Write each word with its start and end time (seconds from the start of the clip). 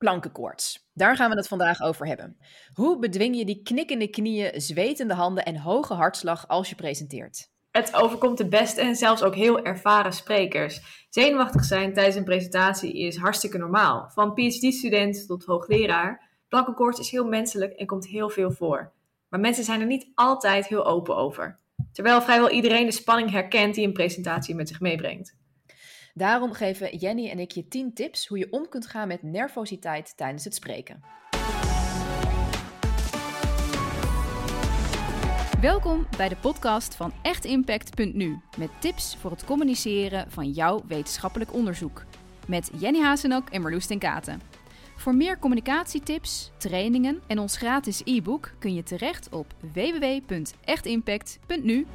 plankenkoorts. 0.00 0.88
Daar 0.94 1.16
gaan 1.16 1.30
we 1.30 1.36
het 1.36 1.48
vandaag 1.48 1.80
over 1.80 2.06
hebben. 2.06 2.36
Hoe 2.74 2.98
bedwing 2.98 3.36
je 3.36 3.44
die 3.44 3.62
knikkende 3.62 4.08
knieën, 4.08 4.60
zwetende 4.60 5.14
handen 5.14 5.44
en 5.44 5.56
hoge 5.56 5.94
hartslag 5.94 6.48
als 6.48 6.68
je 6.68 6.74
presenteert? 6.74 7.50
Het 7.70 7.94
overkomt 7.94 8.38
de 8.38 8.48
beste 8.48 8.80
en 8.80 8.96
zelfs 8.96 9.22
ook 9.22 9.34
heel 9.34 9.64
ervaren 9.64 10.12
sprekers. 10.12 11.06
Zenuwachtig 11.08 11.64
zijn 11.64 11.94
tijdens 11.94 12.16
een 12.16 12.24
presentatie 12.24 12.98
is 12.98 13.16
hartstikke 13.16 13.58
normaal. 13.58 14.10
Van 14.14 14.34
PhD-student 14.34 15.26
tot 15.26 15.44
hoogleraar. 15.44 16.28
Plankenkoorts 16.48 17.00
is 17.00 17.10
heel 17.10 17.26
menselijk 17.26 17.72
en 17.72 17.86
komt 17.86 18.06
heel 18.06 18.30
veel 18.30 18.50
voor. 18.50 18.92
Maar 19.28 19.40
mensen 19.40 19.64
zijn 19.64 19.80
er 19.80 19.86
niet 19.86 20.10
altijd 20.14 20.66
heel 20.66 20.86
open 20.86 21.16
over. 21.16 21.58
Terwijl 21.92 22.22
vrijwel 22.22 22.50
iedereen 22.50 22.86
de 22.86 22.92
spanning 22.92 23.30
herkent 23.30 23.74
die 23.74 23.86
een 23.86 23.92
presentatie 23.92 24.54
met 24.54 24.68
zich 24.68 24.80
meebrengt. 24.80 25.38
Daarom 26.14 26.52
geven 26.52 26.96
Jenny 26.96 27.30
en 27.30 27.38
ik 27.38 27.50
je 27.50 27.68
10 27.68 27.94
tips 27.94 28.26
hoe 28.26 28.38
je 28.38 28.46
om 28.50 28.68
kunt 28.68 28.86
gaan 28.86 29.08
met 29.08 29.22
nervositeit 29.22 30.16
tijdens 30.16 30.44
het 30.44 30.54
spreken. 30.54 31.00
Welkom 35.60 36.06
bij 36.16 36.28
de 36.28 36.36
podcast 36.36 36.94
van 36.94 37.12
echtimpact.nu 37.22 38.40
met 38.58 38.70
tips 38.78 39.16
voor 39.16 39.30
het 39.30 39.44
communiceren 39.44 40.30
van 40.30 40.50
jouw 40.50 40.82
wetenschappelijk 40.86 41.54
onderzoek. 41.54 42.04
Met 42.46 42.70
Jenny 42.78 43.00
Hazenak 43.00 43.50
en 43.50 43.62
Marloes 43.62 43.86
ten 43.86 43.98
Katen. 43.98 44.40
Voor 44.96 45.14
meer 45.14 45.38
communicatietips, 45.38 46.50
trainingen 46.58 47.20
en 47.26 47.38
ons 47.38 47.56
gratis 47.56 48.02
e-book 48.04 48.52
kun 48.58 48.74
je 48.74 48.82
terecht 48.82 49.28
op 49.28 49.46
www.echtimpact.nu. 49.72 51.86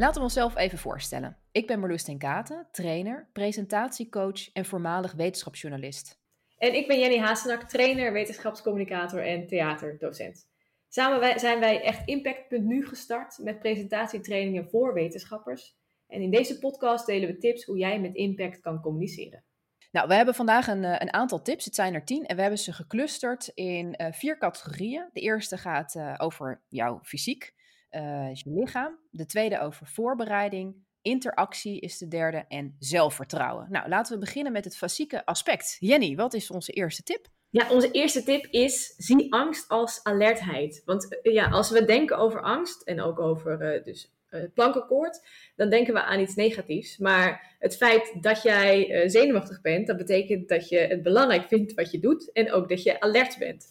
Laten 0.00 0.16
we 0.16 0.22
onszelf 0.22 0.56
even 0.56 0.78
voorstellen. 0.78 1.36
Ik 1.52 1.66
ben 1.66 1.80
Marloes 1.80 2.02
ten 2.02 2.18
Katen, 2.18 2.68
trainer, 2.70 3.28
presentatiecoach 3.32 4.52
en 4.52 4.64
voormalig 4.64 5.12
wetenschapsjournalist. 5.12 6.18
En 6.58 6.74
ik 6.74 6.86
ben 6.86 6.98
Jenny 6.98 7.18
Hazenak, 7.18 7.62
trainer, 7.62 8.12
wetenschapscommunicator 8.12 9.26
en 9.26 9.46
theaterdocent. 9.46 10.48
Samen 10.88 11.40
zijn 11.40 11.60
wij 11.60 11.82
echt 11.82 12.08
Impact.nu 12.08 12.86
gestart 12.86 13.38
met 13.38 13.58
presentatietrainingen 13.58 14.68
voor 14.68 14.94
wetenschappers. 14.94 15.76
En 16.06 16.20
in 16.20 16.30
deze 16.30 16.58
podcast 16.58 17.06
delen 17.06 17.28
we 17.28 17.38
tips 17.38 17.64
hoe 17.64 17.78
jij 17.78 18.00
met 18.00 18.14
impact 18.14 18.60
kan 18.60 18.80
communiceren. 18.80 19.44
Nou, 19.92 20.08
we 20.08 20.14
hebben 20.14 20.34
vandaag 20.34 20.66
een, 20.66 20.84
eh, 20.84 20.96
een 20.98 21.12
aantal 21.12 21.42
tips. 21.42 21.64
Het 21.64 21.74
zijn 21.74 21.94
er 21.94 22.04
tien 22.04 22.26
en 22.26 22.36
we 22.36 22.42
hebben 22.42 22.58
ze 22.58 22.72
geclusterd 22.72 23.50
in 23.54 23.94
uh, 24.00 24.06
vier 24.10 24.38
categorieën. 24.38 25.08
De 25.12 25.20
eerste 25.20 25.56
gaat 25.56 25.94
uh, 25.94 26.14
over 26.18 26.62
jouw 26.68 27.00
fysiek 27.02 27.58
uh, 27.90 28.30
is 28.30 28.42
je 28.42 28.50
lichaam. 28.50 28.98
De 29.10 29.26
tweede 29.26 29.60
over 29.60 29.86
voorbereiding. 29.86 30.74
Interactie 31.02 31.80
is 31.80 31.98
de 31.98 32.08
derde 32.08 32.44
en 32.48 32.76
zelfvertrouwen. 32.78 33.66
Nou, 33.70 33.88
laten 33.88 34.14
we 34.14 34.18
beginnen 34.18 34.52
met 34.52 34.64
het 34.64 34.76
fysieke 34.76 35.26
aspect. 35.26 35.76
Jenny, 35.78 36.16
wat 36.16 36.34
is 36.34 36.50
onze 36.50 36.72
eerste 36.72 37.02
tip? 37.02 37.26
Ja, 37.50 37.70
onze 37.70 37.90
eerste 37.90 38.22
tip 38.22 38.46
is: 38.46 38.94
zie 38.96 39.32
angst 39.32 39.68
als 39.68 40.00
alertheid. 40.02 40.82
Want 40.84 41.20
eh, 41.22 41.32
ja, 41.32 41.48
als 41.48 41.70
we 41.70 41.84
denken 41.84 42.18
over 42.18 42.42
angst 42.42 42.82
en 42.82 43.00
ook 43.00 43.20
over 43.20 43.74
uh, 43.74 43.84
dus, 43.84 44.12
plankenkoord, 44.54 45.20
dan 45.56 45.70
denken 45.70 45.94
we 45.94 46.02
aan 46.02 46.20
iets 46.20 46.34
negatiefs. 46.34 46.98
Maar 46.98 47.56
het 47.58 47.76
feit 47.76 48.16
dat 48.20 48.42
jij 48.42 49.02
zenuwachtig 49.08 49.60
bent, 49.60 49.86
dat 49.86 49.96
betekent 49.96 50.48
dat 50.48 50.68
je 50.68 50.78
het 50.78 51.02
belangrijk 51.02 51.48
vindt 51.48 51.74
wat 51.74 51.90
je 51.90 51.98
doet 51.98 52.32
en 52.32 52.52
ook 52.52 52.68
dat 52.68 52.82
je 52.82 53.00
alert 53.00 53.38
bent. 53.38 53.68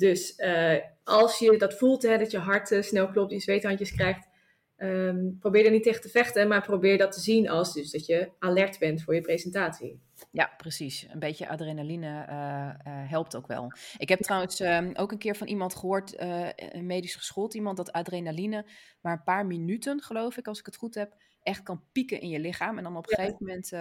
Dus 0.00 0.38
uh, 0.38 0.76
als 1.04 1.38
je 1.38 1.56
dat 1.58 1.74
voelt, 1.74 2.02
hè, 2.02 2.18
dat 2.18 2.30
je 2.30 2.38
hart 2.38 2.70
uh, 2.70 2.82
snel 2.82 3.08
klopt, 3.08 3.32
je 3.32 3.40
zweethandjes 3.40 3.92
krijgt, 3.92 4.28
um, 4.76 5.36
probeer 5.40 5.64
er 5.64 5.70
niet 5.70 5.82
tegen 5.82 6.00
te 6.00 6.08
vechten, 6.08 6.48
maar 6.48 6.62
probeer 6.62 6.98
dat 6.98 7.12
te 7.12 7.20
zien 7.20 7.48
als 7.48 7.72
dus 7.72 7.90
dat 7.90 8.06
je 8.06 8.30
alert 8.38 8.78
bent 8.78 9.02
voor 9.02 9.14
je 9.14 9.20
presentatie. 9.20 10.00
Ja, 10.30 10.52
precies. 10.56 11.06
Een 11.10 11.18
beetje 11.18 11.48
adrenaline 11.48 12.26
uh, 12.28 12.70
helpt 13.10 13.36
ook 13.36 13.46
wel. 13.46 13.72
Ik 13.98 14.08
heb 14.08 14.20
trouwens 14.20 14.60
ehm, 14.60 14.90
ook 14.94 15.12
een 15.12 15.18
keer 15.18 15.36
van 15.36 15.46
iemand 15.46 15.74
gehoord, 15.74 16.14
een 16.56 16.86
medisch 16.86 17.14
geschoold 17.14 17.54
iemand, 17.54 17.76
dat 17.76 17.92
adrenaline 17.92 18.66
maar 19.00 19.12
een 19.12 19.22
paar 19.24 19.46
minuten, 19.46 20.00
geloof 20.00 20.36
ik, 20.36 20.46
als 20.46 20.58
ik 20.58 20.66
het 20.66 20.76
goed 20.76 20.94
heb, 20.94 21.14
echt 21.42 21.62
kan 21.62 21.82
pieken 21.92 22.20
in 22.20 22.28
je 22.28 22.38
lichaam. 22.38 22.76
En 22.76 22.84
dan 22.84 22.96
op 22.96 23.10
een 23.10 23.14
gegeven 23.14 23.36
moment 23.38 23.72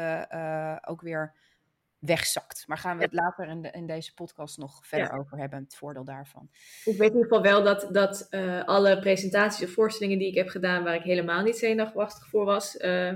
ook 0.87 1.01
weer 1.01 1.33
wegzakt. 1.99 2.63
Maar 2.67 2.77
gaan 2.77 2.97
we 2.97 3.03
het 3.03 3.13
later 3.13 3.47
in, 3.47 3.61
de, 3.61 3.71
in, 3.71 3.87
deze 3.87 4.13
podcast 4.13 4.57
nog 4.57 4.85
verder 4.85 5.11
over 5.11 5.37
hebben, 5.37 5.63
het 5.63 5.75
voordeel 5.75 6.03
daarvan. 6.03 6.49
Ik 6.85 6.97
weet 6.97 7.09
in 7.09 7.15
ieder 7.15 7.23
geval 7.23 7.41
wel 7.41 7.63
dat, 7.63 7.87
dat 7.91 8.27
uh, 8.29 8.63
alle 8.63 8.99
presentaties 8.99 9.67
of 9.67 9.73
voorstellingen 9.73 10.19
die 10.19 10.27
ik 10.27 10.35
heb 10.35 10.47
gedaan, 10.47 10.83
waar 10.83 10.95
ik 10.95 11.03
helemaal 11.03 11.43
niet 11.43 11.57
zenuwachtig 11.57 12.27
voor 12.27 12.45
was, 12.45 12.75
uh, 12.75 13.13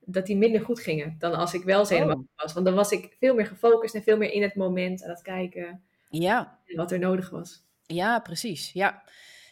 dat 0.00 0.26
die 0.26 0.36
minder 0.36 0.60
goed 0.60 0.80
gingen 0.80 1.16
dan 1.18 1.34
als 1.34 1.54
ik 1.54 1.64
wel 1.64 1.84
zenuwachtig 1.84 2.26
oh. 2.36 2.42
was. 2.42 2.52
Want 2.52 2.66
dan 2.66 2.74
was 2.74 2.90
ik 2.90 3.16
veel 3.18 3.34
meer 3.34 3.46
gefocust 3.46 3.94
en 3.94 4.02
veel 4.02 4.16
meer 4.16 4.32
in 4.32 4.42
het 4.42 4.54
moment 4.54 5.02
aan 5.02 5.10
het 5.10 5.22
kijken 5.22 5.82
ja. 6.08 6.58
wat 6.66 6.92
er 6.92 6.98
nodig 6.98 7.30
was. 7.30 7.66
Ja, 7.86 8.18
precies. 8.18 8.72
Ja, 8.72 9.02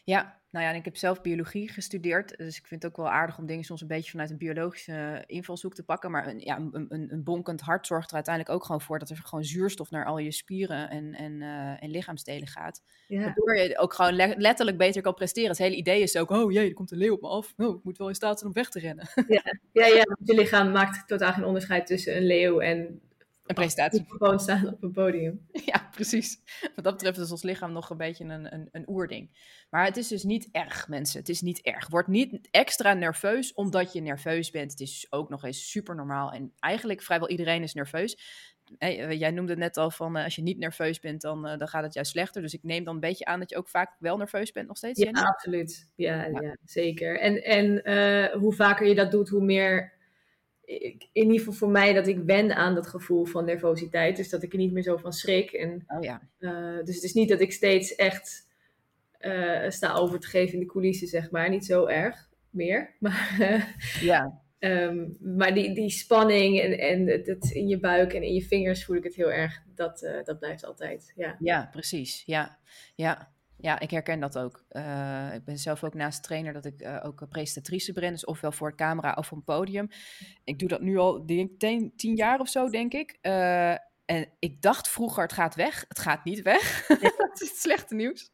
ja. 0.05 0.41
Nou 0.57 0.69
ja, 0.69 0.75
en 0.75 0.79
ik 0.79 0.85
heb 0.85 0.97
zelf 0.97 1.21
biologie 1.21 1.69
gestudeerd, 1.69 2.37
dus 2.37 2.59
ik 2.59 2.67
vind 2.67 2.83
het 2.83 2.93
ook 2.93 2.97
wel 2.97 3.11
aardig 3.11 3.39
om 3.39 3.47
dingen 3.47 3.65
soms 3.65 3.81
een 3.81 3.87
beetje 3.87 4.11
vanuit 4.11 4.31
een 4.31 4.37
biologische 4.37 5.25
invalshoek 5.27 5.75
te 5.75 5.83
pakken. 5.83 6.11
Maar 6.11 6.27
een, 6.27 6.39
ja, 6.39 6.57
een, 6.57 6.87
een, 6.89 7.13
een 7.13 7.25
bonkend 7.25 7.61
hart 7.61 7.87
zorgt 7.87 8.09
er 8.09 8.15
uiteindelijk 8.15 8.55
ook 8.55 8.65
gewoon 8.65 8.81
voor 8.81 8.99
dat 8.99 9.11
er 9.11 9.17
gewoon 9.17 9.45
zuurstof 9.45 9.91
naar 9.91 10.05
al 10.05 10.19
je 10.19 10.33
spieren 10.33 10.91
en, 10.91 11.15
en, 11.15 11.33
uh, 11.33 11.83
en 11.83 11.91
lichaamsdelen 11.91 12.49
gaat. 12.49 12.83
Ja. 13.09 13.21
Waardoor 13.21 13.57
je 13.57 13.79
ook 13.79 13.95
gewoon 13.95 14.15
letterlijk 14.37 14.79
beter 14.79 15.03
kan 15.03 15.15
presteren. 15.15 15.51
Het 15.51 15.59
hele 15.59 15.77
idee 15.77 16.03
is 16.03 16.17
ook, 16.17 16.31
oh 16.31 16.53
jee, 16.53 16.69
er 16.69 16.75
komt 16.75 16.91
een 16.91 16.99
leeuw 16.99 17.15
op 17.15 17.21
me 17.21 17.29
af. 17.29 17.55
Oh, 17.57 17.77
ik 17.77 17.85
moet 17.85 17.99
wel 17.99 18.09
in 18.09 18.15
staat 18.15 18.39
zijn 18.39 18.51
om 18.51 18.57
weg 18.57 18.69
te 18.69 18.81
rennen. 18.81 19.09
Ja, 19.29 19.43
ja, 19.73 19.87
ja 19.87 20.07
je 20.25 20.35
lichaam 20.35 20.71
maakt 20.71 21.09
totaal 21.09 21.33
geen 21.33 21.45
onderscheid 21.45 21.87
tussen 21.87 22.17
een 22.17 22.27
leeuw 22.27 22.61
en 22.61 23.01
een 23.47 23.55
presentatie. 23.55 24.05
Gewoon 24.09 24.41
staan 24.41 24.69
op 24.75 24.83
een 24.83 24.93
podium. 24.93 25.47
Ja, 25.65 25.89
precies. 25.91 26.41
Wat 26.75 26.85
dat 26.85 26.93
betreft 26.93 27.19
is 27.19 27.31
ons 27.31 27.43
lichaam 27.43 27.73
nog 27.73 27.91
een 27.91 27.97
beetje 27.97 28.25
een, 28.25 28.55
een, 28.55 28.69
een 28.73 28.89
oerding. 28.89 29.31
Maar 29.71 29.85
het 29.85 29.97
is 29.97 30.09
dus 30.09 30.23
niet 30.23 30.49
erg, 30.53 30.89
mensen. 30.89 31.21
Het 31.21 31.29
is 31.29 31.41
niet 31.41 31.61
erg. 31.61 31.89
Word 31.89 32.07
niet 32.07 32.49
extra 32.51 32.93
nerveus 32.93 33.55
omdat 33.55 33.93
je 33.93 34.01
nerveus 34.01 34.51
bent. 34.51 34.71
Het 34.71 34.81
is 34.81 35.07
ook 35.11 35.29
nog 35.29 35.45
eens 35.45 35.71
super 35.71 35.95
normaal. 35.95 36.33
En 36.33 36.53
eigenlijk 36.59 37.03
vrijwel 37.03 37.29
iedereen 37.29 37.63
is 37.63 37.75
nerveus. 37.75 38.19
Hey, 38.79 39.17
jij 39.17 39.31
noemde 39.31 39.51
het 39.51 39.61
net 39.61 39.77
al 39.77 39.91
van 39.91 40.17
uh, 40.17 40.25
als 40.25 40.35
je 40.35 40.43
niet 40.43 40.59
nerveus 40.59 41.01
bent, 41.01 41.21
dan, 41.21 41.49
uh, 41.49 41.59
dan 41.59 41.69
gaat 41.69 41.83
het 41.83 41.95
juist 41.95 42.11
slechter. 42.11 42.43
Dus 42.43 42.55
ik 42.55 42.63
neem 42.63 42.85
dan 42.85 42.95
een 42.95 43.01
beetje 43.01 43.25
aan 43.25 43.39
dat 43.39 43.51
je 43.51 43.57
ook 43.57 43.69
vaak 43.69 43.97
wel 43.99 44.17
nerveus 44.17 44.53
bent 44.53 44.67
nog 44.69 44.77
steeds. 44.77 45.01
Ja, 45.01 45.11
absoluut. 45.11 45.89
Ja, 45.95 46.25
ja. 46.25 46.41
ja, 46.41 46.57
zeker. 46.65 47.21
En, 47.21 47.43
en 47.43 47.91
uh, 47.91 48.41
hoe 48.41 48.53
vaker 48.53 48.87
je 48.87 48.95
dat 48.95 49.11
doet, 49.11 49.29
hoe 49.29 49.45
meer 49.45 49.96
in 50.67 51.09
ieder 51.13 51.39
geval 51.39 51.53
voor 51.53 51.71
mij 51.71 51.93
dat 51.93 52.07
ik 52.07 52.19
wen 52.25 52.57
aan 52.57 52.75
dat 52.75 52.87
gevoel 52.87 53.25
van 53.25 53.45
nervositeit. 53.45 54.17
Dus 54.17 54.29
dat 54.29 54.43
ik 54.43 54.53
er 54.53 54.59
niet 54.59 54.73
meer 54.73 54.83
zo 54.83 54.97
van 54.97 55.13
schrik. 55.13 55.53
En, 55.53 55.85
oh 55.87 56.03
ja. 56.03 56.29
Uh, 56.39 56.85
dus 56.85 56.95
het 56.95 57.05
is 57.05 57.13
niet 57.13 57.29
dat 57.29 57.41
ik 57.41 57.53
steeds 57.53 57.95
echt 57.95 58.49
uh, 59.21 59.71
sta 59.71 59.95
over 59.95 60.21
te 60.21 60.27
geven 60.27 60.55
in 60.55 60.61
de 60.61 60.67
coulissen, 60.67 61.09
zeg 61.09 61.31
maar. 61.31 61.49
Niet 61.49 61.65
zo 61.65 61.87
erg 61.87 62.29
meer. 62.51 62.95
Maar, 63.01 63.37
uh, 63.41 63.65
ja. 64.01 64.45
Um, 64.59 65.17
maar 65.21 65.55
die, 65.55 65.75
die 65.75 65.91
spanning 65.91 66.61
en, 66.61 66.79
en 66.79 67.07
het, 67.07 67.51
in 67.51 67.69
je 67.69 67.79
buik 67.79 68.13
en 68.13 68.23
in 68.23 68.35
je 68.35 68.43
vingers 68.43 68.85
voel 68.85 68.97
ik 68.97 69.05
het 69.05 69.15
heel 69.15 69.33
erg. 69.33 69.63
Dat, 69.75 70.09
dat 70.25 70.39
blijft 70.39 70.65
altijd. 70.65 71.13
Ja, 71.17 71.37
ja 71.41 71.69
precies. 71.73 72.23
Ja, 72.27 72.59
ja. 72.95 73.35
Ja, 73.59 73.81
ik 73.81 73.91
herken 73.91 74.21
dat 74.21 74.39
ook. 74.39 74.65
Uh, 74.71 75.35
ik 75.35 75.45
ben 75.45 75.59
zelf 75.59 75.85
ook 75.85 75.95
naast 75.95 76.23
trainer 76.23 76.53
dat 76.53 76.65
ik 76.65 76.83
uh, 76.83 77.01
ook 77.03 77.29
presentatrice 77.29 77.93
ben. 77.93 78.13
Dus 78.13 78.25
ofwel 78.25 78.53
voor 78.53 78.71
de 78.71 78.77
camera 78.77 79.13
of 79.13 79.33
op 79.33 79.39
een 79.39 79.45
podium. 79.45 79.89
Ik 80.45 80.59
doe 80.59 80.69
dat 80.69 80.81
nu 80.81 80.97
al 80.97 81.27
denk, 81.27 81.59
tien, 81.59 81.93
tien 81.97 82.17
jaar 82.17 82.41
of 82.41 82.49
zo, 82.49 82.69
denk 82.69 82.93
ik. 82.93 83.19
Uh, 83.23 83.71
en 84.05 84.29
ik 84.39 84.63
dacht 84.63 84.89
vroeger, 84.89 85.23
het 85.23 85.33
gaat 85.33 85.55
weg. 85.55 85.85
Het 85.89 85.99
gaat 85.99 86.25
niet 86.25 86.43
weg. 86.43 86.87
dat 86.87 87.41
is 87.41 87.49
het 87.49 87.59
slechte 87.59 87.95
nieuws. 87.95 88.31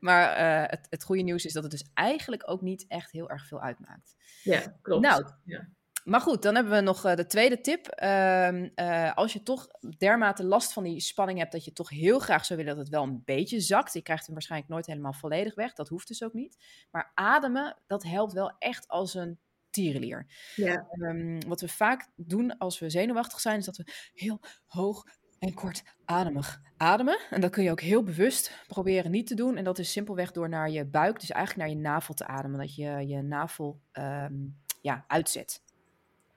Maar 0.00 0.38
het, 0.70 0.86
het 0.90 1.04
goede 1.04 1.22
nieuws 1.22 1.44
is 1.44 1.52
dat 1.52 1.62
het 1.62 1.72
dus 1.72 1.90
eigenlijk 1.94 2.50
ook 2.50 2.60
niet 2.60 2.84
echt 2.88 3.12
heel 3.12 3.30
erg 3.30 3.46
veel 3.46 3.60
uitmaakt. 3.60 4.14
Ja, 4.42 4.76
klopt. 4.82 5.02
Nou, 5.02 5.30
ja. 5.44 5.68
Maar 6.06 6.20
goed, 6.20 6.42
dan 6.42 6.54
hebben 6.54 6.72
we 6.72 6.80
nog 6.80 7.06
uh, 7.06 7.14
de 7.14 7.26
tweede 7.26 7.60
tip. 7.60 8.00
Uh, 8.02 8.62
uh, 8.62 9.14
als 9.14 9.32
je 9.32 9.42
toch 9.42 9.68
dermate 9.98 10.44
last 10.44 10.72
van 10.72 10.82
die 10.82 11.00
spanning 11.00 11.38
hebt, 11.38 11.52
dat 11.52 11.64
je 11.64 11.72
toch 11.72 11.90
heel 11.90 12.18
graag 12.18 12.44
zou 12.44 12.58
willen 12.58 12.76
dat 12.76 12.84
het 12.84 12.94
wel 12.94 13.02
een 13.02 13.22
beetje 13.24 13.60
zakt. 13.60 13.92
Je 13.92 14.02
krijgt 14.02 14.24
hem 14.24 14.34
waarschijnlijk 14.34 14.70
nooit 14.70 14.86
helemaal 14.86 15.12
volledig 15.12 15.54
weg. 15.54 15.72
Dat 15.72 15.88
hoeft 15.88 16.08
dus 16.08 16.22
ook 16.22 16.32
niet. 16.32 16.56
Maar 16.90 17.12
ademen, 17.14 17.76
dat 17.86 18.02
helpt 18.02 18.32
wel 18.32 18.54
echt 18.58 18.88
als 18.88 19.14
een 19.14 19.38
tierenlier. 19.70 20.26
Ja. 20.54 20.86
Um, 20.90 21.40
wat 21.46 21.60
we 21.60 21.68
vaak 21.68 22.08
doen 22.16 22.58
als 22.58 22.78
we 22.78 22.90
zenuwachtig 22.90 23.40
zijn, 23.40 23.58
is 23.58 23.64
dat 23.64 23.76
we 23.76 23.92
heel 24.14 24.40
hoog 24.66 25.04
en 25.38 25.54
kort 25.54 25.82
ademig 26.04 26.60
ademen. 26.76 27.18
En 27.30 27.40
dat 27.40 27.50
kun 27.50 27.62
je 27.62 27.70
ook 27.70 27.80
heel 27.80 28.02
bewust 28.02 28.64
proberen 28.66 29.10
niet 29.10 29.26
te 29.26 29.34
doen. 29.34 29.56
En 29.56 29.64
dat 29.64 29.78
is 29.78 29.92
simpelweg 29.92 30.32
door 30.32 30.48
naar 30.48 30.70
je 30.70 30.84
buik, 30.84 31.20
dus 31.20 31.30
eigenlijk 31.30 31.68
naar 31.68 31.76
je 31.76 31.82
navel 31.82 32.14
te 32.14 32.26
ademen. 32.26 32.58
Dat 32.58 32.74
je 32.74 33.06
je 33.06 33.22
navel 33.22 33.80
um, 33.92 34.58
ja, 34.80 35.04
uitzet. 35.06 35.64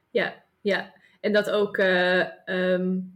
Ja, 0.09 0.43
ja. 0.61 0.93
En 1.19 1.33
dat 1.33 1.49
ook 1.49 1.77
uh, 1.77 2.25
um, 2.45 3.13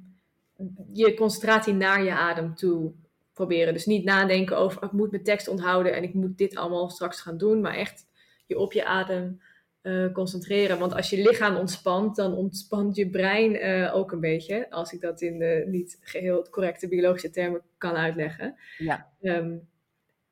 je 0.91 1.13
concentratie 1.13 1.73
naar 1.73 2.03
je 2.03 2.11
adem 2.11 2.55
toe 2.55 2.93
proberen. 3.33 3.73
Dus 3.73 3.85
niet 3.85 4.03
nadenken 4.03 4.57
over, 4.57 4.83
ik 4.83 4.91
moet 4.91 5.11
mijn 5.11 5.23
tekst 5.23 5.47
onthouden 5.47 5.93
en 5.93 6.03
ik 6.03 6.13
moet 6.13 6.37
dit 6.37 6.55
allemaal 6.55 6.89
straks 6.89 7.21
gaan 7.21 7.37
doen. 7.37 7.61
Maar 7.61 7.75
echt 7.75 8.07
je 8.45 8.57
op 8.57 8.73
je 8.73 8.85
adem 8.85 9.41
eh, 9.83 10.11
concentreren. 10.11 10.79
Want 10.79 10.93
als 10.93 11.09
je 11.09 11.21
lichaam 11.21 11.55
ontspant, 11.55 12.15
dan 12.15 12.33
ontspant 12.33 12.95
je 12.95 13.09
brein 13.09 13.55
eh, 13.55 13.95
ook 13.95 14.11
een 14.11 14.19
beetje. 14.19 14.69
Als 14.69 14.93
ik 14.93 15.01
dat 15.01 15.21
in 15.21 15.39
de 15.39 15.63
niet 15.67 15.97
geheel 16.01 16.47
correcte 16.49 16.87
biologische 16.87 17.29
termen 17.29 17.61
kan 17.77 17.95
uitleggen. 17.95 18.55
Ja. 18.77 19.09
Ehm, 19.21 19.57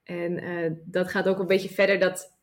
en 0.03 0.37
eh, 0.37 0.71
dat 0.83 1.09
gaat 1.09 1.27
ook 1.27 1.39
een 1.39 1.47
beetje 1.47 1.69
verder 1.69 1.99
dat 1.99 2.39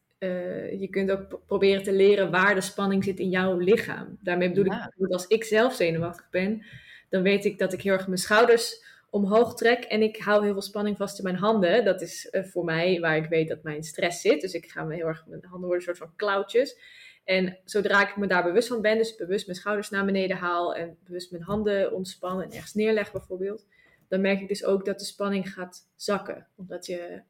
je 0.78 0.88
kunt 0.90 1.10
ook 1.10 1.40
proberen 1.46 1.82
te 1.82 1.92
leren 1.92 2.30
waar 2.30 2.54
de 2.54 2.60
spanning 2.60 3.04
zit 3.04 3.18
in 3.18 3.28
jouw 3.28 3.56
lichaam. 3.56 4.18
Daarmee 4.22 4.48
bedoel 4.48 4.64
ik 4.64 4.90
dat 4.96 5.12
als 5.12 5.26
ik 5.26 5.44
zelf 5.44 5.74
zenuwachtig 5.74 6.30
ben, 6.30 6.64
dan 7.08 7.22
weet 7.22 7.44
ik 7.44 7.58
dat 7.58 7.72
ik 7.72 7.82
heel 7.82 7.92
erg 7.92 8.06
mijn 8.06 8.18
schouders 8.18 8.84
omhoog 9.10 9.54
trek 9.54 9.84
en 9.84 10.02
ik 10.02 10.16
hou 10.16 10.44
heel 10.44 10.52
veel 10.52 10.62
spanning 10.62 10.96
vast 10.96 11.18
in 11.18 11.24
mijn 11.24 11.36
handen. 11.36 11.84
Dat 11.84 12.00
is 12.00 12.28
voor 12.32 12.64
mij 12.64 13.00
waar 13.00 13.16
ik 13.16 13.28
weet 13.28 13.48
dat 13.48 13.62
mijn 13.62 13.82
stress 13.82 14.20
zit. 14.20 14.40
Dus 14.40 14.52
ik 14.52 14.70
ga 14.70 14.84
me 14.84 14.94
heel 14.94 15.06
erg, 15.06 15.24
mijn 15.26 15.44
handen 15.44 15.68
worden 15.68 15.88
een 15.88 15.96
soort 15.96 16.08
van 16.08 16.16
klauwtjes. 16.16 16.78
En 17.24 17.58
zodra 17.64 18.08
ik 18.08 18.16
me 18.16 18.26
daar 18.26 18.42
bewust 18.42 18.68
van 18.68 18.80
ben, 18.80 18.96
dus 18.98 19.16
bewust 19.16 19.46
mijn 19.46 19.58
schouders 19.58 19.90
naar 19.90 20.04
beneden 20.04 20.36
haal 20.36 20.74
en 20.74 20.96
bewust 21.04 21.30
mijn 21.30 21.42
handen 21.42 21.92
ontspan 21.92 22.42
en 22.42 22.50
ergens 22.52 22.74
neerleg 22.74 23.12
bijvoorbeeld, 23.12 23.66
dan 24.08 24.20
merk 24.20 24.40
ik 24.40 24.48
dus 24.48 24.64
ook 24.64 24.84
dat 24.84 24.98
de 24.98 25.04
spanning 25.04 25.52
gaat 25.52 25.88
zakken. 25.96 26.46
Omdat 26.56 26.86
je, 26.86 27.22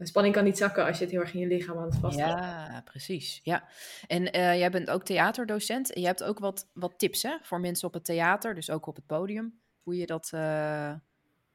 de 0.00 0.06
spanning 0.06 0.34
kan 0.34 0.44
niet 0.44 0.58
zakken 0.58 0.86
als 0.86 0.98
je 0.98 1.02
het 1.02 1.12
heel 1.12 1.20
erg 1.20 1.34
in 1.34 1.40
je 1.40 1.46
lichaam 1.46 1.78
aan 1.78 1.84
het 1.84 1.96
vasthoudt. 1.96 2.40
Ja, 2.40 2.82
precies. 2.84 3.40
Ja. 3.42 3.68
En 4.06 4.22
uh, 4.22 4.58
jij 4.58 4.70
bent 4.70 4.90
ook 4.90 5.04
theaterdocent 5.04 5.92
en 5.92 6.00
je 6.00 6.06
hebt 6.06 6.24
ook 6.24 6.38
wat, 6.38 6.68
wat 6.72 6.98
tips 6.98 7.22
hè, 7.22 7.36
voor 7.42 7.60
mensen 7.60 7.88
op 7.88 7.94
het 7.94 8.04
theater, 8.04 8.54
dus 8.54 8.70
ook 8.70 8.86
op 8.86 8.96
het 8.96 9.06
podium, 9.06 9.60
hoe 9.82 9.96
je 9.96 10.06
dat... 10.06 10.30
Uh, 10.34 10.92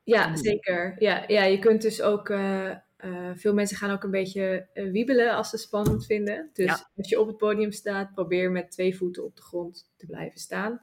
ja, 0.03 0.35
zeker. 0.35 0.95
Ja, 0.99 1.23
ja, 1.27 1.43
je 1.43 1.59
kunt 1.59 1.81
dus 1.81 2.01
ook 2.01 2.29
uh, 2.29 2.75
uh, 2.97 3.29
veel 3.33 3.53
mensen 3.53 3.77
gaan 3.77 3.91
ook 3.91 4.03
een 4.03 4.11
beetje 4.11 4.67
wiebelen 4.73 5.35
als 5.35 5.49
ze 5.49 5.57
spannend 5.57 6.05
vinden. 6.05 6.49
Dus 6.53 6.85
als 6.95 7.09
je 7.09 7.19
op 7.19 7.27
het 7.27 7.37
podium 7.37 7.71
staat, 7.71 8.13
probeer 8.13 8.51
met 8.51 8.71
twee 8.71 8.97
voeten 8.97 9.23
op 9.23 9.35
de 9.35 9.41
grond 9.41 9.91
te 9.97 10.05
blijven 10.05 10.39
staan. 10.39 10.81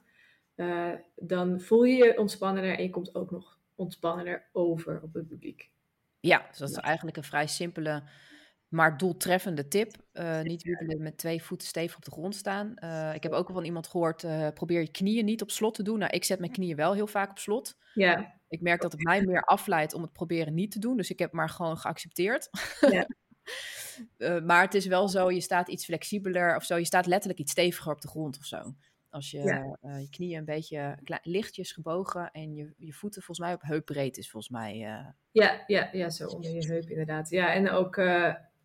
Dan 1.17 1.61
voel 1.61 1.85
je 1.85 2.05
je 2.05 2.19
ontspannender 2.19 2.77
en 2.77 2.83
je 2.83 2.91
komt 2.91 3.15
ook 3.15 3.31
nog 3.31 3.59
ontspannender 3.75 4.49
over 4.53 5.01
op 5.03 5.15
het 5.15 5.29
publiek. 5.29 5.72
Ja, 6.23 6.47
dus 6.49 6.59
dat 6.59 6.71
is 6.71 6.77
eigenlijk 6.77 7.17
een 7.17 7.25
vrij 7.25 7.47
simpele, 7.47 8.03
maar 8.69 8.97
doeltreffende 8.97 9.69
tip. 9.69 9.97
niet 10.43 10.63
wiebelen 10.63 11.03
met 11.03 11.19
twee 11.19 11.43
voeten 11.43 11.69
stevig 11.69 11.97
op 11.97 12.05
de 12.05 12.11
grond 12.11 12.35
staan. 12.35 12.75
ik 13.15 13.23
heb 13.23 13.33
ook 13.33 13.49
al 13.49 13.55
van 13.55 13.65
iemand 13.65 13.87
gehoord, 13.87 14.27
probeer 14.55 14.81
je 14.81 14.91
knieën 14.91 15.25
niet 15.25 15.43
op 15.43 15.51
slot 15.51 15.75
te 15.75 15.83
doen. 15.83 15.99
Nou, 15.99 16.13
ik 16.13 16.25
zet 16.25 16.39
mijn 16.39 16.53
knieën 16.53 16.77
wel 16.77 16.93
heel 16.93 17.07
vaak 17.07 17.31
op 17.31 17.39
slot. 17.39 17.77
Ja. 17.95 18.41
Ik 18.49 18.61
merk 18.61 18.81
dat 18.81 18.93
het 18.93 19.03
mij 19.03 19.23
meer 19.23 19.45
afleidt 19.45 19.95
om 19.95 20.03
het 20.03 20.13
proberen 20.13 20.55
niet 20.55 20.71
te 20.71 20.79
doen. 20.79 20.97
Dus 20.97 21.11
ik 21.11 21.19
heb 21.19 21.33
maar 21.33 21.49
gewoon 21.49 21.79
geaccepteerd. 21.79 22.51
Ja. 22.81 23.07
maar 24.47 24.63
het 24.63 24.75
is 24.75 24.87
wel 24.87 25.09
zo, 25.09 25.31
je 25.31 25.41
staat 25.41 25.69
iets 25.69 25.85
flexibeler 25.85 26.57
of 26.57 26.65
zo. 26.65 26.77
Je 26.77 26.85
staat 26.85 27.07
letterlijk 27.07 27.41
iets 27.41 27.53
steviger 27.53 27.93
op 27.93 28.01
de 28.01 28.09
grond 28.09 28.39
of 28.39 28.45
zo. 28.45 28.75
Als 29.13 29.31
je 29.31 29.39
uh, 29.85 30.01
je 30.01 30.09
knieën 30.11 30.39
een 30.39 30.45
beetje 30.45 30.99
lichtjes 31.23 31.73
gebogen 31.73 32.31
en 32.31 32.55
je, 32.55 32.73
je 32.77 32.93
voeten 32.93 33.23
volgens 33.23 33.47
mij 33.47 33.57
op 33.57 33.63
heupbreed 33.63 34.17
is 34.17 34.31
volgens 34.31 34.53
mij. 34.53 34.75
Uh... 34.77 35.07
Ja, 35.31 35.65
ja, 35.67 35.89
ja, 35.93 36.11
zo 36.11 36.27
onder 36.27 36.51
je 36.51 36.67
heup 36.67 36.89
inderdaad. 36.89 37.31
Ja, 37.31 37.53
en 37.53 37.71
ook, 37.71 38.01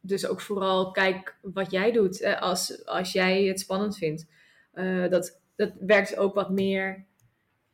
dus 0.01 0.27
ook 0.27 0.41
vooral 0.41 0.91
kijk 0.91 1.37
wat 1.41 1.71
jij 1.71 1.91
doet 1.91 2.23
als, 2.39 2.85
als 2.85 3.11
jij 3.11 3.43
het 3.43 3.59
spannend 3.59 3.97
vindt. 3.97 4.25
dat, 5.09 5.41
dat 5.55 5.73
werkt 5.79 6.17
ook 6.17 6.33
wat 6.33 6.49
meer 6.49 7.05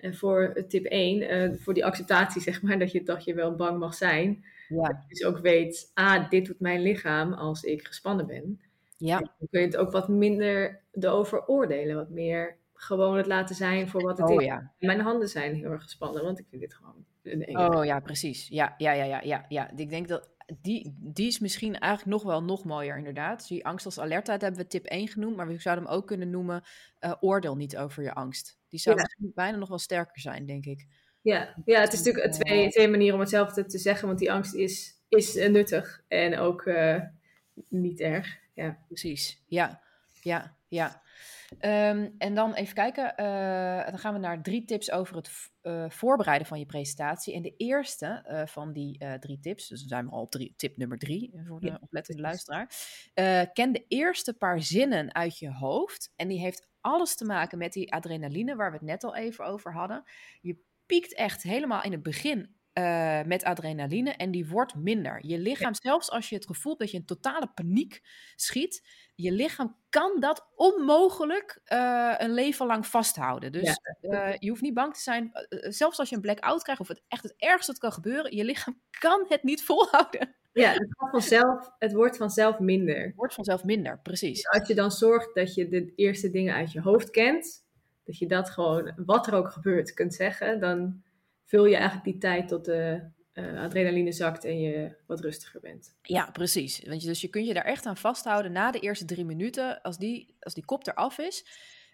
en 0.03 0.15
voor 0.15 0.65
tip 0.67 0.85
1, 0.85 1.21
uh, 1.21 1.43
eh, 1.43 1.53
voor 1.59 1.73
die 1.73 1.85
acceptatie, 1.85 2.41
zeg 2.51 2.61
maar, 2.61 2.79
dat 2.79 2.91
je, 2.91 3.03
dat 3.03 3.23
je 3.23 3.33
wel 3.33 3.55
bang 3.55 3.79
mag 3.79 3.93
zijn. 3.93 4.45
Ja. 4.67 4.87
Dat 4.87 5.01
je 5.01 5.07
dus 5.07 5.25
ook 5.25 5.39
weet, 5.39 5.91
ah, 5.93 6.29
dit 6.29 6.45
doet 6.45 6.59
mijn 6.59 6.81
lichaam 6.81 7.33
als 7.33 7.63
ik 7.63 7.87
gespannen 7.87 8.27
ben. 8.27 8.61
Ja. 8.97 9.19
dan 9.19 9.47
kun 9.49 9.59
je 9.59 9.65
het 9.65 9.77
ook 9.77 9.91
wat 9.91 10.07
minder 10.07 10.81
erover 10.91 11.47
oordelen, 11.47 11.95
wat 11.95 12.09
meer 12.09 12.57
gewoon 12.73 13.17
het 13.17 13.27
laten 13.27 13.55
zijn 13.55 13.89
voor 13.89 14.01
wat 14.01 14.17
het 14.17 14.29
oh, 14.29 14.41
is. 14.41 14.47
Ja. 14.47 14.71
Mijn 14.79 14.99
handen 14.99 15.29
zijn 15.29 15.55
heel 15.55 15.71
erg 15.71 15.83
gespannen, 15.83 16.23
want 16.23 16.39
ik 16.39 16.45
vind 16.49 16.61
dit 16.61 16.73
gewoon 16.73 17.05
een 17.23 17.45
enge. 17.45 17.77
Oh 17.77 17.85
ja, 17.85 17.99
precies. 17.99 18.47
Ja, 18.47 18.73
ja, 18.77 18.91
ja, 18.91 19.03
ja, 19.03 19.21
ja, 19.23 19.45
ja. 19.49 19.71
Ik 19.75 19.89
denk 19.89 20.07
dat 20.07 20.29
die, 20.61 20.95
die 20.99 21.27
is 21.27 21.39
misschien 21.39 21.79
eigenlijk 21.79 22.11
nog 22.11 22.23
wel 22.31 22.43
nog 22.43 22.63
mooier, 22.63 22.97
inderdaad. 22.97 23.47
Die 23.47 23.65
angst 23.65 23.85
als 23.85 23.99
alertheid 23.99 24.41
hebben 24.41 24.61
we 24.61 24.67
tip 24.67 24.85
1 24.85 25.07
genoemd, 25.07 25.35
maar 25.35 25.47
we 25.47 25.59
zouden 25.59 25.85
hem 25.85 25.93
ook 25.93 26.07
kunnen 26.07 26.29
noemen 26.29 26.63
uh, 26.99 27.13
oordeel 27.19 27.55
niet 27.55 27.77
over 27.77 28.03
je 28.03 28.13
angst. 28.13 28.59
Die 28.67 28.79
zou 28.79 28.95
misschien 28.95 29.31
bijna 29.35 29.57
nog 29.57 29.69
wel 29.69 29.79
sterker 29.79 30.21
zijn, 30.21 30.45
denk 30.45 30.65
ik. 30.65 30.87
Ja, 31.21 31.55
ja 31.65 31.81
het 31.81 31.93
is 31.93 32.03
natuurlijk 32.03 32.33
twee, 32.33 32.69
twee 32.69 32.87
manieren 32.87 33.13
om 33.13 33.19
hetzelfde 33.19 33.65
te 33.65 33.77
zeggen, 33.77 34.07
want 34.07 34.19
die 34.19 34.31
angst 34.31 34.53
is, 34.53 35.01
is 35.09 35.35
uh, 35.35 35.49
nuttig 35.49 36.03
en 36.07 36.37
ook 36.37 36.65
uh, 36.65 37.01
niet 37.69 37.99
erg. 37.99 38.37
Ja. 38.53 38.77
Precies, 38.87 39.43
ja, 39.47 39.81
ja, 40.23 40.57
ja. 40.67 41.01
Um, 41.59 42.15
en 42.17 42.35
dan 42.35 42.53
even 42.53 42.73
kijken, 42.73 43.13
uh, 43.19 43.85
dan 43.89 43.99
gaan 43.99 44.13
we 44.13 44.19
naar 44.19 44.41
drie 44.41 44.65
tips 44.65 44.91
over 44.91 45.15
het 45.15 45.29
uh, 45.61 45.89
voorbereiden 45.89 46.47
van 46.47 46.59
je 46.59 46.65
presentatie. 46.65 47.33
En 47.33 47.41
de 47.41 47.55
eerste 47.57 48.25
uh, 48.27 48.45
van 48.45 48.73
die 48.73 49.19
drie 49.19 49.39
tips, 49.39 49.67
dus 49.67 49.79
dan 49.79 49.87
zijn 49.87 50.05
we 50.05 50.11
al 50.11 50.21
op 50.21 50.31
drie, 50.31 50.53
tip 50.57 50.77
nummer 50.77 50.97
drie 50.97 51.41
voor 51.47 51.59
de 51.59 51.67
ja. 51.67 51.77
oplettende 51.81 52.21
luisteraar. 52.21 52.67
ken 53.53 53.71
de 53.71 53.85
eerste 53.87 54.33
paar 54.33 54.61
zinnen 54.61 55.13
uit 55.13 55.37
je 55.37 55.51
hoofd. 55.51 56.13
En 56.15 56.27
die 56.27 56.39
heeft 56.39 56.67
alles 56.81 57.15
te 57.15 57.25
maken 57.25 57.57
met 57.57 57.73
die 57.73 57.93
adrenaline 57.93 58.55
waar 58.55 58.71
we 58.71 58.77
het 58.77 58.85
net 58.85 59.03
al 59.03 59.15
even 59.15 59.45
over 59.45 59.73
hadden. 59.73 60.03
Je 60.41 60.57
piekt 60.85 61.15
echt 61.15 61.43
helemaal 61.43 61.83
in 61.83 61.91
het 61.91 62.03
begin 62.03 62.55
uh, 62.73 63.21
met 63.23 63.43
adrenaline 63.43 64.11
en 64.11 64.31
die 64.31 64.47
wordt 64.47 64.75
minder. 64.75 65.19
Je 65.25 65.39
lichaam, 65.39 65.73
zelfs 65.73 66.11
als 66.11 66.29
je 66.29 66.35
het 66.35 66.45
gevoel 66.45 66.71
hebt 66.71 66.83
dat 66.83 66.91
je 66.91 66.97
in 66.97 67.05
totale 67.05 67.47
paniek 67.53 68.01
schiet, 68.35 68.87
je 69.15 69.31
lichaam 69.31 69.75
kan 69.89 70.19
dat 70.19 70.47
onmogelijk 70.55 71.61
uh, 71.67 72.15
een 72.17 72.33
leven 72.33 72.65
lang 72.65 72.87
vasthouden. 72.87 73.51
Dus 73.51 73.79
ja. 74.01 74.31
uh, 74.31 74.37
je 74.39 74.49
hoeft 74.49 74.61
niet 74.61 74.73
bang 74.73 74.93
te 74.93 75.01
zijn, 75.01 75.31
zelfs 75.49 75.99
als 75.99 76.09
je 76.09 76.15
een 76.15 76.21
blackout 76.21 76.63
krijgt 76.63 76.81
of 76.81 76.87
het 76.87 77.01
echt 77.07 77.23
het 77.23 77.33
ergste 77.37 77.71
dat 77.71 77.79
kan 77.79 77.91
gebeuren, 77.91 78.35
je 78.35 78.43
lichaam 78.43 78.81
kan 78.99 79.25
het 79.27 79.43
niet 79.43 79.63
volhouden. 79.63 80.35
Ja, 80.53 80.71
het, 80.71 80.87
vanzelf, 80.97 81.69
het 81.79 81.93
wordt 81.93 82.17
vanzelf 82.17 82.59
minder. 82.59 83.03
Het 83.03 83.15
wordt 83.15 83.33
vanzelf 83.33 83.63
minder, 83.63 83.99
precies. 83.99 84.41
Dus 84.41 84.59
als 84.59 84.67
je 84.67 84.75
dan 84.75 84.91
zorgt 84.91 85.35
dat 85.35 85.53
je 85.53 85.67
de 85.67 85.93
eerste 85.95 86.29
dingen 86.29 86.55
uit 86.55 86.71
je 86.71 86.81
hoofd 86.81 87.09
kent, 87.09 87.65
dat 88.05 88.17
je 88.17 88.27
dat 88.27 88.49
gewoon, 88.49 88.93
wat 89.05 89.27
er 89.27 89.33
ook 89.33 89.51
gebeurt, 89.51 89.93
kunt 89.93 90.13
zeggen, 90.13 90.59
dan 90.59 91.03
vul 91.53 91.65
je 91.65 91.75
eigenlijk 91.75 92.05
die 92.05 92.17
tijd 92.17 92.47
tot 92.47 92.65
de 92.65 93.01
uh, 93.33 93.61
adrenaline 93.61 94.11
zakt 94.11 94.45
en 94.45 94.59
je 94.59 94.95
wat 95.07 95.19
rustiger 95.19 95.59
bent. 95.59 95.95
Ja, 96.01 96.29
precies. 96.31 96.83
Want 96.87 97.01
je, 97.01 97.07
dus 97.07 97.21
je 97.21 97.27
kunt 97.27 97.47
je 97.47 97.53
daar 97.53 97.65
echt 97.65 97.85
aan 97.85 97.97
vasthouden 97.97 98.51
na 98.51 98.71
de 98.71 98.79
eerste 98.79 99.05
drie 99.05 99.25
minuten. 99.25 99.81
Als 99.81 99.97
die, 99.97 100.35
als 100.39 100.53
die 100.53 100.65
kop 100.65 100.87
eraf 100.87 101.17
is, 101.17 101.45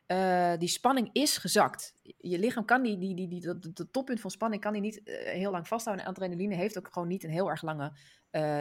uh, 0.07 0.53
die 0.57 0.67
spanning 0.67 1.09
is 1.11 1.37
gezakt. 1.37 1.93
Je 2.17 2.39
lichaam 2.39 2.65
kan 2.65 2.83
die, 2.83 2.97
die, 2.97 3.15
die, 3.15 3.27
die, 3.27 3.41
de, 3.41 3.73
de 3.73 3.91
toppunt 3.91 4.21
van 4.21 4.31
spanning 4.31 4.61
kan 4.61 4.73
die 4.73 4.81
niet 4.81 5.01
uh, 5.03 5.15
heel 5.15 5.51
lang 5.51 5.67
vasthouden. 5.67 6.05
En 6.05 6.11
adrenaline 6.11 6.55
heeft 6.55 6.77
ook 6.77 6.89
gewoon 6.91 7.07
niet 7.07 7.23
een 7.23 7.29
heel 7.29 7.49
erg 7.49 7.61
lange 7.61 7.91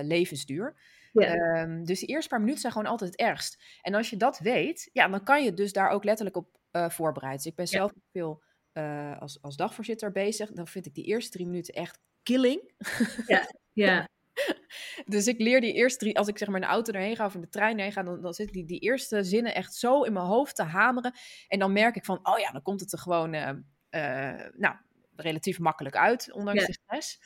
levensduur. 0.03 0.77
Ja. 1.13 1.63
Um, 1.63 1.85
dus 1.85 2.01
de 2.01 2.07
eerste 2.07 2.29
paar 2.29 2.41
minuten 2.41 2.61
zijn 2.61 2.73
gewoon 2.73 2.91
altijd 2.91 3.11
het 3.11 3.21
ergst. 3.21 3.63
En 3.83 3.95
als 3.95 4.11
je 4.11 4.17
dat 4.17 4.39
weet, 4.39 4.91
ja, 4.93 5.09
dan 5.09 5.25
kan 5.25 5.45
je 5.45 5.55
dus 5.55 5.73
daar 5.73 5.91
ook 5.91 6.05
letterlijk 6.05 6.37
op 6.37 6.59
voorbereiden. 6.71 7.43
Dus 7.43 7.51
ik 7.51 7.57
ben 7.57 7.69
zelf 7.69 7.93
ja. 7.95 8.01
veel 8.11 8.43
uh, 8.75 9.19
als, 9.19 9.43
als 9.43 9.57
dagvoorzitter 9.57 10.13
bezig, 10.13 10.53
dan 10.53 10.67
vind 10.67 10.87
ik 10.87 10.95
die 10.95 11.05
eerste 11.05 11.31
drie 11.31 11.47
minuten 11.47 11.75
echt 11.75 11.99
killing. 12.23 12.73
Ja, 13.27 13.49
ja. 13.85 14.09
dus 15.07 15.27
ik 15.27 15.39
leer 15.39 15.61
die 15.61 15.73
eerste 15.73 15.99
drie, 15.99 16.19
als 16.19 16.29
ik 16.29 16.39
zeg 16.39 16.49
maar 16.49 16.61
in 16.61 16.67
de 16.67 16.73
auto 16.73 16.93
erheen 16.93 17.17
ga 17.17 17.25
of 17.25 17.35
in 17.35 17.41
de 17.41 17.49
trein 17.49 17.79
heen 17.79 17.93
ga, 17.93 18.03
dan, 18.03 18.21
dan 18.21 18.35
zitten 18.35 18.57
die, 18.57 18.65
die 18.65 18.81
eerste 18.81 19.23
zinnen 19.23 19.55
echt 19.55 19.75
zo 19.75 20.03
in 20.03 20.13
mijn 20.13 20.27
hoofd 20.27 20.57
te 20.57 20.63
hameren. 20.63 21.13
En 21.49 21.59
dan 21.59 21.73
merk 21.73 21.97
ik 21.97 22.05
van, 22.05 22.19
oh 22.23 22.39
ja, 22.39 22.51
dan 22.51 22.63
komt 22.63 22.81
het 22.81 22.93
er 22.93 22.99
gewoon, 22.99 23.35
uh, 23.35 23.51
uh, 23.91 24.47
nou, 24.57 24.77
relatief 25.17 25.59
makkelijk 25.59 25.97
uit, 25.97 26.33
ondanks 26.33 26.61
ja. 26.61 26.67
de 26.67 26.73
stress. 26.73 27.21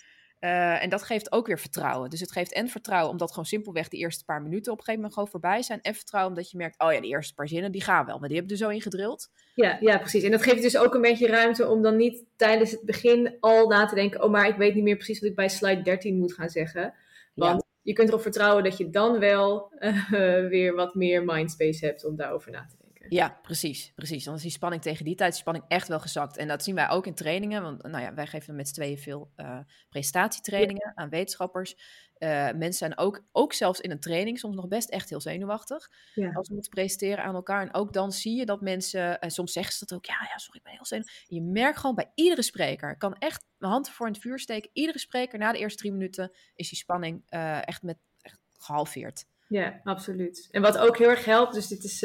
Uh, 0.45 0.83
en 0.83 0.89
dat 0.89 1.03
geeft 1.03 1.33
ook 1.33 1.47
weer 1.47 1.59
vertrouwen. 1.59 2.11
Dus 2.11 2.21
het 2.21 2.33
geeft 2.33 2.53
en 2.53 2.69
vertrouwen 2.69 3.11
omdat 3.11 3.29
gewoon 3.29 3.45
simpelweg 3.45 3.89
de 3.89 3.97
eerste 3.97 4.25
paar 4.25 4.43
minuten 4.43 4.73
op 4.73 4.79
een 4.79 4.85
gegeven 4.85 4.95
moment 4.95 5.13
gewoon 5.13 5.29
voorbij 5.29 5.63
zijn. 5.63 5.81
En 5.81 5.95
vertrouwen 5.95 6.33
omdat 6.35 6.51
je 6.51 6.57
merkt, 6.57 6.81
oh 6.81 6.93
ja, 6.93 7.01
de 7.01 7.07
eerste 7.07 7.35
paar 7.35 7.49
zinnen, 7.49 7.73
die 7.73 7.83
gaan 7.83 8.07
wel. 8.07 8.19
Maar 8.19 8.29
die 8.29 8.37
heb 8.39 8.47
je 8.47 8.53
er 8.53 8.59
zo 8.59 8.69
in 8.69 8.81
gedrild. 8.81 9.31
Ja, 9.55 9.77
ja, 9.81 9.99
precies. 9.99 10.23
En 10.23 10.31
dat 10.31 10.43
geeft 10.43 10.63
dus 10.63 10.77
ook 10.77 10.95
een 10.95 11.01
beetje 11.01 11.27
ruimte 11.27 11.69
om 11.69 11.83
dan 11.83 11.97
niet 11.97 12.25
tijdens 12.37 12.71
het 12.71 12.85
begin 12.85 13.37
al 13.41 13.69
na 13.69 13.87
te 13.87 13.95
denken, 13.95 14.23
oh 14.23 14.31
maar 14.31 14.49
ik 14.49 14.57
weet 14.57 14.75
niet 14.75 14.85
meer 14.85 14.97
precies 14.97 15.21
wat 15.21 15.31
ik 15.31 15.37
bij 15.37 15.49
slide 15.49 15.83
13 15.83 16.19
moet 16.19 16.35
gaan 16.35 16.51
zeggen. 16.51 16.95
Want 17.35 17.63
ja. 17.63 17.69
je 17.83 17.93
kunt 17.93 18.09
erop 18.09 18.23
vertrouwen 18.23 18.65
dat 18.65 18.77
je 18.77 18.91
dan 18.91 19.19
wel 19.19 19.73
uh, 19.79 20.11
weer 20.55 20.75
wat 20.75 20.95
meer 20.95 21.25
mindspace 21.25 21.87
hebt 21.87 22.05
om 22.05 22.17
daarover 22.17 22.51
na 22.51 22.59
te 22.59 22.67
denken. 22.67 22.82
Ja, 23.09 23.39
precies, 23.43 23.93
precies. 23.95 24.25
Dan 24.25 24.35
is 24.35 24.43
die 24.43 24.51
spanning 24.51 24.83
tegen 24.83 25.05
die 25.05 25.15
tijd 25.15 25.37
spanning 25.37 25.65
echt 25.69 25.89
wel 25.89 26.01
gezakt. 26.01 26.37
En 26.37 26.49
dat 26.49 26.63
zien 26.63 26.75
wij 26.75 26.89
ook 26.89 27.07
in 27.07 27.15
trainingen. 27.15 27.63
Want 27.63 27.83
nou 27.83 28.03
ja, 28.03 28.15
wij 28.15 28.27
geven 28.27 28.55
met 28.55 28.69
z'n 28.69 28.75
tweeën 28.75 28.99
veel 28.99 29.33
uh, 29.37 29.59
presentatietrainingen 29.89 30.93
ja. 30.95 31.03
aan 31.03 31.09
wetenschappers. 31.09 31.75
Uh, 32.19 32.29
mensen 32.29 32.73
zijn 32.73 32.99
ook, 32.99 33.25
ook 33.33 33.53
zelfs 33.53 33.81
in 33.81 33.91
een 33.91 34.01
training 34.01 34.39
soms 34.39 34.57
nog 34.57 34.69
best 34.69 34.89
echt 34.89 35.09
heel 35.09 35.21
zenuwachtig. 35.21 35.91
Ja. 36.15 36.33
Als 36.33 36.49
we 36.49 36.55
moeten 36.55 36.73
presenteren 36.73 37.25
aan 37.25 37.35
elkaar. 37.35 37.63
En 37.63 37.75
ook 37.75 37.93
dan 37.93 38.13
zie 38.13 38.37
je 38.37 38.47
dat 38.47 38.61
mensen, 38.61 39.21
en 39.21 39.31
soms 39.31 39.53
zeggen 39.53 39.75
ze 39.75 39.85
dat 39.87 39.99
ook, 39.99 40.05
ja, 40.05 40.29
ja, 40.29 40.39
sorry, 40.39 40.59
ik 40.59 40.65
ben 40.65 40.73
heel 40.73 40.85
zenuwachtig. 40.85 41.25
Je 41.29 41.43
merkt 41.43 41.79
gewoon 41.79 41.95
bij 41.95 42.11
iedere 42.15 42.43
spreker, 42.43 42.91
ik 42.91 42.99
kan 42.99 43.15
echt 43.19 43.45
mijn 43.59 43.73
hand 43.73 43.91
voor 43.91 44.07
in 44.07 44.13
het 44.13 44.23
vuur 44.23 44.39
steken. 44.39 44.71
Iedere 44.73 44.99
spreker 44.99 45.39
na 45.39 45.53
de 45.53 45.59
eerste 45.59 45.79
drie 45.79 45.93
minuten 45.93 46.31
is 46.55 46.69
die 46.69 46.79
spanning 46.79 47.23
uh, 47.29 47.69
echt 47.69 47.83
met 47.83 47.99
echt 48.21 48.39
gehalveerd. 48.59 49.25
Ja, 49.53 49.81
absoluut. 49.85 50.49
En 50.51 50.63
wat 50.63 50.79
ook 50.79 50.99
heel 50.99 51.09
erg 51.09 51.25
helpt, 51.25 51.55
dus 51.55 51.69
dit 51.69 51.85
is 51.85 51.99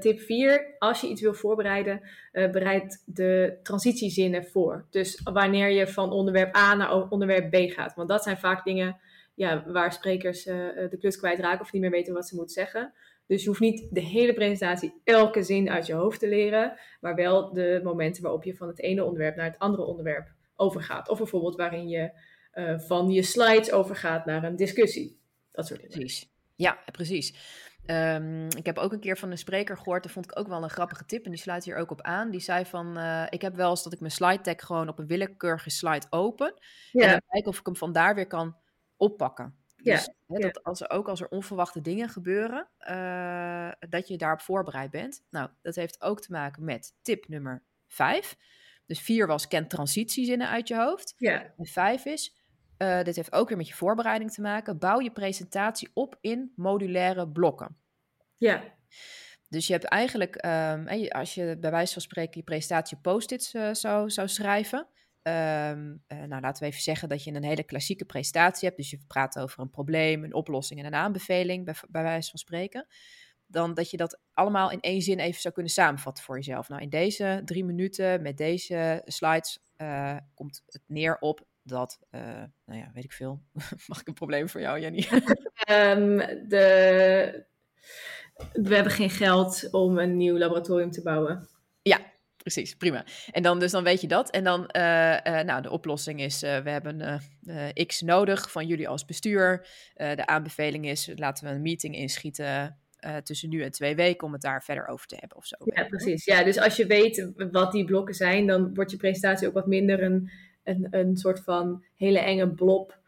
tip 0.00 0.20
4. 0.20 0.74
Als 0.78 1.00
je 1.00 1.08
iets 1.08 1.20
wil 1.20 1.34
voorbereiden, 1.34 2.00
bereid 2.32 3.02
de 3.06 3.58
transitiezinnen 3.62 4.44
voor. 4.44 4.86
Dus 4.90 5.20
wanneer 5.24 5.70
je 5.70 5.86
van 5.86 6.12
onderwerp 6.12 6.56
A 6.56 6.74
naar 6.74 7.08
onderwerp 7.08 7.50
B 7.50 7.70
gaat. 7.70 7.94
Want 7.94 8.08
dat 8.08 8.22
zijn 8.22 8.38
vaak 8.38 8.64
dingen 8.64 8.96
ja, 9.34 9.64
waar 9.66 9.92
sprekers 9.92 10.44
de 10.44 10.96
klus 10.98 11.18
kwijtraken 11.18 11.60
of 11.60 11.72
niet 11.72 11.82
meer 11.82 11.90
weten 11.90 12.14
wat 12.14 12.28
ze 12.28 12.34
moeten 12.34 12.54
zeggen. 12.54 12.92
Dus 13.26 13.42
je 13.42 13.48
hoeft 13.48 13.60
niet 13.60 13.86
de 13.90 14.00
hele 14.00 14.34
presentatie 14.34 15.00
elke 15.04 15.42
zin 15.42 15.70
uit 15.70 15.86
je 15.86 15.94
hoofd 15.94 16.20
te 16.20 16.28
leren, 16.28 16.78
maar 17.00 17.14
wel 17.14 17.52
de 17.52 17.80
momenten 17.82 18.22
waarop 18.22 18.44
je 18.44 18.56
van 18.56 18.68
het 18.68 18.80
ene 18.80 19.04
onderwerp 19.04 19.36
naar 19.36 19.50
het 19.50 19.58
andere 19.58 19.84
onderwerp 19.84 20.28
overgaat. 20.56 21.08
Of 21.08 21.18
bijvoorbeeld 21.18 21.56
waarin 21.56 21.88
je 21.88 22.10
van 22.86 23.10
je 23.10 23.22
slides 23.22 23.72
overgaat 23.72 24.26
naar 24.26 24.44
een 24.44 24.56
discussie. 24.56 25.18
Dat 25.52 25.66
soort 25.66 25.80
dingen. 25.80 25.98
Precies. 25.98 26.36
Ja, 26.58 26.78
precies. 26.92 27.34
Um, 27.86 28.46
ik 28.46 28.66
heb 28.66 28.78
ook 28.78 28.92
een 28.92 29.00
keer 29.00 29.18
van 29.18 29.30
een 29.30 29.38
spreker 29.38 29.76
gehoord, 29.76 30.02
dat 30.02 30.12
vond 30.12 30.24
ik 30.24 30.38
ook 30.38 30.48
wel 30.48 30.62
een 30.62 30.70
grappige 30.70 31.04
tip 31.04 31.24
en 31.24 31.30
die 31.30 31.40
sluit 31.40 31.64
hier 31.64 31.76
ook 31.76 31.90
op 31.90 32.02
aan. 32.02 32.30
Die 32.30 32.40
zei 32.40 32.64
van, 32.64 32.98
uh, 32.98 33.26
ik 33.30 33.42
heb 33.42 33.54
wel 33.54 33.70
eens 33.70 33.82
dat 33.82 33.92
ik 33.92 34.00
mijn 34.00 34.12
slide 34.12 34.42
deck 34.42 34.60
gewoon 34.62 34.88
op 34.88 34.98
een 34.98 35.06
willekeurige 35.06 35.70
slide 35.70 36.06
open 36.10 36.54
ja. 36.92 37.04
en 37.04 37.10
dan 37.10 37.22
kijken 37.28 37.50
of 37.50 37.58
ik 37.58 37.66
hem 37.66 37.76
vandaar 37.76 38.14
weer 38.14 38.26
kan 38.26 38.56
oppakken. 38.96 39.56
Dus 39.82 40.10
hè, 40.26 40.38
dat 40.38 40.62
als 40.62 40.80
er, 40.80 40.90
ook 40.90 41.08
als 41.08 41.20
er 41.20 41.28
onverwachte 41.28 41.80
dingen 41.80 42.08
gebeuren, 42.08 42.68
uh, 42.90 43.70
dat 43.88 44.08
je 44.08 44.16
daarop 44.16 44.40
voorbereid 44.40 44.90
bent. 44.90 45.22
Nou, 45.30 45.50
dat 45.62 45.74
heeft 45.74 46.02
ook 46.02 46.20
te 46.20 46.32
maken 46.32 46.64
met 46.64 46.94
tip 47.02 47.28
nummer 47.28 47.62
5. 47.86 48.36
Dus 48.86 49.00
4 49.00 49.26
was 49.26 49.48
ken 49.48 49.68
transitiezinnen 49.68 50.48
uit 50.48 50.68
je 50.68 50.76
hoofd. 50.76 51.14
Ja. 51.16 51.54
En 51.56 51.66
5 51.66 52.04
is, 52.04 52.37
uh, 52.78 53.02
dit 53.02 53.16
heeft 53.16 53.32
ook 53.32 53.48
weer 53.48 53.56
met 53.56 53.68
je 53.68 53.74
voorbereiding 53.74 54.32
te 54.32 54.40
maken, 54.40 54.78
bouw 54.78 55.00
je 55.00 55.10
presentatie 55.10 55.90
op 55.94 56.18
in 56.20 56.52
modulaire 56.56 57.28
blokken. 57.28 57.76
Ja. 58.36 58.64
Dus 59.48 59.66
je 59.66 59.72
hebt 59.72 59.84
eigenlijk, 59.84 60.44
um, 60.46 61.08
als 61.08 61.34
je 61.34 61.56
bij 61.60 61.70
wijze 61.70 61.92
van 61.92 62.02
spreken 62.02 62.38
je 62.38 62.44
presentatie 62.44 62.96
post-its 62.96 63.54
uh, 63.54 63.74
zou, 63.74 64.10
zou 64.10 64.28
schrijven, 64.28 64.88
Um, 65.22 66.02
uh, 66.08 66.22
nou, 66.22 66.40
laten 66.40 66.62
we 66.62 66.68
even 66.68 66.82
zeggen 66.82 67.08
dat 67.08 67.24
je 67.24 67.32
een 67.32 67.44
hele 67.44 67.62
klassieke 67.62 68.04
presentatie 68.04 68.66
hebt. 68.68 68.80
Dus 68.80 68.90
je 68.90 68.98
praat 69.06 69.38
over 69.38 69.60
een 69.60 69.70
probleem, 69.70 70.24
een 70.24 70.34
oplossing 70.34 70.80
en 70.80 70.86
een 70.86 70.94
aanbeveling, 70.94 71.64
bij, 71.64 71.74
bij 71.88 72.02
wijze 72.02 72.30
van 72.30 72.38
spreken. 72.38 72.86
Dan 73.46 73.74
dat 73.74 73.90
je 73.90 73.96
dat 73.96 74.20
allemaal 74.32 74.70
in 74.70 74.80
één 74.80 75.02
zin 75.02 75.18
even 75.18 75.40
zou 75.40 75.54
kunnen 75.54 75.72
samenvatten 75.72 76.24
voor 76.24 76.36
jezelf. 76.36 76.68
Nou, 76.68 76.82
in 76.82 76.88
deze 76.88 77.42
drie 77.44 77.64
minuten 77.64 78.22
met 78.22 78.36
deze 78.36 79.02
slides 79.04 79.58
uh, 79.76 80.16
komt 80.34 80.62
het 80.66 80.82
neer 80.86 81.18
op 81.18 81.46
dat, 81.68 81.98
uh, 82.10 82.20
nou 82.64 82.78
ja, 82.78 82.90
weet 82.94 83.04
ik 83.04 83.12
veel. 83.12 83.42
Mag 83.86 84.00
ik 84.00 84.08
een 84.08 84.14
probleem 84.14 84.48
voor 84.48 84.60
jou, 84.60 84.80
Jenny? 84.80 85.08
um, 85.70 86.16
de... 86.48 87.46
We 88.52 88.74
hebben 88.74 88.92
geen 88.92 89.10
geld 89.10 89.68
om 89.70 89.98
een 89.98 90.16
nieuw 90.16 90.38
laboratorium 90.38 90.90
te 90.90 91.02
bouwen. 91.02 91.48
Ja, 91.82 92.00
precies, 92.36 92.74
prima. 92.74 93.04
En 93.30 93.42
dan, 93.42 93.58
dus 93.58 93.70
dan 93.70 93.84
weet 93.84 94.00
je 94.00 94.08
dat. 94.08 94.30
En 94.30 94.44
dan, 94.44 94.70
uh, 94.76 95.16
uh, 95.24 95.40
nou, 95.40 95.62
de 95.62 95.70
oplossing 95.70 96.20
is, 96.20 96.42
uh, 96.42 96.58
we 96.58 96.70
hebben 96.70 97.20
X 97.86 98.00
nodig 98.00 98.50
van 98.50 98.66
jullie 98.66 98.88
als 98.88 99.04
bestuur. 99.04 99.66
de 99.94 100.26
aanbeveling 100.26 100.86
is, 100.86 101.12
laten 101.14 101.44
we 101.44 101.50
een 101.50 101.62
meeting 101.62 101.94
inschieten 101.94 102.78
tussen 103.22 103.48
nu 103.48 103.62
en 103.62 103.70
twee 103.70 103.94
weken 103.94 104.26
om 104.26 104.32
het 104.32 104.42
daar 104.42 104.64
verder 104.64 104.86
over 104.86 105.06
te 105.06 105.16
hebben 105.18 105.36
of 105.36 105.46
zo. 105.46 105.56
Ja, 105.64 105.84
precies. 105.84 106.24
Ja, 106.24 106.44
dus 106.44 106.58
als 106.58 106.76
je 106.76 106.86
weet 106.86 107.32
wat 107.50 107.72
die 107.72 107.84
blokken 107.84 108.14
zijn, 108.14 108.46
dan 108.46 108.74
wordt 108.74 108.90
je 108.90 108.96
presentatie 108.96 109.48
ook 109.48 109.54
wat 109.54 109.66
minder 109.66 110.02
een, 110.02 110.30
een, 110.68 110.86
een 110.90 111.16
soort 111.16 111.40
van 111.40 111.84
hele 111.96 112.18
enge 112.18 112.48
blob 112.48 112.98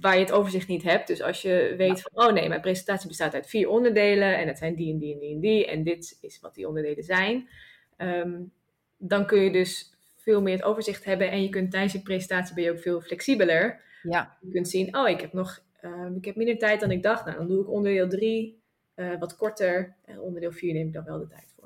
waar 0.00 0.14
je 0.14 0.20
het 0.20 0.32
overzicht 0.32 0.68
niet 0.68 0.82
hebt. 0.82 1.06
Dus 1.06 1.22
als 1.22 1.42
je 1.42 1.74
weet 1.76 2.00
van, 2.00 2.26
oh 2.26 2.32
nee, 2.32 2.48
mijn 2.48 2.60
presentatie 2.60 3.08
bestaat 3.08 3.34
uit 3.34 3.48
vier 3.48 3.68
onderdelen 3.68 4.38
en 4.38 4.48
het 4.48 4.58
zijn 4.58 4.74
die 4.74 4.92
en 4.92 4.98
die 4.98 5.12
en 5.12 5.18
die 5.20 5.34
en 5.34 5.40
die 5.40 5.66
en 5.66 5.82
dit 5.82 6.18
is 6.20 6.40
wat 6.40 6.54
die 6.54 6.68
onderdelen 6.68 7.04
zijn 7.04 7.48
Um, 7.98 8.52
dan 8.96 9.26
kun 9.26 9.40
je 9.40 9.50
dus 9.50 9.92
veel 10.16 10.42
meer 10.42 10.54
het 10.54 10.64
overzicht 10.64 11.04
hebben 11.04 11.30
en 11.30 11.42
je 11.42 11.48
kunt 11.48 11.70
tijdens 11.70 11.92
je 11.92 12.02
presentatie 12.02 12.54
ben 12.54 12.64
je 12.64 12.70
ook 12.70 12.78
veel 12.78 13.00
flexibeler. 13.00 13.80
Ja. 14.02 14.36
Je 14.40 14.50
kunt 14.50 14.68
zien, 14.68 14.96
oh, 14.96 15.08
ik 15.08 15.20
heb 15.20 15.32
nog 15.32 15.62
um, 15.84 16.16
ik 16.16 16.24
heb 16.24 16.36
minder 16.36 16.58
tijd 16.58 16.80
dan 16.80 16.90
ik 16.90 17.02
dacht. 17.02 17.24
Nou, 17.24 17.36
dan 17.36 17.48
doe 17.48 17.62
ik 17.62 17.70
onderdeel 17.70 18.08
3 18.08 18.62
uh, 18.94 19.18
wat 19.18 19.36
korter 19.36 19.96
en 20.04 20.20
onderdeel 20.20 20.52
4 20.52 20.72
neem 20.72 20.86
ik 20.86 20.92
dan 20.92 21.04
wel 21.04 21.18
de 21.18 21.26
tijd 21.26 21.52
voor. 21.56 21.57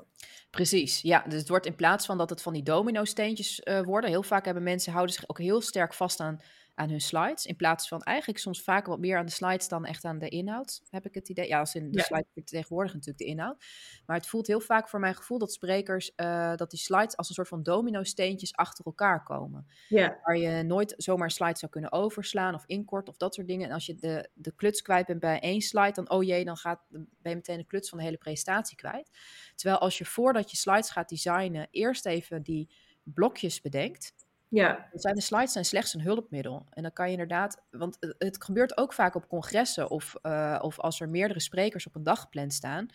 Precies, 0.53 1.01
ja. 1.01 1.23
Dus 1.27 1.39
het 1.39 1.49
wordt 1.49 1.65
in 1.65 1.75
plaats 1.75 2.05
van 2.05 2.17
dat 2.17 2.29
het 2.29 2.41
van 2.41 2.53
die 2.53 2.63
domino-steentjes 2.63 3.61
uh, 3.63 3.81
worden. 3.81 4.09
Heel 4.09 4.23
vaak 4.23 4.45
hebben 4.45 4.63
mensen 4.63 4.91
houden 4.91 5.15
zich 5.15 5.29
ook 5.29 5.39
heel 5.39 5.61
sterk 5.61 5.93
vast 5.93 6.19
aan 6.19 6.41
aan 6.75 6.89
hun 6.89 7.01
slides. 7.01 7.45
In 7.45 7.55
plaats 7.55 7.87
van 7.87 8.01
eigenlijk 8.01 8.39
soms 8.39 8.61
vaak 8.61 8.85
wat 8.85 8.99
meer 8.99 9.17
aan 9.17 9.25
de 9.25 9.31
slides 9.31 9.67
dan 9.67 9.85
echt 9.85 10.05
aan 10.05 10.19
de 10.19 10.29
inhoud, 10.29 10.81
heb 10.89 11.05
ik 11.05 11.13
het 11.13 11.29
idee. 11.29 11.47
Ja, 11.47 11.59
als 11.59 11.75
in 11.75 11.91
de 11.91 11.97
ja. 11.97 12.03
slide 12.03 12.43
tegenwoordig 12.43 12.93
natuurlijk 12.93 13.19
de 13.19 13.25
inhoud. 13.25 13.65
Maar 14.05 14.17
het 14.17 14.27
voelt 14.27 14.47
heel 14.47 14.59
vaak 14.59 14.89
voor 14.89 14.99
mijn 14.99 15.15
gevoel 15.15 15.37
dat 15.37 15.53
sprekers, 15.53 16.11
uh, 16.15 16.55
dat 16.55 16.69
die 16.69 16.79
slides 16.79 17.17
als 17.17 17.29
een 17.29 17.35
soort 17.35 17.47
van 17.47 17.63
domino-steentjes 17.63 18.55
achter 18.55 18.85
elkaar 18.85 19.23
komen. 19.23 19.67
Ja. 19.87 20.19
Waar 20.23 20.37
je 20.37 20.63
nooit 20.63 20.93
zomaar 20.97 21.31
slides 21.31 21.59
zou 21.59 21.71
kunnen 21.71 21.91
overslaan 21.91 22.53
of 22.53 22.63
inkort 22.65 23.09
of 23.09 23.17
dat 23.17 23.33
soort 23.33 23.47
dingen. 23.47 23.67
En 23.67 23.73
als 23.73 23.85
je 23.85 23.95
de, 23.95 24.29
de 24.33 24.55
kluts 24.55 24.81
kwijt 24.81 25.05
bent 25.05 25.19
bij 25.19 25.39
één 25.39 25.61
slide, 25.61 25.91
dan 25.91 26.09
oh 26.09 26.23
jee, 26.23 26.45
dan, 26.45 26.57
gaat, 26.57 26.85
ben 26.89 27.07
je 27.21 27.35
meteen 27.35 27.57
de 27.57 27.65
kluts 27.65 27.89
van 27.89 27.97
de 27.97 28.03
hele 28.03 28.17
presentatie 28.17 28.77
kwijt. 28.77 29.09
Terwijl 29.55 29.79
als 29.79 29.97
je 29.97 30.05
voordat 30.05 30.51
je 30.51 30.57
slides 30.57 30.89
gaat 30.89 31.09
designen, 31.09 31.67
eerst 31.71 32.05
even 32.05 32.43
die 32.43 32.69
blokjes 33.03 33.61
bedenkt 33.61 34.13
ja. 34.53 34.89
Zijn 34.93 35.15
de 35.15 35.21
slides 35.21 35.51
zijn 35.51 35.65
slechts 35.65 35.93
een 35.93 36.01
hulpmiddel. 36.01 36.65
En 36.69 36.81
dan 36.81 36.93
kan 36.93 37.05
je 37.05 37.11
inderdaad, 37.11 37.61
want 37.71 37.97
het 38.17 38.43
gebeurt 38.43 38.77
ook 38.77 38.93
vaak 38.93 39.15
op 39.15 39.27
congressen 39.27 39.89
of, 39.89 40.15
uh, 40.23 40.59
of 40.61 40.79
als 40.79 40.99
er 40.99 41.09
meerdere 41.09 41.39
sprekers 41.39 41.87
op 41.87 41.95
een 41.95 42.03
dag 42.03 42.19
gepland 42.19 42.53
staan, 42.53 42.87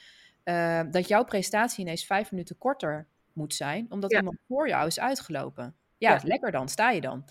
uh, 0.44 0.80
dat 0.90 1.08
jouw 1.08 1.24
presentatie 1.24 1.84
ineens 1.84 2.04
vijf 2.04 2.30
minuten 2.30 2.58
korter 2.58 3.06
moet 3.32 3.54
zijn, 3.54 3.86
omdat 3.88 4.10
ja. 4.10 4.18
iemand 4.18 4.38
voor 4.48 4.68
jou 4.68 4.86
is 4.86 5.00
uitgelopen. 5.00 5.74
Ja, 5.96 6.12
ja, 6.12 6.20
lekker 6.24 6.50
dan, 6.50 6.68
sta 6.68 6.90
je 6.90 7.00
dan. 7.00 7.24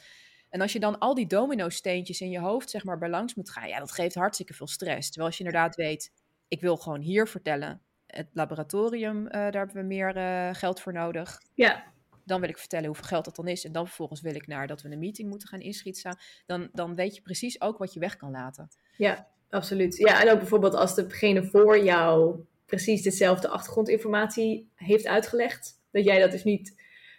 En 0.49 0.61
als 0.61 0.73
je 0.73 0.79
dan 0.79 0.99
al 0.99 1.13
die 1.13 1.27
domino-steentjes 1.27 2.21
in 2.21 2.29
je 2.29 2.39
hoofd 2.39 2.69
zeg 2.69 2.83
maar 2.83 2.97
bij 2.97 3.09
langs 3.09 3.35
moet 3.35 3.49
gaan, 3.49 3.67
ja, 3.67 3.79
dat 3.79 3.91
geeft 3.91 4.15
hartstikke 4.15 4.53
veel 4.53 4.67
stress. 4.67 5.07
Terwijl 5.07 5.27
als 5.27 5.37
je 5.37 5.43
inderdaad 5.43 5.75
weet, 5.75 6.11
ik 6.47 6.61
wil 6.61 6.77
gewoon 6.77 7.01
hier 7.01 7.27
vertellen, 7.27 7.81
het 8.05 8.27
laboratorium, 8.33 9.25
uh, 9.25 9.31
daar 9.31 9.51
hebben 9.51 9.75
we 9.75 9.83
meer 9.83 10.13
geld 10.55 10.81
voor 10.81 10.93
nodig. 10.93 11.41
Ja. 11.53 11.83
Dan 12.27 12.39
wil 12.39 12.49
ik 12.49 12.57
vertellen 12.57 12.85
hoeveel 12.85 13.05
geld 13.05 13.25
dat 13.25 13.35
dan 13.35 13.47
is. 13.47 13.65
En 13.65 13.71
dan 13.71 13.87
vervolgens 13.87 14.21
wil 14.21 14.35
ik 14.35 14.47
naar 14.47 14.67
dat 14.67 14.81
we 14.81 14.91
een 14.91 14.99
meeting 14.99 15.29
moeten 15.29 15.47
gaan 15.47 15.59
inschieten. 15.59 16.17
Dan, 16.45 16.69
dan 16.73 16.95
weet 16.95 17.15
je 17.15 17.21
precies 17.21 17.61
ook 17.61 17.77
wat 17.77 17.93
je 17.93 17.99
weg 17.99 18.15
kan 18.15 18.31
laten. 18.31 18.69
Ja, 18.97 19.27
absoluut. 19.49 19.97
Ja, 19.97 20.21
en 20.21 20.31
ook 20.31 20.37
bijvoorbeeld 20.37 20.73
als 20.73 20.95
degene 20.95 21.43
voor 21.43 21.83
jou 21.83 22.39
precies 22.65 23.01
dezelfde 23.01 23.47
achtergrondinformatie 23.47 24.69
heeft 24.75 25.07
uitgelegd. 25.07 25.79
Dat 25.91 26.03
jij 26.03 26.19
dat 26.19 26.31
dus 26.31 26.43
niet 26.43 26.75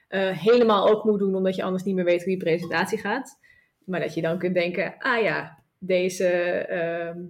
uh, 0.09 0.39
helemaal 0.39 0.89
ook 0.89 1.05
moet 1.05 1.19
doen, 1.19 1.35
omdat 1.35 1.57
je 1.57 1.63
anders 1.63 1.85
niet 1.85 1.95
meer 1.95 2.05
weet 2.05 2.23
hoe 2.23 2.33
je 2.33 2.37
presentatie 2.37 2.99
gaat. 2.99 3.39
Maar 3.85 4.01
dat 4.01 4.15
je 4.15 4.21
dan 4.21 4.39
kunt 4.39 4.55
denken, 4.55 4.95
ah 4.99 5.23
ja, 5.23 5.59
deze... 5.79 6.67
Uh, 7.17 7.25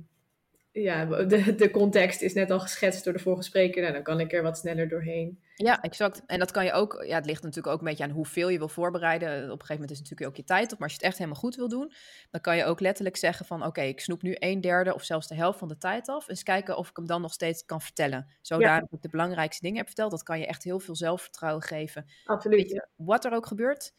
ja, 0.82 1.04
de, 1.04 1.54
de 1.54 1.70
context 1.70 2.23
is 2.23 2.35
net 2.35 2.50
al 2.50 2.61
geschetst 2.61 3.04
door 3.04 3.12
de 3.12 3.18
vorige 3.18 3.42
spreker. 3.42 3.80
Nou, 3.82 3.92
dan 3.92 4.02
kan 4.02 4.20
ik 4.20 4.32
er 4.32 4.42
wat 4.42 4.58
sneller 4.58 4.88
doorheen. 4.88 5.40
Ja, 5.54 5.82
exact. 5.82 6.23
En 6.26 6.38
dat 6.38 6.50
kan 6.50 6.64
je 6.64 6.73
ook, 6.73 7.04
ja, 7.06 7.14
het 7.14 7.26
ligt 7.26 7.42
natuurlijk 7.42 7.75
ook 7.75 7.78
een 7.78 7.87
beetje 7.88 8.04
aan 8.04 8.11
hoeveel 8.11 8.49
je 8.49 8.58
wil 8.58 8.68
voorbereiden. 8.68 9.28
Op 9.28 9.42
een 9.42 9.50
gegeven 9.50 9.75
moment 9.75 9.90
is 9.90 9.99
natuurlijk 9.99 10.30
ook 10.30 10.37
je 10.37 10.44
tijd 10.44 10.73
op. 10.73 10.78
Maar 10.78 10.88
als 10.88 10.90
je 10.90 10.99
het 10.99 11.06
echt 11.06 11.18
helemaal 11.18 11.40
goed 11.40 11.56
wil 11.56 11.68
doen, 11.68 11.92
dan 12.30 12.40
kan 12.40 12.56
je 12.56 12.64
ook 12.64 12.80
letterlijk 12.80 13.16
zeggen 13.16 13.47
van, 13.47 13.58
oké, 13.58 13.68
okay, 13.68 13.88
ik 13.88 14.00
snoep 14.00 14.23
nu 14.23 14.37
een 14.38 14.61
derde 14.61 14.94
of 14.94 15.04
zelfs 15.04 15.28
de 15.28 15.35
helft 15.35 15.58
van 15.58 15.68
de 15.68 15.78
tijd 15.78 16.08
af. 16.08 16.28
Eens 16.28 16.42
kijken 16.42 16.76
of 16.76 16.88
ik 16.88 16.97
hem 16.97 17.06
dan 17.06 17.20
nog 17.20 17.32
steeds 17.32 17.64
kan 17.64 17.80
vertellen. 17.80 18.26
Zodat 18.40 18.64
ja. 18.64 18.87
ik 18.90 19.02
de 19.02 19.08
belangrijkste 19.08 19.62
dingen 19.62 19.78
heb 19.78 19.87
verteld. 19.87 20.11
Dat 20.11 20.23
kan 20.23 20.38
je 20.38 20.47
echt 20.47 20.64
heel 20.64 20.80
veel 20.80 20.97
zelfvertrouwen 20.97 21.62
geven. 21.62 22.06
Absoluut. 22.25 22.70
Je, 22.70 22.87
wat 22.97 23.25
er 23.25 23.32
ook 23.32 23.47
gebeurt, 23.47 23.94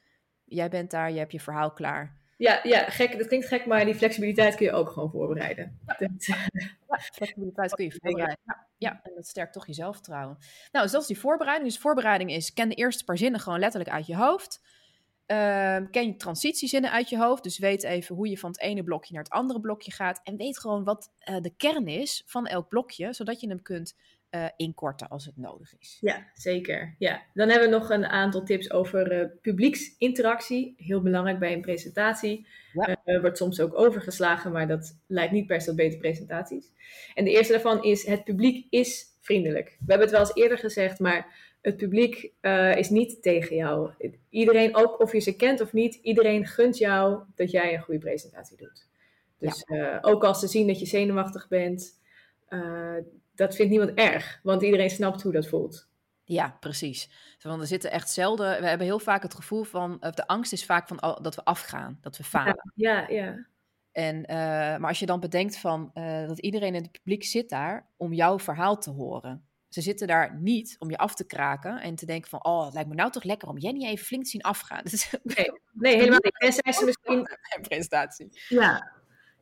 jij 0.45 0.69
bent 0.69 0.91
daar, 0.91 1.12
je 1.12 1.17
hebt 1.19 1.31
je 1.31 1.39
verhaal 1.39 1.74
klaar. 1.74 2.18
Ja, 2.39 2.60
ja, 2.63 2.89
gek. 2.89 3.17
Dat 3.17 3.27
klinkt 3.27 3.48
gek, 3.48 3.65
maar 3.65 3.86
die 3.86 3.96
flexibiliteit 3.96 4.55
kun 4.55 4.65
je 4.65 4.72
ook 4.72 4.89
gewoon 4.89 5.12
voorbereiden. 5.12 5.79
Ja, 5.86 6.10
ja 6.27 7.00
flexibiliteit 7.13 7.74
kun 7.74 7.86
je 7.86 7.91
voorbereiden. 8.01 8.39
Ja, 8.46 8.67
ja, 8.77 9.00
en 9.03 9.12
dat 9.15 9.27
sterkt 9.27 9.53
toch 9.53 9.67
je 9.67 9.74
zelfvertrouwen. 9.74 10.38
Nou, 10.72 10.84
dus 10.84 10.93
dat 10.93 11.01
is 11.01 11.08
die 11.08 11.19
voorbereiding. 11.19 11.69
Dus 11.69 11.79
voorbereiding 11.79 12.31
is, 12.31 12.53
ken 12.53 12.69
de 12.69 12.75
eerste 12.75 13.03
paar 13.03 13.17
zinnen 13.17 13.39
gewoon 13.39 13.60
letterlijk 13.60 13.91
uit 13.91 14.05
je 14.05 14.15
hoofd. 14.15 14.62
Uh, 15.27 15.38
ken 15.91 16.05
je 16.05 16.15
transitiezinnen 16.17 16.91
uit 16.91 17.10
je 17.10 17.17
hoofd. 17.17 17.43
Dus 17.43 17.58
weet 17.58 17.84
even 17.84 18.15
hoe 18.15 18.29
je 18.29 18.38
van 18.38 18.50
het 18.50 18.60
ene 18.60 18.84
blokje 18.84 19.13
naar 19.13 19.24
het 19.24 19.31
andere 19.31 19.60
blokje 19.60 19.91
gaat. 19.91 20.22
En 20.24 20.38
weet 20.38 20.60
gewoon 20.60 20.84
wat 20.84 21.12
uh, 21.29 21.41
de 21.41 21.55
kern 21.55 21.88
is 21.88 22.24
van 22.25 22.48
elk 22.48 22.69
blokje, 22.69 23.13
zodat 23.13 23.41
je 23.41 23.48
hem 23.48 23.62
kunt 23.62 23.96
uh, 24.31 24.45
inkorten 24.55 25.07
als 25.07 25.25
het 25.25 25.38
nodig 25.38 25.74
is. 25.79 25.98
Ja, 26.01 26.27
zeker. 26.33 26.95
Ja. 26.98 27.21
Dan 27.33 27.50
hebben 27.50 27.69
we 27.69 27.75
nog 27.75 27.89
een 27.89 28.05
aantal 28.05 28.43
tips 28.43 28.71
over 28.71 29.19
uh, 29.19 29.25
publieksinteractie. 29.41 30.74
Heel 30.77 31.01
belangrijk 31.01 31.39
bij 31.39 31.53
een 31.53 31.62
presentatie. 31.62 32.48
Ja. 32.74 32.98
Uh, 33.05 33.21
wordt 33.21 33.38
soms 33.38 33.59
ook 33.59 33.77
overgeslagen, 33.77 34.51
maar 34.51 34.67
dat 34.67 34.98
leidt 35.07 35.31
niet 35.31 35.48
per 35.48 35.62
se 35.62 35.67
tot 35.67 35.75
betere 35.75 36.00
presentaties. 36.00 36.71
En 37.13 37.24
de 37.24 37.31
eerste 37.31 37.53
daarvan 37.53 37.83
is: 37.83 38.05
het 38.05 38.24
publiek 38.24 38.67
is 38.69 39.05
vriendelijk. 39.21 39.67
We 39.69 39.86
hebben 39.91 40.07
het 40.07 40.17
wel 40.17 40.19
eens 40.19 40.36
eerder 40.36 40.57
gezegd, 40.57 41.00
maar 41.00 41.48
het 41.62 41.77
publiek 41.77 42.31
is 42.75 42.89
niet 42.89 43.21
tegen 43.21 43.55
jou. 43.55 43.91
Iedereen, 44.29 44.75
ook 44.75 45.00
of 45.00 45.13
je 45.13 45.19
ze 45.19 45.36
kent 45.36 45.62
of 45.62 45.74
niet, 45.74 45.95
iedereen 45.95 46.45
gunt 46.45 46.77
jou 46.77 47.24
dat 47.36 47.51
jij 47.51 47.74
een 47.74 47.81
goede 47.81 48.00
presentatie 48.00 48.57
doet. 48.57 48.88
Dus 49.38 49.63
ja. 49.67 49.98
ook 50.01 50.24
als 50.24 50.39
ze 50.39 50.48
zien 50.48 50.67
dat 50.67 50.79
je 50.79 50.86
zenuwachtig 50.86 51.48
bent, 51.48 52.00
eh, 52.50 52.95
dat 53.39 53.55
vindt 53.55 53.72
niemand 53.72 53.93
erg, 53.93 54.39
want 54.43 54.62
iedereen 54.62 54.89
snapt 54.89 55.22
hoe 55.22 55.31
dat 55.31 55.48
voelt. 55.48 55.88
Ja, 56.24 56.58
precies. 56.60 57.10
Want 57.41 57.62
er 57.62 57.67
zitten 57.67 57.91
echt 57.91 58.10
zelden. 58.10 58.62
We 58.62 58.67
hebben 58.67 58.88
heel 58.88 59.00
vaak 59.00 59.24
het 59.24 59.34
gevoel 59.34 59.63
van. 59.63 59.98
De 60.00 60.27
angst 60.27 60.53
is 60.53 60.65
vaak 60.65 60.88
van 60.88 61.17
dat 61.22 61.36
we 61.36 61.43
afgaan, 61.43 61.98
dat 62.01 62.17
we 62.17 62.24
falen. 62.24 62.72
Ja, 62.75 63.00
ja. 63.00 63.05
ja. 63.08 63.48
En, 63.91 64.15
uh, 64.15 64.27
maar 64.77 64.88
als 64.88 65.00
je 65.00 65.05
dan 65.05 65.19
bedenkt 65.19 65.58
van 65.58 65.91
uh, 65.93 66.27
dat 66.27 66.39
iedereen 66.39 66.75
in 66.75 66.81
het 66.81 66.91
publiek 66.91 67.24
zit 67.24 67.50
daar 67.50 67.88
om 67.98 68.13
jouw 68.13 68.39
verhaal 68.39 68.77
te 68.77 68.89
horen. 68.89 69.48
Ze 69.69 69.81
zitten 69.81 70.08
daar 70.08 70.36
niet 70.39 70.75
om 70.79 70.89
je 70.89 70.98
af 70.98 71.15
te 71.15 71.25
kraken 71.25 71.81
en 71.81 71.96
te 71.96 72.05
denken 72.05 72.29
van, 72.29 72.46
oh, 72.46 72.65
het 72.65 72.74
lijkt 72.74 72.89
me 72.89 72.96
nou 72.96 73.12
toch 73.12 73.24
lekker 73.24 73.48
om 73.48 73.58
Jenny 73.58 73.86
even 73.86 74.05
flink 74.05 74.24
te 74.24 74.29
zien 74.29 74.41
afgaan. 74.41 74.84
Nee, 75.24 75.51
nee 75.74 75.96
helemaal 75.96 76.19
niet. 76.22 76.39
En 76.39 76.53
zijn 76.53 76.74
ze 76.74 76.86
misschien... 76.86 77.27
Presentatie. 77.69 78.29
Ja, 78.48 78.91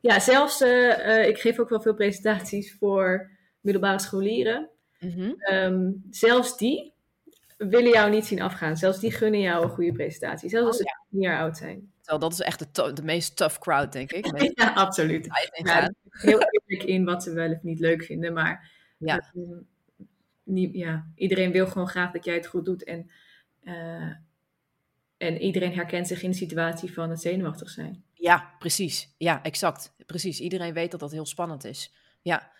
ja 0.00 0.20
zelfs, 0.20 0.60
uh, 0.60 1.28
ik 1.28 1.38
geef 1.38 1.58
ook 1.58 1.68
wel 1.68 1.80
veel 1.80 1.94
presentaties 1.94 2.76
voor 2.78 3.37
middelbare 3.60 3.98
scholieren. 3.98 4.68
Mm 5.00 5.10
-hmm. 5.10 5.34
um, 5.54 6.04
zelfs 6.10 6.56
die 6.56 6.92
willen 7.56 7.90
jou 7.90 8.10
niet 8.10 8.26
zien 8.26 8.40
afgaan. 8.40 8.76
Zelfs 8.76 9.00
die 9.00 9.12
gunnen 9.12 9.40
jou 9.40 9.64
een 9.64 9.70
goede 9.70 9.92
presentatie. 9.92 10.48
Zelfs 10.48 10.66
als 10.66 10.80
oh, 10.80 10.86
ze 10.86 10.96
tien 11.10 11.20
jaar 11.20 11.40
oud 11.40 11.56
zijn. 11.56 11.92
Terwijl 12.00 12.18
dat 12.18 12.32
is 12.32 12.40
echt 12.40 12.74
de, 12.74 12.92
de 12.92 13.02
meest 13.02 13.36
tough 13.36 13.58
crowd, 13.58 13.92
denk 13.92 14.12
ik. 14.12 14.26
ja, 14.60 14.72
absoluut. 14.72 15.28
Ja, 15.64 15.92
heel 16.10 16.40
eerlijk 16.40 16.88
in 16.88 17.04
wat 17.04 17.22
ze 17.22 17.32
wel 17.32 17.50
of 17.50 17.62
niet 17.62 17.80
leuk 17.80 18.02
vinden. 18.02 18.32
Maar 18.32 18.70
ja. 18.98 19.32
Niet, 20.42 20.74
ja, 20.74 21.06
iedereen 21.14 21.52
wil 21.52 21.66
gewoon 21.66 21.88
graag 21.88 22.12
dat 22.12 22.24
jij 22.24 22.34
het 22.34 22.46
goed 22.46 22.64
doet. 22.64 22.84
En, 22.84 23.10
uh, 23.64 24.12
en 25.16 25.40
iedereen 25.40 25.74
herkent 25.74 26.06
zich 26.06 26.22
in 26.22 26.30
de 26.30 26.36
situatie 26.36 26.92
van 26.92 27.10
het 27.10 27.20
zenuwachtig 27.20 27.70
zijn. 27.70 28.02
Ja, 28.14 28.54
precies. 28.58 29.14
Ja, 29.18 29.42
exact. 29.42 29.94
Precies. 30.06 30.40
Iedereen 30.40 30.72
weet 30.72 30.90
dat 30.90 31.00
dat 31.00 31.10
heel 31.10 31.26
spannend 31.26 31.64
is. 31.64 31.94
Ja. 32.22 32.52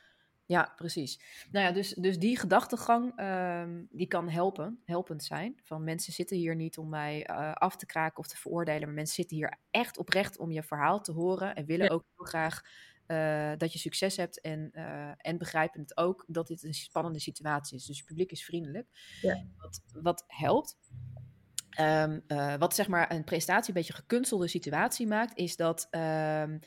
Ja, 0.49 0.73
precies. 0.76 1.21
Nou 1.50 1.67
ja, 1.67 1.73
dus, 1.73 1.95
dus 1.95 2.19
die 2.19 2.38
gedachtegang, 2.38 3.21
um, 3.21 3.88
die 3.90 4.07
kan 4.07 4.28
helpen, 4.28 4.83
helpend 4.85 5.25
zijn. 5.25 5.61
Van 5.64 5.85
mensen 5.85 6.12
zitten 6.12 6.37
hier 6.37 6.57
niet 6.57 6.78
om 6.78 6.88
mij 6.88 7.31
uh, 7.31 7.52
af 7.52 7.76
te 7.76 7.87
kraken 7.87 8.19
of 8.19 8.26
te 8.26 8.37
veroordelen, 8.37 8.87
maar 8.87 8.95
mensen 8.95 9.14
zitten 9.14 9.37
hier 9.37 9.59
echt 9.71 9.99
oprecht 9.99 10.38
om 10.38 10.50
je 10.50 10.62
verhaal 10.62 11.00
te 11.00 11.12
horen 11.12 11.55
en 11.55 11.64
willen 11.64 11.87
ja. 11.87 11.93
ook 11.93 12.05
heel 12.17 12.26
graag 12.26 12.62
uh, 13.07 13.52
dat 13.57 13.73
je 13.73 13.78
succes 13.78 14.17
hebt 14.17 14.40
en, 14.40 14.71
uh, 14.73 15.11
en 15.17 15.38
begrijpen 15.38 15.81
het 15.81 15.97
ook 15.97 16.25
dat 16.28 16.47
dit 16.47 16.62
een 16.62 16.75
spannende 16.75 17.21
situatie 17.21 17.76
is. 17.76 17.85
Dus 17.85 17.99
je 17.99 18.05
publiek 18.05 18.31
is 18.31 18.45
vriendelijk. 18.45 18.88
Ja. 19.21 19.45
Wat, 19.57 19.81
wat 20.02 20.25
helpt, 20.26 20.76
um, 21.81 22.23
wat 22.59 22.75
zeg 22.75 22.88
maar 22.88 23.12
een 23.12 23.25
presentatie 23.25 23.69
een 23.69 23.75
beetje 23.75 23.93
gekunstelde 23.93 24.49
situatie 24.49 25.07
maakt, 25.07 25.37
is 25.37 25.57
dat... 25.57 25.88
Um, 25.90 26.61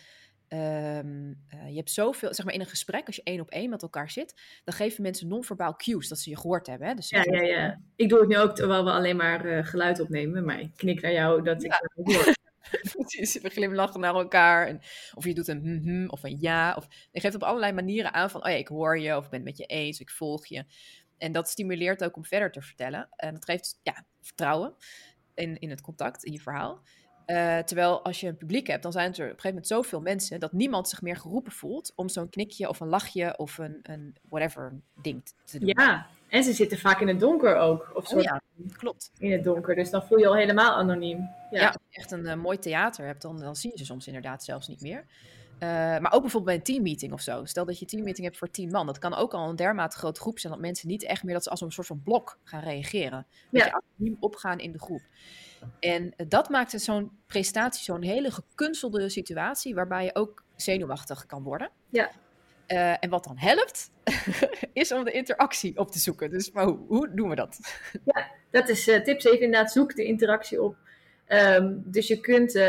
Um, 0.54 1.44
uh, 1.54 1.70
je 1.70 1.76
hebt 1.76 1.92
zoveel, 1.92 2.34
zeg 2.34 2.46
maar 2.46 2.54
in 2.54 2.60
een 2.60 2.66
gesprek, 2.66 3.08
als 3.08 3.16
je 3.16 3.24
één 3.24 3.40
op 3.40 3.50
één 3.50 3.70
met 3.70 3.82
elkaar 3.82 4.10
zit, 4.10 4.42
dan 4.64 4.74
geven 4.74 5.04
mensen 5.04 5.28
non-verbaal 5.28 5.76
cues 5.76 6.08
dat 6.08 6.20
ze 6.20 6.30
je 6.30 6.38
gehoord 6.38 6.68
hebben. 6.68 6.88
Hè? 6.88 6.94
Dus 6.94 7.10
ja, 7.10 7.24
ja, 7.24 7.42
ja. 7.42 7.82
Ik 7.96 8.10
doe 8.10 8.20
het 8.20 8.28
nu 8.28 8.38
ook 8.38 8.56
terwijl 8.56 8.84
we 8.84 8.92
alleen 8.92 9.16
maar 9.16 9.46
uh, 9.46 9.66
geluid 9.66 10.00
opnemen, 10.00 10.46
maar 10.46 10.60
ik 10.60 10.72
knik 10.76 11.02
naar 11.02 11.12
jou 11.12 11.44
dat 11.44 11.64
ik 11.64 11.90
hoor. 11.96 12.34
Precies, 12.92 13.42
we 13.42 13.50
glimlachen 13.50 14.00
naar 14.00 14.16
elkaar. 14.16 14.68
En, 14.68 14.80
of 15.14 15.26
je 15.26 15.34
doet 15.34 15.48
een 15.48 15.62
hm, 15.62 15.90
hm 15.90 16.08
of 16.10 16.24
een 16.24 16.38
ja. 16.40 16.74
Of, 16.78 16.88
je 17.12 17.20
geeft 17.20 17.36
op 17.36 17.44
allerlei 17.44 17.72
manieren 17.72 18.14
aan 18.14 18.30
van, 18.30 18.44
oh 18.44 18.50
ja, 18.50 18.58
ik 18.58 18.68
hoor 18.68 19.00
je, 19.00 19.18
of 19.18 19.24
ik 19.24 19.30
ben 19.30 19.40
het 19.40 19.48
met 19.48 19.58
je 19.58 19.66
eens, 19.66 20.00
ik 20.00 20.10
volg 20.10 20.46
je. 20.46 20.66
En 21.18 21.32
dat 21.32 21.50
stimuleert 21.50 22.04
ook 22.04 22.16
om 22.16 22.26
verder 22.26 22.52
te 22.52 22.62
vertellen. 22.62 23.10
En 23.16 23.34
dat 23.34 23.46
geeft 23.46 23.80
ja, 23.84 24.06
vertrouwen 24.22 24.76
in, 25.36 25.60
in 25.60 25.70
het 25.70 25.82
contact, 25.82 26.24
in 26.24 26.32
je 26.32 26.40
verhaal. 26.40 26.82
Uh, 27.28 27.58
terwijl 27.58 28.04
als 28.04 28.20
je 28.20 28.28
een 28.28 28.38
publiek 28.38 28.68
hebt, 28.68 28.84
dan 28.84 28.92
zijn 28.92 29.06
er 29.06 29.12
op 29.12 29.20
een 29.20 29.26
gegeven 29.28 29.50
moment 29.50 29.68
zoveel 29.68 30.02
mensen 30.02 30.40
dat 30.40 30.52
niemand 30.52 30.90
zich 30.90 31.02
meer 31.02 31.16
geroepen 31.16 31.52
voelt 31.52 31.94
om 31.96 32.10
zo'n 32.10 32.30
knikje 32.30 32.70
of 32.70 32.80
een 32.80 32.88
lachje 32.88 33.38
of 33.38 33.58
een, 33.58 33.80
een 33.84 34.16
whatever 34.30 34.82
ding 35.02 35.24
te 35.46 35.60
doen. 35.60 35.74
Ja, 35.78 36.08
en 36.30 36.44
ze 36.44 36.54
zitten 36.54 36.78
vaak 36.78 37.00
in 37.00 37.08
het 37.08 37.20
donker 37.20 37.56
ook. 37.56 37.92
Of 37.94 38.14
oh, 38.14 38.22
ja, 38.22 38.42
klopt. 38.72 39.12
In 39.18 39.32
het 39.32 39.44
donker, 39.44 39.76
dus 39.76 39.90
dan 39.90 40.04
voel 40.04 40.18
je 40.18 40.28
al 40.28 40.36
helemaal 40.36 40.76
anoniem. 40.76 41.18
Ja, 41.52 41.60
ja 41.60 41.68
als 41.68 41.78
je 41.90 41.98
echt 42.00 42.12
een 42.12 42.26
uh, 42.26 42.34
mooi 42.34 42.60
theater 42.60 43.06
hebt, 43.06 43.22
dan, 43.22 43.40
dan 43.40 43.56
zie 43.56 43.72
je 43.72 43.78
ze 43.78 43.86
soms 43.86 44.08
inderdaad 44.08 44.44
zelfs 44.44 44.68
niet 44.68 44.82
meer. 44.82 45.06
Uh, 45.64 45.70
maar 45.70 46.12
ook 46.12 46.22
bijvoorbeeld 46.22 46.46
bij 46.46 46.56
een 46.56 46.64
teammeeting 46.64 47.14
of 47.14 47.22
zo. 47.22 47.46
Stel 47.46 47.66
dat 47.66 47.76
je 47.76 47.82
een 47.82 47.88
teammeeting 47.88 48.26
hebt 48.26 48.38
voor 48.38 48.52
tien 48.52 48.72
man. 48.72 48.86
Dat 48.86 49.00
kan 49.00 49.14
ook 49.14 49.34
al 49.34 49.50
een 49.50 49.56
dermate 49.56 49.98
grote 49.98 50.20
groep 50.20 50.40
zijn 50.40 50.54
dat 50.54 50.62
mensen 50.62 50.88
niet 50.88 51.04
echt 51.04 51.24
meer 51.24 51.34
dat 51.34 51.44
ze 51.44 51.50
als 51.50 51.62
een 51.62 51.72
soort 51.72 51.88
van 51.88 52.02
blok 52.04 52.40
gaan 52.44 52.64
reageren. 52.64 53.26
Dat 53.50 53.62
ja. 53.62 53.66
je 53.66 53.82
anoniem 53.98 54.18
opgaan 54.20 54.60
in 54.60 54.72
de 54.72 54.80
groep. 54.80 55.02
En 55.80 56.14
dat 56.28 56.50
maakt 56.50 56.72
het 56.72 56.82
zo'n 56.82 57.12
presentatie 57.26 57.84
zo'n 57.84 58.02
hele 58.02 58.32
gekunstelde 58.32 59.10
situatie, 59.10 59.76
waarbij 59.76 60.04
je 60.04 60.16
ook 60.16 60.44
zenuwachtig 60.56 61.26
kan 61.26 61.44
worden. 61.44 61.70
Ja. 61.90 62.12
Uh, 62.68 63.04
en 63.04 63.10
wat 63.10 63.24
dan 63.24 63.38
helpt, 63.38 63.92
is 64.74 64.92
om 64.92 65.04
de 65.04 65.12
interactie 65.12 65.78
op 65.78 65.92
te 65.92 66.00
zoeken. 66.00 66.30
Dus 66.30 66.52
maar 66.52 66.66
hoe, 66.66 66.80
hoe 66.88 67.14
doen 67.14 67.30
we 67.30 67.36
dat? 67.36 67.60
Ja, 68.06 68.32
dat 68.50 68.70
is 68.70 68.88
uh, 68.88 69.02
tip 69.02 69.22
7 69.22 69.42
inderdaad, 69.42 69.72
zoek 69.72 69.96
de 69.96 70.04
interactie 70.04 70.64
op. 70.64 70.76
Um, 71.28 71.84
dus 71.86 72.08
je 72.08 72.20
kunt 72.20 72.56
uh, 72.56 72.64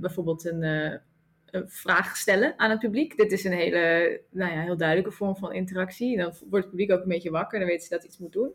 bijvoorbeeld 0.00 0.44
een, 0.44 0.62
een, 0.62 1.68
vraag 1.70 2.16
stellen 2.16 2.54
aan 2.56 2.70
het 2.70 2.78
publiek. 2.78 3.16
Dit 3.16 3.32
is 3.32 3.44
een 3.44 3.52
hele, 3.52 4.20
nou 4.30 4.52
ja, 4.52 4.60
heel 4.60 4.76
duidelijke 4.76 5.12
vorm 5.12 5.36
van 5.36 5.52
interactie. 5.52 6.16
Dan 6.16 6.32
wordt 6.50 6.64
het 6.64 6.68
publiek 6.68 6.92
ook 6.92 7.02
een 7.02 7.08
beetje 7.08 7.30
wakker, 7.30 7.58
dan 7.58 7.68
weten 7.68 7.86
ze 7.86 7.94
dat 7.94 8.04
iets 8.04 8.18
moet 8.18 8.32
doen. 8.32 8.52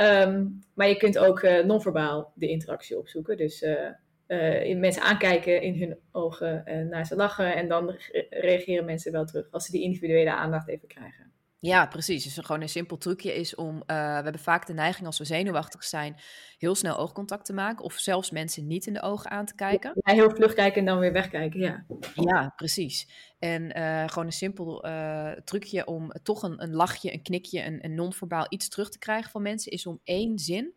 Um, 0.00 0.58
maar 0.74 0.88
je 0.88 0.96
kunt 0.96 1.18
ook 1.18 1.42
uh, 1.42 1.64
non-verbaal 1.64 2.32
de 2.34 2.48
interactie 2.48 2.98
opzoeken. 2.98 3.36
Dus 3.36 3.62
uh, 3.62 3.88
uh, 4.26 4.78
mensen 4.78 5.02
aankijken 5.02 5.62
in 5.62 5.78
hun 5.80 5.98
ogen 6.12 6.64
en 6.64 6.88
naar 6.88 7.06
ze 7.06 7.16
lachen. 7.16 7.56
En 7.56 7.68
dan 7.68 7.90
re 7.90 8.26
reageren 8.30 8.84
mensen 8.84 9.12
wel 9.12 9.24
terug 9.24 9.50
als 9.50 9.64
ze 9.64 9.72
die 9.72 9.82
individuele 9.82 10.34
aandacht 10.34 10.68
even 10.68 10.88
krijgen. 10.88 11.32
Ja, 11.60 11.86
precies. 11.86 12.24
Dus 12.24 12.44
gewoon 12.44 12.62
een 12.62 12.68
simpel 12.68 12.98
trucje 12.98 13.34
is 13.34 13.54
om. 13.54 13.74
Uh, 13.74 13.80
we 13.86 13.92
hebben 13.94 14.38
vaak 14.38 14.66
de 14.66 14.72
neiging 14.72 15.06
als 15.06 15.18
we 15.18 15.24
zenuwachtig 15.24 15.84
zijn. 15.84 16.16
heel 16.58 16.74
snel 16.74 16.96
oogcontact 16.96 17.44
te 17.44 17.52
maken. 17.52 17.84
Of 17.84 17.94
zelfs 17.94 18.30
mensen 18.30 18.66
niet 18.66 18.86
in 18.86 18.92
de 18.92 19.02
ogen 19.02 19.30
aan 19.30 19.46
te 19.46 19.54
kijken. 19.54 19.92
Ja, 19.94 20.12
heel 20.12 20.30
vlug 20.30 20.54
kijken 20.54 20.78
en 20.78 20.84
dan 20.84 20.98
weer 20.98 21.12
wegkijken. 21.12 21.60
Ja, 21.60 21.84
ja 22.14 22.52
precies. 22.56 23.08
En 23.38 23.78
uh, 23.78 24.08
gewoon 24.08 24.26
een 24.26 24.32
simpel 24.32 24.86
uh, 24.86 25.30
trucje 25.30 25.86
om 25.86 26.12
toch 26.22 26.42
een, 26.42 26.62
een 26.62 26.74
lachje, 26.74 27.12
een 27.12 27.22
knikje, 27.22 27.64
een, 27.64 27.84
een 27.84 27.94
non-verbaal 27.94 28.46
iets 28.48 28.68
terug 28.68 28.90
te 28.90 28.98
krijgen 28.98 29.30
van 29.30 29.42
mensen. 29.42 29.72
is 29.72 29.86
om 29.86 30.00
één 30.04 30.38
zin 30.38 30.72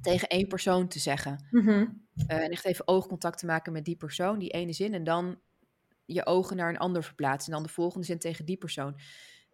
tegen 0.00 0.28
één 0.28 0.48
persoon 0.48 0.88
te 0.88 0.98
zeggen. 0.98 1.46
Mm 1.50 1.66
-hmm. 1.66 2.06
en 2.26 2.50
echt 2.50 2.64
even 2.64 2.88
oogcontact 2.88 3.38
te 3.38 3.46
maken 3.46 3.72
met 3.72 3.84
die 3.84 3.96
persoon, 3.96 4.38
die 4.38 4.50
ene 4.50 4.72
zin. 4.72 4.94
En 4.94 5.04
dan 5.04 5.38
je 6.06 6.26
ogen 6.26 6.56
naar 6.56 6.68
een 6.68 6.78
ander 6.78 7.04
verplaatsen. 7.04 7.52
En 7.52 7.58
dan 7.58 7.66
de 7.66 7.72
volgende 7.72 8.06
zin 8.06 8.18
tegen 8.18 8.44
die 8.44 8.56
persoon. 8.56 8.96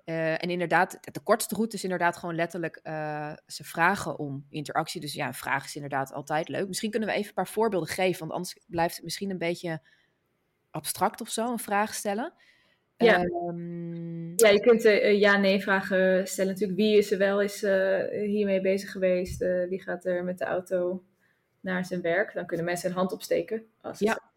Uh, 0.05 0.33
en 0.33 0.51
inderdaad, 0.51 0.99
de 1.13 1.21
kortste 1.21 1.55
route 1.55 1.77
is 1.77 1.83
inderdaad 1.83 2.17
gewoon 2.17 2.35
letterlijk 2.35 2.81
uh, 2.83 3.33
ze 3.47 3.65
vragen 3.65 4.19
om 4.19 4.47
interactie. 4.49 5.01
Dus 5.01 5.13
ja, 5.13 5.27
een 5.27 5.35
vraag 5.35 5.65
is 5.65 5.75
inderdaad 5.75 6.13
altijd 6.13 6.49
leuk. 6.49 6.69
Misschien 6.69 6.91
kunnen 6.91 7.09
we 7.09 7.15
even 7.15 7.29
een 7.29 7.35
paar 7.35 7.49
voorbeelden 7.49 7.89
geven, 7.89 8.21
want 8.21 8.33
anders 8.33 8.57
blijft 8.67 8.95
het 8.95 9.05
misschien 9.05 9.31
een 9.31 9.39
beetje 9.39 9.81
abstract 10.71 11.21
of 11.21 11.29
zo, 11.29 11.51
een 11.51 11.59
vraag 11.59 11.95
stellen. 11.95 12.33
Ja, 12.97 13.23
um, 13.23 14.33
ja 14.37 14.49
je 14.49 14.61
kunt 14.61 14.85
uh, 14.85 15.21
ja-nee-vragen 15.21 16.27
stellen 16.27 16.53
natuurlijk. 16.53 16.79
Wie 16.79 16.97
is 16.97 17.13
er 17.13 17.19
wel 17.19 17.43
eens 17.43 17.61
hiermee 18.11 18.61
bezig 18.61 18.91
geweest? 18.91 19.39
wie 19.69 19.83
gaat 19.83 20.05
er 20.05 20.25
met 20.25 20.39
de 20.39 20.45
auto 20.45 21.05
naar 21.61 21.85
zijn 21.85 22.01
werk? 22.01 22.35
Dan 22.35 22.47
kunnen 22.47 22.67
mensen 22.67 22.91
een 22.91 22.97
hand 22.97 23.13
opsteken. 23.13 23.67
Als 23.81 23.99
ja. 23.99 24.32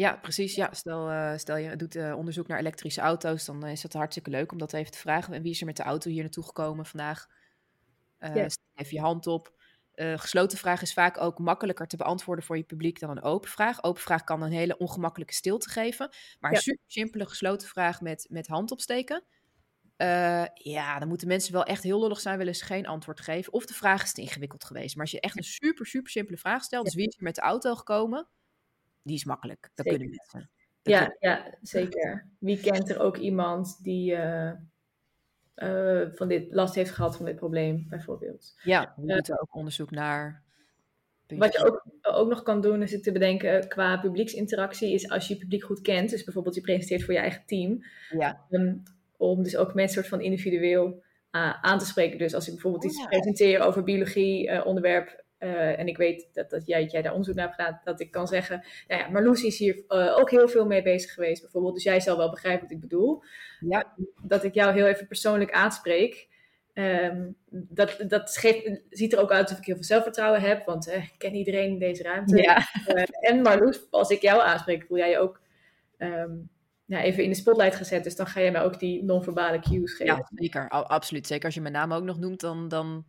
Ja, 0.00 0.16
precies. 0.16 0.54
Ja. 0.54 0.68
Stel, 0.72 1.10
uh, 1.10 1.36
stel 1.36 1.56
je 1.56 1.76
doet 1.76 1.96
uh, 1.96 2.16
onderzoek 2.16 2.46
naar 2.46 2.58
elektrische 2.58 3.00
auto's, 3.00 3.44
dan 3.44 3.66
is 3.66 3.82
het 3.82 3.92
hartstikke 3.92 4.30
leuk 4.30 4.52
om 4.52 4.58
dat 4.58 4.72
even 4.72 4.92
te 4.92 4.98
vragen. 4.98 5.34
En 5.34 5.42
wie 5.42 5.50
is 5.50 5.60
er 5.60 5.66
met 5.66 5.76
de 5.76 5.82
auto 5.82 6.10
hier 6.10 6.22
naartoe 6.22 6.44
gekomen 6.44 6.86
vandaag? 6.86 7.26
Uh, 8.20 8.34
yes. 8.34 8.58
Even 8.74 8.94
je 8.94 9.00
hand 9.00 9.26
op. 9.26 9.52
gesloten 9.94 10.58
vraag 10.58 10.82
is 10.82 10.92
vaak 10.92 11.20
ook 11.20 11.38
makkelijker 11.38 11.86
te 11.86 11.96
beantwoorden 11.96 12.44
voor 12.44 12.56
je 12.56 12.62
publiek 12.62 13.00
dan 13.00 13.10
een 13.10 13.22
open 13.22 13.50
vraag. 13.50 13.82
Open 13.82 14.02
vraag 14.02 14.24
kan 14.24 14.42
een 14.42 14.52
hele 14.52 14.76
ongemakkelijke 14.76 15.34
stilte 15.34 15.68
geven. 15.68 16.10
Maar 16.38 16.52
een 16.52 16.60
super 16.60 16.84
simpele 16.86 17.26
gesloten 17.26 17.68
vraag 17.68 18.00
met, 18.00 18.26
met 18.30 18.46
hand 18.46 18.70
opsteken. 18.70 19.24
ja, 20.54 20.98
dan 20.98 21.08
moeten 21.08 21.28
mensen 21.28 21.52
wel 21.52 21.64
echt 21.64 21.82
heel 21.82 22.00
lullig 22.00 22.20
zijn, 22.20 22.38
willen 22.38 22.56
ze 22.56 22.64
geen 22.64 22.86
antwoord 22.86 23.20
geven. 23.20 23.52
Of 23.52 23.66
de 23.66 23.74
vraag 23.74 24.02
is 24.02 24.12
te 24.12 24.20
ingewikkeld 24.20 24.64
geweest. 24.64 24.94
Maar 24.94 25.04
als 25.04 25.14
je 25.14 25.20
echt 25.20 25.36
een 25.36 25.44
super, 25.44 25.86
super 25.86 26.10
simpele 26.10 26.38
vraag 26.38 26.62
stelt, 26.62 26.84
dus 26.84 26.94
wie 26.94 27.08
is 27.08 27.16
er 27.16 27.22
met 27.22 27.34
de 27.34 27.40
auto 27.40 27.74
gekomen? 27.74 28.28
Die 29.02 29.16
is 29.16 29.24
makkelijk. 29.24 29.70
Dat 29.74 29.86
zeker. 29.86 29.98
kunnen 29.98 30.16
mensen. 30.16 30.50
Dat 30.82 30.94
ja, 30.94 30.98
kunnen... 30.98 31.16
ja, 31.20 31.58
zeker. 31.62 32.28
Wie 32.38 32.60
kent 32.60 32.90
er 32.90 33.00
ook 33.00 33.16
iemand 33.16 33.82
die 33.82 34.12
uh, 34.12 34.52
uh, 35.56 36.08
van 36.12 36.28
dit 36.28 36.52
last 36.52 36.74
heeft 36.74 36.90
gehad 36.90 37.16
van 37.16 37.26
dit 37.26 37.36
probleem, 37.36 37.86
bijvoorbeeld? 37.88 38.54
Ja, 38.62 38.92
we 38.96 39.02
moeten 39.06 39.34
uh, 39.34 39.40
ook 39.40 39.54
onderzoek 39.54 39.90
naar. 39.90 40.42
Wat 41.26 41.52
je 41.52 41.66
ook, 41.66 41.84
ook 42.02 42.28
nog 42.28 42.42
kan 42.42 42.60
doen, 42.60 42.82
is 42.82 42.92
het 42.92 43.02
te 43.02 43.12
bedenken 43.12 43.68
qua 43.68 43.98
publieksinteractie, 43.98 44.92
is 44.92 45.10
als 45.10 45.28
je 45.28 45.34
je 45.34 45.40
publiek 45.40 45.64
goed 45.64 45.80
kent, 45.80 46.10
dus 46.10 46.24
bijvoorbeeld 46.24 46.54
je 46.54 46.60
presenteert 46.60 47.04
voor 47.04 47.14
je 47.14 47.20
eigen 47.20 47.42
team, 47.46 47.84
ja. 48.18 48.46
um, 48.50 48.82
om 49.16 49.42
dus 49.42 49.56
ook 49.56 49.74
mensen 49.74 49.94
soort 49.94 50.08
van 50.08 50.20
individueel 50.20 51.02
aan 51.60 51.78
te 51.78 51.86
spreken. 51.86 52.18
Dus 52.18 52.34
als 52.34 52.46
ik 52.46 52.52
bijvoorbeeld 52.52 52.84
oh, 52.84 52.90
iets 52.90 53.00
ja. 53.00 53.06
presenteer 53.06 53.60
over 53.60 53.82
biologie, 53.82 54.64
onderwerp 54.64 55.24
eh, 55.40 55.78
en 55.78 55.86
ik 55.86 55.96
weet 55.96 56.28
dat, 56.32 56.50
dat, 56.50 56.66
jij, 56.66 56.84
jij 56.84 57.02
daar 57.02 57.12
onderzoek 57.12 57.34
naar 57.34 57.46
hebt 57.46 57.60
gedaan, 57.60 57.80
dat 57.84 58.00
ik 58.00 58.10
kan 58.10 58.26
zeggen, 58.26 58.64
nou 58.88 59.00
ja, 59.00 59.08
Marloes 59.08 59.42
is 59.42 59.58
hier 59.58 59.84
uh, 59.88 60.16
ook 60.18 60.30
heel 60.30 60.48
veel 60.48 60.66
mee 60.66 60.82
bezig 60.82 61.14
geweest 61.14 61.42
bijvoorbeeld, 61.42 61.74
dus 61.74 61.82
jij 61.82 62.00
zal 62.00 62.16
wel 62.16 62.30
begrijpen 62.30 62.62
wat 62.62 62.70
ik 62.70 62.80
bedoel. 62.80 63.22
Ja. 63.60 63.94
Dat 64.22 64.44
ik 64.44 64.54
jou 64.54 64.72
heel 64.72 64.86
even 64.86 65.06
persoonlijk 65.06 65.52
aanspreek. 65.52 66.28
Um, 66.74 67.36
dat 67.50 68.04
dat 68.08 68.36
geeft, 68.36 68.82
ziet 68.90 69.12
er 69.12 69.20
ook 69.20 69.30
uit 69.30 69.42
alsof 69.42 69.58
ik 69.58 69.64
heel 69.64 69.74
veel 69.74 69.84
zelfvertrouwen 69.84 70.40
heb, 70.40 70.66
want 70.66 70.88
uh, 70.88 70.94
ik 70.94 71.14
ken 71.18 71.34
iedereen 71.34 71.70
in 71.70 71.78
deze 71.78 72.02
ruimte. 72.02 72.42
Ja. 72.42 72.62
en 73.20 73.42
Marloes, 73.42 73.90
als 73.90 74.10
ik 74.10 74.20
jou 74.20 74.40
aanspreek, 74.40 74.84
voel 74.86 74.98
jij 74.98 75.10
je 75.10 75.18
ook 75.18 75.40
um, 75.98 76.50
ja, 76.90 77.02
even 77.02 77.22
in 77.22 77.30
de 77.30 77.36
spotlight 77.36 77.76
gezet. 77.76 78.04
Dus 78.04 78.16
dan 78.16 78.26
ga 78.26 78.40
je 78.40 78.50
mij 78.50 78.62
ook 78.62 78.78
die 78.78 79.04
non-verbale 79.04 79.60
cues 79.60 79.92
geven. 79.92 80.16
Ja, 80.16 80.28
zeker. 80.34 80.68
absoluut. 80.68 81.26
Zeker 81.26 81.44
als 81.44 81.54
je 81.54 81.60
mijn 81.60 81.74
naam 81.74 81.92
ook 81.92 82.04
nog 82.04 82.18
noemt, 82.18 82.40
dan... 82.40 82.68
dan... 82.68 83.04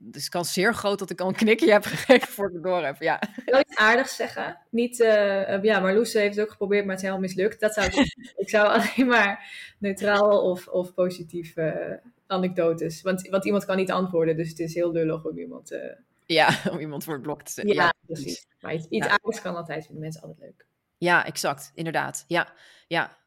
Dus 0.00 0.22
het 0.22 0.30
kan 0.30 0.44
zeer 0.44 0.74
groot 0.74 0.98
dat 0.98 1.10
ik 1.10 1.20
al 1.20 1.28
een 1.28 1.34
knikje 1.34 1.72
heb 1.72 1.84
gegeven 1.94 2.28
voor 2.28 2.46
ik 2.46 2.52
het 2.52 2.62
door 2.62 2.84
heb. 2.84 3.02
Ja. 3.02 3.22
Ik 3.22 3.42
wil 3.44 3.60
iets 3.60 3.76
aardigs 3.76 4.16
zeggen. 4.16 4.58
Niet, 4.70 5.00
uh, 5.00 5.62
ja, 5.62 5.80
Marloes 5.80 6.12
heeft 6.12 6.34
het 6.34 6.44
ook 6.44 6.50
geprobeerd, 6.50 6.84
maar 6.84 6.94
het 6.94 7.04
is 7.04 7.08
helemaal 7.08 7.28
mislukt. 7.28 7.60
Dat 7.60 7.74
zou 7.74 7.86
ik, 7.86 7.94
ik 8.42 8.48
zou 8.48 8.68
alleen 8.68 9.06
maar 9.06 9.50
neutraal 9.78 10.50
of, 10.50 10.68
of 10.68 10.94
positief 10.94 11.56
uh, 11.56 11.74
anekdotes. 12.26 13.02
Want, 13.02 13.28
want 13.28 13.44
iemand 13.44 13.64
kan 13.64 13.76
niet 13.76 13.90
antwoorden, 13.90 14.36
dus 14.36 14.48
het 14.48 14.58
is 14.58 14.74
heel 14.74 14.92
lullig 14.92 15.24
om 15.24 15.38
iemand... 15.38 15.72
Uh... 15.72 15.80
Ja, 16.26 16.48
om 16.72 16.78
iemand 16.78 17.04
voor 17.04 17.14
het 17.14 17.22
blok 17.22 17.42
te 17.42 17.52
zetten. 17.52 17.74
Ja, 17.74 17.82
ja, 17.82 17.94
precies. 18.06 18.46
Maar 18.60 18.74
iets, 18.74 18.86
iets 18.88 19.06
ja. 19.06 19.12
aardigs 19.12 19.40
kan 19.40 19.56
altijd, 19.56 19.84
vinden 19.84 20.02
mensen 20.02 20.22
altijd 20.22 20.40
leuk. 20.40 20.66
Ja, 20.98 21.26
exact. 21.26 21.72
Inderdaad. 21.74 22.24
Ja, 22.26 22.52
ja, 22.88 23.18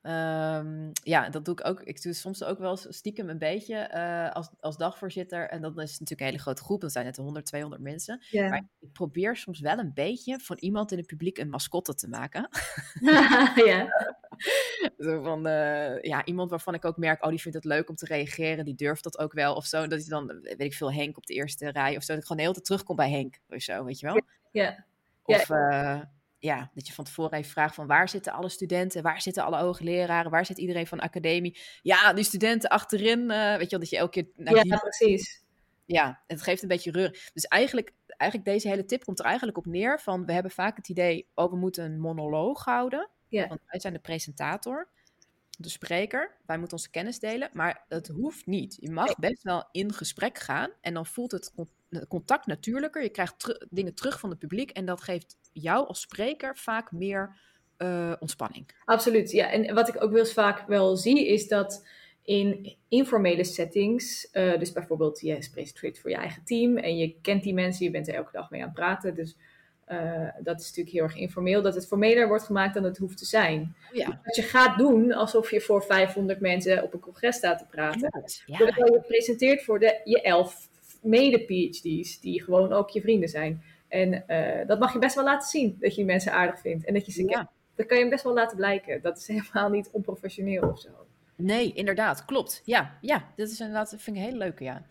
um, 0.60 0.92
ja, 1.04 1.30
dat 1.30 1.46
doe 1.46 1.54
ik 1.54 1.68
ook. 1.68 1.82
Ik 1.82 2.02
doe 2.02 2.14
soms 2.14 2.44
ook 2.44 2.60
wel 2.60 2.78
stiekem 2.78 3.30
een 3.30 3.38
beetje 3.38 3.90
uh, 3.94 4.32
als, 4.32 4.50
als 4.60 4.78
dagvoorzitter. 4.78 5.50
En 5.50 5.62
dan 5.62 5.80
is 5.80 5.92
het 5.92 6.00
natuurlijk 6.00 6.20
een 6.20 6.26
hele 6.26 6.40
grote 6.40 6.64
groep. 6.64 6.82
Dat 6.82 6.92
zijn 6.92 7.06
net 7.06 7.18
100, 7.18 7.46
200 7.46 7.82
mensen. 7.82 8.24
Maar 8.32 8.64
ik 8.80 8.92
probeer 8.92 9.36
soms 9.36 9.60
wel 9.60 9.78
een 9.78 9.94
beetje 9.94 10.40
van 10.40 10.58
iemand 10.60 10.92
in 10.92 10.98
het 10.98 11.08
publiek 11.08 11.38
een 11.38 11.50
mascotte 11.50 11.94
te 11.94 12.08
maken. 12.08 12.50
ja. 13.66 13.88
zo 14.98 15.22
van, 15.24 15.48
uh, 15.48 16.02
ja, 16.02 16.26
iemand 16.26 16.50
waarvan 16.50 16.74
ik 16.74 16.86
ook 16.86 16.98
merk, 16.98 17.24
oh, 17.24 17.30
die 17.30 17.42
vindt 17.42 17.58
het 17.58 17.66
leuk 17.66 17.90
om 17.90 17.96
te 17.96 18.06
reageren. 18.06 18.66
Die 18.66 18.76
durft 18.76 19.04
dat 19.04 19.20
ook 19.20 19.34
wel. 19.34 19.56
Of 19.56 19.66
zo. 19.66 19.88
Dat 19.88 20.00
hij 20.00 20.10
dan, 20.10 20.28
weet 20.42 20.62
ik 20.62 20.74
veel, 20.74 20.94
Henk 20.94 21.18
op 21.18 21.26
de 21.26 21.34
eerste 21.34 21.70
rij. 21.70 21.98
Of 21.98 22.04
zo. 22.04 22.14
Dat 22.14 22.22
ik 22.22 22.28
gewoon 22.28 22.38
de 22.38 22.44
hele 22.44 22.54
tijd 22.54 22.66
terugkom 22.66 22.96
bij 22.96 23.10
Henk. 23.10 23.40
Of 23.50 23.62
zo, 23.62 23.84
weet 23.84 24.00
je 24.00 24.06
wel. 24.06 24.22
Ja. 24.52 24.86
Of... 25.24 25.50
Uh, 25.50 26.02
ja, 26.42 26.72
dat 26.74 26.88
je 26.88 26.94
van 26.94 27.04
tevoren 27.04 27.38
even 27.38 27.52
vraagt 27.52 27.76
van 27.76 27.88
waar 27.88 28.10
zitten 28.10 28.34
alle 28.34 28.50
studenten, 28.50 29.04
waar 29.04 29.22
zitten 29.22 29.44
alle 29.44 29.58
hoogleraren, 29.58 30.32
waar 30.32 30.46
zit 30.46 30.58
iedereen 30.58 30.88
van 30.88 30.98
de 30.98 31.04
academie? 31.04 31.60
Ja, 31.82 32.14
die 32.14 32.24
studenten 32.24 32.70
achterin, 32.70 33.20
uh, 33.20 33.56
weet 33.56 33.70
je 33.70 33.70
wel, 33.70 33.80
dat 33.80 33.90
je 33.90 33.98
elke 33.98 34.12
keer... 34.12 34.56
Ja, 34.56 34.62
die... 34.64 34.80
precies. 34.80 35.44
Ja, 35.86 36.22
het 36.28 36.42
geeft 36.42 36.62
een 36.62 36.68
beetje 36.68 36.92
reur. 36.92 37.30
Dus 37.34 37.46
eigenlijk, 37.46 37.94
eigenlijk 38.08 38.52
deze 38.52 38.68
hele 38.68 38.86
tip 38.86 39.04
komt 39.04 39.20
er 39.20 39.26
eigenlijk 39.26 39.58
op 39.58 39.66
neer 39.66 40.00
van, 40.00 40.26
we 40.26 40.34
hebben 40.34 40.52
vaak 40.52 40.76
het 40.76 40.90
idee, 40.90 41.28
oh, 41.36 41.50
we 41.50 41.58
moeten 41.58 41.84
een 41.84 42.00
monoloog 42.00 42.66
houden, 42.66 43.10
ja. 43.28 43.48
want 43.48 43.62
wij 43.66 43.80
zijn 43.80 43.94
de 43.94 44.00
presentator, 44.00 44.90
de 45.62 45.70
spreker, 45.70 46.38
wij 46.46 46.58
moeten 46.58 46.78
onze 46.78 46.90
kennis 46.90 47.20
delen, 47.20 47.50
maar 47.54 47.86
het 47.88 48.08
hoeft 48.08 48.46
niet. 48.46 48.78
Je 48.80 48.92
mag 48.92 49.16
best 49.16 49.44
wel 49.44 49.68
in 49.72 49.94
gesprek 49.94 50.38
gaan 50.40 50.70
en 50.82 50.94
dan 50.94 51.06
voelt 51.06 51.32
het 51.32 51.54
contact 52.08 52.46
natuurlijker. 52.46 53.04
Je 53.04 53.10
krijgt 53.10 53.40
ter 53.40 53.68
dingen 53.70 53.94
terug 53.94 54.20
van 54.20 54.30
het 54.30 54.40
publiek 54.40 54.72
en 54.72 54.86
dat 54.86 55.02
geeft 55.02 55.38
jou 55.54 55.88
als 55.88 56.02
spreker 56.02 56.58
vaak 56.58 56.92
meer 56.92 57.40
uh, 57.78 58.14
ontspanning. 58.20 58.66
Absoluut, 58.86 59.32
ja. 59.32 59.52
En 59.52 59.74
wat 59.74 59.88
ik 59.88 60.04
ook 60.04 60.12
wel 60.12 60.20
eens 60.20 60.34
vaak 60.34 60.68
wel 60.68 60.96
zie 60.96 61.28
is 61.28 61.48
dat 61.48 61.88
in 62.24 62.78
informele 62.88 63.44
settings, 63.44 64.30
uh, 64.34 64.60
dus 64.60 64.72
bijvoorbeeld 64.72 65.20
je 65.20 65.50
presenteert 65.54 66.00
voor 66.00 66.10
je 66.10 66.16
eigen 66.16 66.44
team 66.44 66.78
en 66.78 66.98
je 66.98 67.16
kent 67.22 67.44
die 67.44 67.54
mensen, 67.54 67.86
je 67.86 67.92
bent 67.92 68.08
er 68.08 68.14
elke 68.14 68.32
dag 68.32 68.50
mee 68.50 68.62
aan 68.62 68.68
het 68.68 68.76
praten, 68.76 69.16
dus 69.16 69.38
uh, 69.92 70.28
dat 70.40 70.60
is 70.60 70.68
natuurlijk 70.68 70.96
heel 70.96 71.04
erg 71.04 71.16
informeel, 71.16 71.62
dat 71.62 71.76
het 71.76 71.88
formeler 71.88 72.28
wordt 72.28 72.44
gemaakt 72.44 72.74
dan 72.74 72.84
het 72.84 72.98
hoeft 72.98 73.18
te 73.18 73.26
zijn. 73.26 73.76
Oh 73.90 73.96
ja. 73.96 74.20
Dat 74.24 74.36
je 74.36 74.42
gaat 74.42 74.78
doen 74.78 75.12
alsof 75.14 75.52
je 75.52 75.62
voor 75.62 75.84
500 75.84 76.40
mensen 76.40 76.84
op 76.84 76.94
een 76.94 77.00
congres 77.00 77.36
staat 77.36 77.58
te 77.60 77.66
praten. 77.70 78.24
Ja. 78.46 78.58
Terwijl 78.58 78.94
je 78.94 79.02
presenteert 79.08 79.64
voor 79.64 79.80
de, 79.80 80.02
je 80.04 80.22
elf 80.22 80.70
mede-PhD's, 81.02 82.20
die 82.20 82.44
gewoon 82.44 82.74
ook 82.74 82.90
je 82.90 83.02
vrienden 83.02 83.30
zijn. 83.30 83.64
En 83.88 84.24
uh, 84.28 84.68
dat 84.68 84.80
mag 84.80 84.94
je 84.94 85.00
best 85.00 85.16
wel 85.16 85.24
laten 85.24 85.50
zien, 85.50 85.78
dat 85.80 85.90
je 85.90 85.96
die 85.96 86.06
mensen 86.06 86.32
aardig 86.32 86.60
vindt. 86.60 86.86
En 86.86 86.94
dat 86.94 87.06
je 87.06 87.12
ze 87.12 87.22
Ja. 87.22 87.28
kent. 87.28 87.50
Dat 87.76 87.86
kan 87.86 87.98
je 87.98 88.10
best 88.10 88.24
wel 88.24 88.34
laten 88.34 88.58
blijken. 88.58 89.02
Dat 89.02 89.18
is 89.18 89.28
helemaal 89.38 89.70
niet 89.70 89.90
onprofessioneel 89.92 90.70
of 90.70 90.80
zo. 90.80 90.90
Nee, 91.36 91.74
inderdaad, 91.74 92.26
klopt. 92.26 92.62
Ja, 92.66 92.98
ja 93.02 93.26
dat 93.36 93.50
is 93.50 93.60
inderdaad, 93.60 93.92
dat 93.92 94.02
vind 94.02 94.16
ik 94.18 94.22
een 94.22 94.28
hele 94.30 94.44
leuke, 94.44 94.64
ja. 94.64 94.82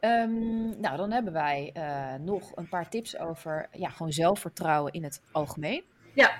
Um, 0.00 0.80
nou, 0.80 0.96
dan 0.96 1.10
hebben 1.10 1.32
wij 1.32 1.74
uh, 1.76 2.14
nog 2.24 2.56
een 2.56 2.68
paar 2.68 2.90
tips 2.90 3.18
over 3.18 3.68
ja, 3.72 3.88
gewoon 3.88 4.12
zelfvertrouwen 4.12 4.92
in 4.92 5.04
het 5.04 5.22
algemeen. 5.32 5.82
Ja, 6.14 6.32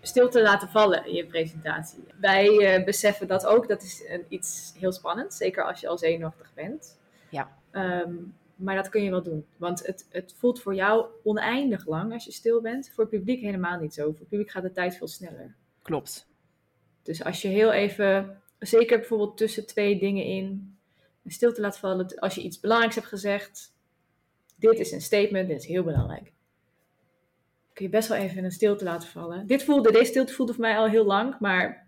stilte 0.00 0.42
laten 0.42 0.68
vallen 0.68 1.06
in 1.06 1.14
je 1.14 1.26
presentatie. 1.26 2.04
Wij 2.20 2.78
uh, 2.78 2.84
beseffen 2.84 3.26
dat 3.26 3.46
ook. 3.46 3.68
Dat 3.68 3.82
is 3.82 4.04
een, 4.08 4.24
iets 4.28 4.74
heel 4.78 4.92
spannends, 4.92 5.36
zeker 5.36 5.64
als 5.64 5.80
je 5.80 5.88
al 5.88 5.98
zenuwachtig 5.98 6.54
bent. 6.54 6.98
Ja. 7.30 7.56
Um, 7.72 8.34
maar 8.56 8.74
dat 8.74 8.88
kun 8.88 9.02
je 9.02 9.10
wel 9.10 9.22
doen. 9.22 9.46
Want 9.56 9.86
het, 9.86 10.06
het 10.10 10.34
voelt 10.38 10.62
voor 10.62 10.74
jou 10.74 11.06
oneindig 11.24 11.86
lang 11.86 12.12
als 12.12 12.24
je 12.24 12.32
stil 12.32 12.60
bent. 12.60 12.90
Voor 12.94 13.04
het 13.04 13.12
publiek 13.12 13.40
helemaal 13.40 13.78
niet 13.80 13.94
zo. 13.94 14.02
Voor 14.02 14.18
het 14.18 14.28
publiek 14.28 14.50
gaat 14.50 14.62
de 14.62 14.72
tijd 14.72 14.96
veel 14.96 15.08
sneller. 15.08 15.54
Klopt. 15.82 16.28
Dus 17.02 17.24
als 17.24 17.42
je 17.42 17.48
heel 17.48 17.72
even, 17.72 18.42
zeker 18.58 18.98
bijvoorbeeld 18.98 19.36
tussen 19.36 19.66
twee 19.66 19.98
dingen 19.98 20.24
in, 20.24 20.77
stil 21.32 21.52
te 21.52 21.60
laten 21.60 21.80
vallen. 21.80 22.18
Als 22.18 22.34
je 22.34 22.42
iets 22.42 22.60
belangrijks 22.60 22.94
hebt 22.94 23.06
gezegd. 23.06 23.76
Dit 24.56 24.78
is 24.78 24.92
een 24.92 25.00
statement, 25.00 25.48
dit 25.48 25.60
is 25.60 25.66
heel 25.66 25.82
belangrijk. 25.82 26.32
Kun 27.72 27.84
je 27.84 27.90
best 27.90 28.08
wel 28.08 28.18
even 28.18 28.44
een 28.44 28.52
stilte 28.52 28.84
laten 28.84 29.08
vallen. 29.08 29.46
Dit 29.46 29.64
voelde, 29.64 29.92
deze 29.92 30.04
stilte 30.04 30.32
voelde 30.32 30.52
voor 30.52 30.62
mij 30.62 30.76
al 30.76 30.88
heel 30.88 31.04
lang. 31.04 31.38
Maar 31.38 31.86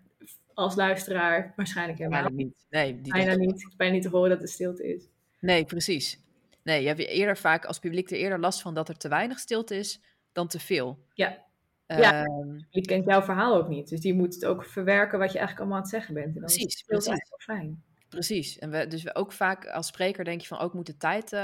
als 0.53 0.75
luisteraar 0.75 1.53
waarschijnlijk 1.55 1.97
helemaal 1.97 2.21
Bijna 2.21 2.35
niet. 2.35 2.65
Nee, 2.69 3.01
die 3.01 3.13
bijna 3.13 3.35
niet. 3.35 3.73
Bijna 3.77 3.93
niet 3.93 4.03
te 4.03 4.09
horen 4.09 4.29
dat 4.29 4.41
het 4.41 4.49
stilte 4.49 4.93
is. 4.93 5.03
Nee, 5.39 5.65
precies. 5.65 6.19
Nee, 6.63 6.81
je 6.81 6.87
hebt 6.87 6.99
eerder 6.99 7.37
vaak 7.37 7.65
als 7.65 7.79
publiek 7.79 8.11
er 8.11 8.17
eerder 8.17 8.39
last 8.39 8.61
van 8.61 8.73
dat 8.73 8.89
er 8.89 8.97
te 8.97 9.07
weinig 9.07 9.39
stilte 9.39 9.75
is 9.75 10.01
dan 10.31 10.47
te 10.47 10.59
veel. 10.59 10.99
Ja. 11.13 11.49
Ja, 11.87 12.25
je 12.69 12.81
kent 12.81 13.05
jouw 13.05 13.21
verhaal 13.21 13.55
ook 13.55 13.67
niet. 13.67 13.89
Dus 13.89 13.99
die 13.99 14.13
moet 14.13 14.33
het 14.33 14.45
ook 14.45 14.65
verwerken 14.65 15.19
wat 15.19 15.31
je 15.31 15.37
eigenlijk 15.37 15.59
allemaal 15.59 15.77
aan 15.77 15.83
het 15.83 15.91
zeggen 15.91 16.13
bent. 16.13 16.27
En 16.27 16.33
dan 16.33 16.43
precies, 16.43 16.65
is 16.65 16.77
het 16.77 16.85
precies. 16.85 17.33
fijn. 17.37 17.83
Precies. 18.11 18.59
En 18.59 18.69
we, 18.69 18.87
dus 18.87 19.03
we 19.03 19.15
ook 19.15 19.31
vaak 19.31 19.67
als 19.67 19.87
spreker 19.87 20.23
denk 20.23 20.41
je 20.41 20.47
van 20.47 20.59
ook 20.59 20.73
moet 20.73 20.85
de 20.85 20.97
tijd 20.97 21.31
uh, 21.31 21.39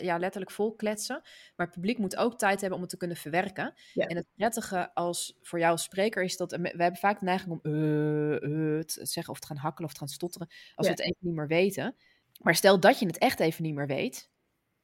ja, 0.00 0.18
letterlijk 0.18 0.50
vol 0.50 0.74
kletsen. 0.74 1.20
Maar 1.56 1.66
het 1.66 1.74
publiek 1.74 1.98
moet 1.98 2.16
ook 2.16 2.38
tijd 2.38 2.60
hebben 2.60 2.74
om 2.76 2.80
het 2.80 2.90
te 2.90 2.96
kunnen 2.96 3.16
verwerken. 3.16 3.74
Ja. 3.92 4.06
En 4.06 4.16
het 4.16 4.26
prettige 4.34 4.94
als 4.94 5.38
voor 5.42 5.58
jou 5.58 5.70
als 5.72 5.82
spreker 5.82 6.22
is 6.22 6.36
dat 6.36 6.50
we 6.50 6.68
hebben 6.76 6.96
vaak 6.96 7.18
de 7.18 7.24
neiging 7.24 7.50
om 7.50 7.60
uh, 7.62 8.30
uh, 8.30 8.80
te 8.80 9.06
zeggen 9.06 9.32
of 9.32 9.40
te 9.40 9.46
gaan 9.46 9.56
hakkelen 9.56 9.88
of 9.88 9.92
te 9.92 9.98
gaan 9.98 10.08
stotteren 10.08 10.48
als 10.74 10.86
Ja. 10.86 10.92
we 10.94 11.02
het 11.02 11.10
even 11.10 11.26
niet 11.26 11.34
meer 11.34 11.46
weten. 11.46 11.96
Maar 12.42 12.54
stel 12.54 12.80
dat 12.80 12.98
je 12.98 13.06
het 13.06 13.18
echt 13.18 13.40
even 13.40 13.62
niet 13.62 13.74
meer 13.74 13.86
weet. 13.86 14.30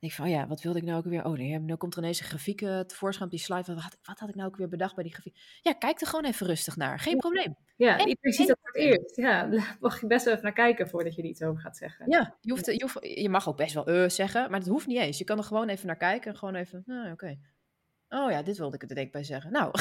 Denk 0.02 0.12
ik 0.12 0.18
van, 0.18 0.24
oh 0.24 0.30
ja, 0.30 0.46
wat 0.46 0.62
wilde 0.62 0.78
ik 0.78 0.84
nou 0.84 0.98
ook 0.98 1.04
weer? 1.04 1.24
Oh 1.24 1.32
nee, 1.36 1.58
nu 1.58 1.74
komt 1.76 1.92
er 1.94 2.02
ineens 2.02 2.20
een 2.20 2.26
grafiek 2.26 2.60
uh, 2.60 2.80
tevoorschijn 2.80 3.24
op 3.24 3.30
die 3.30 3.40
slide. 3.44 3.74
Wat 3.74 3.82
had, 3.82 3.98
wat 4.02 4.18
had 4.18 4.28
ik 4.28 4.34
nou 4.34 4.48
ook 4.48 4.56
weer 4.56 4.68
bedacht 4.68 4.94
bij 4.94 5.04
die 5.04 5.12
grafiek? 5.12 5.36
Ja, 5.62 5.72
kijk 5.72 6.00
er 6.00 6.06
gewoon 6.06 6.24
even 6.24 6.46
rustig 6.46 6.76
naar. 6.76 6.98
Geen 6.98 7.12
Ja. 7.12 7.18
probleem. 7.18 7.56
Ja, 7.76 7.98
En- 7.98 8.08
iedereen 8.08 8.32
ziet 8.32 8.46
dat 8.48 8.58
voor 8.62 8.72
het 8.72 8.82
eerst. 8.82 9.16
Ja, 9.16 9.44
daar 9.50 9.76
mag 9.80 10.00
je 10.00 10.06
best 10.06 10.24
wel 10.24 10.32
even 10.34 10.44
naar 10.44 10.54
kijken 10.54 10.88
voordat 10.88 11.14
je 11.14 11.22
er 11.22 11.28
iets 11.28 11.42
over 11.42 11.60
gaat 11.60 11.76
zeggen. 11.76 12.10
Ja, 12.10 12.36
je, 12.40 12.50
hoeft, 12.50 12.66
je, 12.66 12.82
hoeft, 12.82 12.98
je 13.20 13.28
mag 13.28 13.48
ook 13.48 13.56
best 13.56 13.74
wel 13.74 13.86
eh 13.86 14.08
zeggen, 14.08 14.50
maar 14.50 14.60
dat 14.60 14.68
hoeft 14.68 14.86
niet 14.86 14.98
eens. 15.00 15.18
Je 15.18 15.24
kan 15.24 15.38
er 15.38 15.44
gewoon 15.44 15.68
even 15.68 15.86
naar 15.86 15.96
kijken 15.96 16.30
en 16.30 16.36
gewoon 16.38 16.54
even, 16.54 16.82
nou 16.86 17.12
oké. 17.12 17.38
Oh 18.08 18.30
ja, 18.30 18.42
dit 18.42 18.58
wilde 18.58 18.74
ik 18.76 18.82
er 18.82 18.94
denk 18.94 19.06
ik 19.06 19.12
bij 19.12 19.24
zeggen. 19.24 19.52
Nou, 19.52 19.70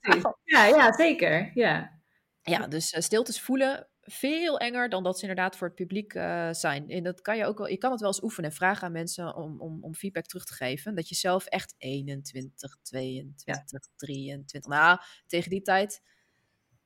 Precies. 0.00 0.22
Ja, 0.44 0.64
ja, 0.66 0.92
zeker. 0.92 1.50
Ja. 1.54 2.00
ja, 2.42 2.66
dus 2.66 2.92
uh, 2.92 3.00
stiltes 3.00 3.40
voelen 3.40 3.88
veel 4.10 4.58
enger 4.58 4.88
dan 4.88 5.02
dat 5.02 5.16
ze 5.18 5.20
inderdaad 5.26 5.56
voor 5.56 5.66
het 5.66 5.76
publiek 5.76 6.14
uh, 6.14 6.48
zijn. 6.52 6.88
En 6.88 7.02
dat 7.02 7.20
kan 7.20 7.36
je 7.36 7.44
ook 7.44 7.58
wel, 7.58 7.68
je 7.68 7.78
kan 7.78 7.90
het 7.90 8.00
wel 8.00 8.08
eens 8.08 8.22
oefenen 8.22 8.50
en 8.50 8.56
vragen 8.56 8.86
aan 8.86 8.92
mensen 8.92 9.36
om, 9.36 9.60
om, 9.60 9.78
om 9.84 9.94
feedback 9.94 10.26
terug 10.26 10.44
te 10.44 10.52
geven. 10.52 10.94
Dat 10.94 11.08
je 11.08 11.14
zelf 11.14 11.46
echt 11.46 11.74
21, 11.78 12.76
22, 12.82 13.56
Ja. 13.56 13.80
23, 13.96 14.70
nou, 14.70 14.98
tegen 15.26 15.50
die 15.50 15.62
tijd, 15.62 16.02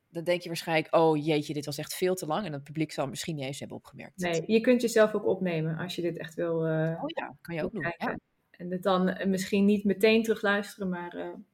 dan 0.08 0.24
denk 0.24 0.40
je 0.40 0.48
waarschijnlijk, 0.48 0.94
oh 0.94 1.24
jeetje, 1.24 1.54
dit 1.54 1.66
was 1.66 1.78
echt 1.78 1.94
veel 1.94 2.14
te 2.14 2.26
lang. 2.26 2.46
En 2.46 2.52
het 2.52 2.64
publiek 2.64 2.92
zal 2.92 3.06
misschien 3.06 3.34
niet 3.34 3.44
eens 3.44 3.58
hebben 3.58 3.76
opgemerkt. 3.76 4.16
Nee, 4.16 4.42
je 4.46 4.60
kunt 4.60 4.82
jezelf 4.82 5.14
ook 5.14 5.26
opnemen 5.26 5.76
als 5.76 5.94
je 5.94 6.02
dit 6.02 6.18
echt 6.18 6.34
wil 6.34 6.66
uh, 6.66 7.02
Oh 7.02 7.08
ja, 7.14 7.36
kan 7.40 7.54
je 7.54 7.64
ook 7.64 7.72
doen. 7.72 7.94
Ja. 7.98 8.18
En 8.50 8.70
het 8.70 8.82
dan 8.82 9.08
uh, 9.08 9.26
misschien 9.26 9.64
niet 9.64 9.84
meteen 9.84 10.22
terugluisteren, 10.22 10.88
maar 10.88 11.16
uh, 11.16 11.24
een 11.24 11.44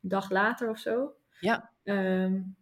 dag 0.00 0.30
later 0.30 0.70
of 0.70 0.78
zo. 0.78 1.12
Ja. 1.40 1.72
Um, 1.84 2.56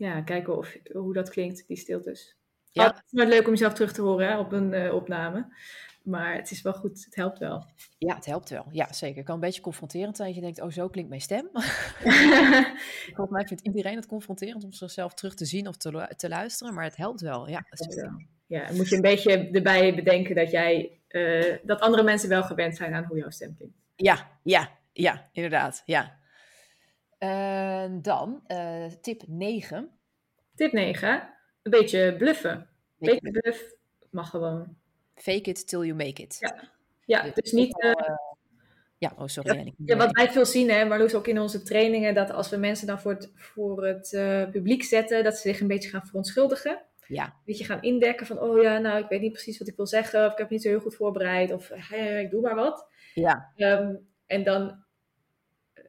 ja, 0.00 0.20
kijken 0.20 0.56
of, 0.56 0.76
hoe 0.92 1.12
dat 1.12 1.30
klinkt, 1.30 1.66
die 1.66 1.76
stiltes. 1.76 2.36
Ja. 2.70 2.82
Ja. 2.82 2.88
Het 2.88 3.02
is 3.06 3.12
nooit 3.12 3.28
leuk 3.28 3.44
om 3.44 3.50
jezelf 3.50 3.72
terug 3.72 3.92
te 3.92 4.02
horen 4.02 4.28
hè, 4.28 4.38
op 4.38 4.52
een 4.52 4.72
uh, 4.72 4.94
opname. 4.94 5.54
Maar 6.02 6.34
het 6.34 6.50
is 6.50 6.62
wel 6.62 6.72
goed, 6.72 7.04
het 7.04 7.14
helpt 7.14 7.38
wel. 7.38 7.64
Ja, 7.98 8.14
het 8.14 8.26
helpt 8.26 8.50
wel. 8.50 8.66
Ja, 8.70 8.92
zeker. 8.92 9.16
Het 9.16 9.24
kan 9.24 9.34
een 9.34 9.40
beetje 9.40 9.60
confronterend 9.60 10.16
zijn. 10.16 10.28
Dat 10.28 10.36
je 10.36 10.44
denkt, 10.44 10.60
oh, 10.60 10.70
zo 10.70 10.88
klinkt 10.88 11.10
mijn 11.10 11.20
stem. 11.20 11.48
Volgens 13.14 13.30
mij 13.30 13.46
vindt 13.46 13.62
iedereen 13.62 13.96
het 13.96 14.06
confronterend 14.06 14.64
om 14.64 14.72
zichzelf 14.72 15.14
terug 15.14 15.34
te 15.34 15.44
zien 15.44 15.68
of 15.68 15.76
te, 15.76 16.14
te 16.16 16.28
luisteren. 16.28 16.74
Maar 16.74 16.84
het 16.84 16.96
helpt 16.96 17.20
wel. 17.20 17.48
Ja, 17.48 17.64
ja, 17.68 18.16
ja, 18.46 18.72
moet 18.72 18.88
je 18.88 18.94
een 18.94 19.02
beetje 19.02 19.50
erbij 19.50 19.94
bedenken 19.94 20.34
dat 20.34 20.50
jij 20.50 21.00
eh, 21.08 21.56
dat 21.62 21.80
andere 21.80 22.02
mensen 22.02 22.28
wel 22.28 22.42
gewend 22.42 22.76
zijn 22.76 22.94
aan 22.94 23.04
hoe 23.04 23.18
jouw 23.18 23.30
stem 23.30 23.56
klinkt. 23.56 23.76
Ja, 23.96 24.38
ja, 24.42 24.70
ja, 24.92 25.28
inderdaad. 25.32 25.82
Ja. 25.86 26.18
Dan 28.02 28.42
uh, 28.46 28.86
tip 29.00 29.22
9. 29.26 29.90
Tip 30.54 30.72
9. 30.72 31.34
Een 31.62 31.70
beetje 31.70 32.14
bluffen. 32.18 32.68
Beetje 32.98 33.30
bluff 33.30 33.74
mag 34.10 34.30
gewoon. 34.30 34.76
Fake 35.14 35.50
it 35.50 35.68
till 35.68 35.84
you 35.84 35.94
make 35.94 36.22
it. 36.22 36.36
Ja, 36.38 36.70
ja 37.04 37.22
dus, 37.22 37.34
dus 37.34 37.52
niet... 37.52 37.84
Uh, 37.84 37.92
ja, 38.98 39.12
oh 39.16 39.26
sorry. 39.26 39.56
Ja, 39.56 39.72
ja, 39.84 39.96
wat 39.96 40.12
wij 40.12 40.30
veel 40.30 40.46
zien, 40.46 40.70
hè, 40.70 40.84
Marloes, 40.84 41.14
ook 41.14 41.26
in 41.26 41.40
onze 41.40 41.62
trainingen, 41.62 42.14
dat 42.14 42.30
als 42.30 42.50
we 42.50 42.56
mensen 42.56 42.86
dan 42.86 43.00
voor 43.00 43.12
het, 43.12 43.30
voor 43.34 43.84
het 43.86 44.10
publiek 44.50 44.82
zetten, 44.82 45.24
dat 45.24 45.34
ze 45.34 45.48
zich 45.48 45.60
een 45.60 45.66
beetje 45.66 45.88
gaan 45.88 46.06
verontschuldigen. 46.06 46.82
Ja. 47.06 47.24
Een 47.24 47.42
beetje 47.44 47.64
gaan 47.64 47.82
indekken 47.82 48.26
van, 48.26 48.38
oh 48.38 48.62
ja, 48.62 48.78
nou, 48.78 49.02
ik 49.02 49.08
weet 49.08 49.20
niet 49.20 49.32
precies 49.32 49.58
wat 49.58 49.68
ik 49.68 49.76
wil 49.76 49.86
zeggen, 49.86 50.26
of 50.26 50.32
ik 50.32 50.38
heb 50.38 50.50
niet 50.50 50.62
zo 50.62 50.68
heel 50.68 50.80
goed 50.80 50.94
voorbereid, 50.94 51.52
of 51.52 51.70
hey, 51.74 52.22
ik 52.22 52.30
doe 52.30 52.40
maar 52.40 52.54
wat. 52.54 52.86
Ja. 53.14 53.52
Um, 53.56 54.08
en 54.26 54.44
dan, 54.44 54.84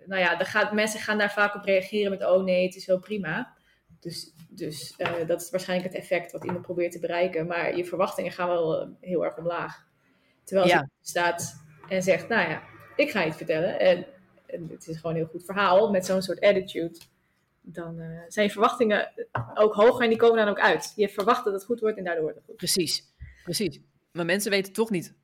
nou 0.05 0.21
ja, 0.21 0.35
dan 0.35 0.45
gaat, 0.45 0.71
mensen 0.71 0.99
gaan 0.99 1.17
daar 1.17 1.31
vaak 1.31 1.55
op 1.55 1.63
reageren 1.63 2.11
met, 2.11 2.25
oh 2.25 2.43
nee, 2.43 2.65
het 2.65 2.75
is 2.75 2.85
wel 2.85 2.99
prima. 2.99 3.53
Dus, 3.99 4.33
dus 4.49 4.95
uh, 4.97 5.27
dat 5.27 5.41
is 5.41 5.49
waarschijnlijk 5.49 5.93
het 5.93 6.01
effect 6.01 6.31
wat 6.31 6.43
iemand 6.43 6.61
probeert 6.61 6.91
te 6.91 6.99
bereiken. 6.99 7.47
Maar 7.47 7.77
je 7.77 7.85
verwachtingen 7.85 8.31
gaan 8.31 8.47
wel 8.47 8.81
uh, 8.81 8.89
heel 8.99 9.25
erg 9.25 9.37
omlaag. 9.37 9.85
Terwijl 10.43 10.67
ja. 10.67 10.77
je 10.77 10.87
staat 11.01 11.63
en 11.87 12.03
zegt, 12.03 12.27
nou 12.27 12.49
ja, 12.49 12.63
ik 12.95 13.11
ga 13.11 13.25
iets 13.25 13.37
vertellen. 13.37 13.79
En, 13.79 14.05
en 14.45 14.69
het 14.69 14.87
is 14.87 14.95
gewoon 14.95 15.11
een 15.11 15.21
heel 15.21 15.31
goed 15.31 15.45
verhaal 15.45 15.91
met 15.91 16.05
zo'n 16.05 16.21
soort 16.21 16.39
attitude 16.39 16.99
dan 17.61 17.99
uh, 17.99 18.19
zijn 18.27 18.45
je 18.45 18.51
verwachtingen 18.51 19.11
ook 19.53 19.73
hoger 19.73 20.03
en 20.03 20.09
die 20.09 20.17
komen 20.17 20.37
dan 20.37 20.47
ook 20.47 20.59
uit. 20.59 20.93
Je 20.95 21.09
verwacht 21.09 21.43
dat 21.43 21.53
het 21.53 21.65
goed 21.65 21.79
wordt 21.79 21.97
en 21.97 22.03
daardoor 22.03 22.23
wordt 22.23 22.37
het 22.37 22.47
goed. 22.47 22.55
Precies, 22.55 23.13
precies. 23.43 23.79
Maar 24.11 24.25
mensen 24.25 24.51
weten 24.51 24.73
toch 24.73 24.89
niet 24.89 25.15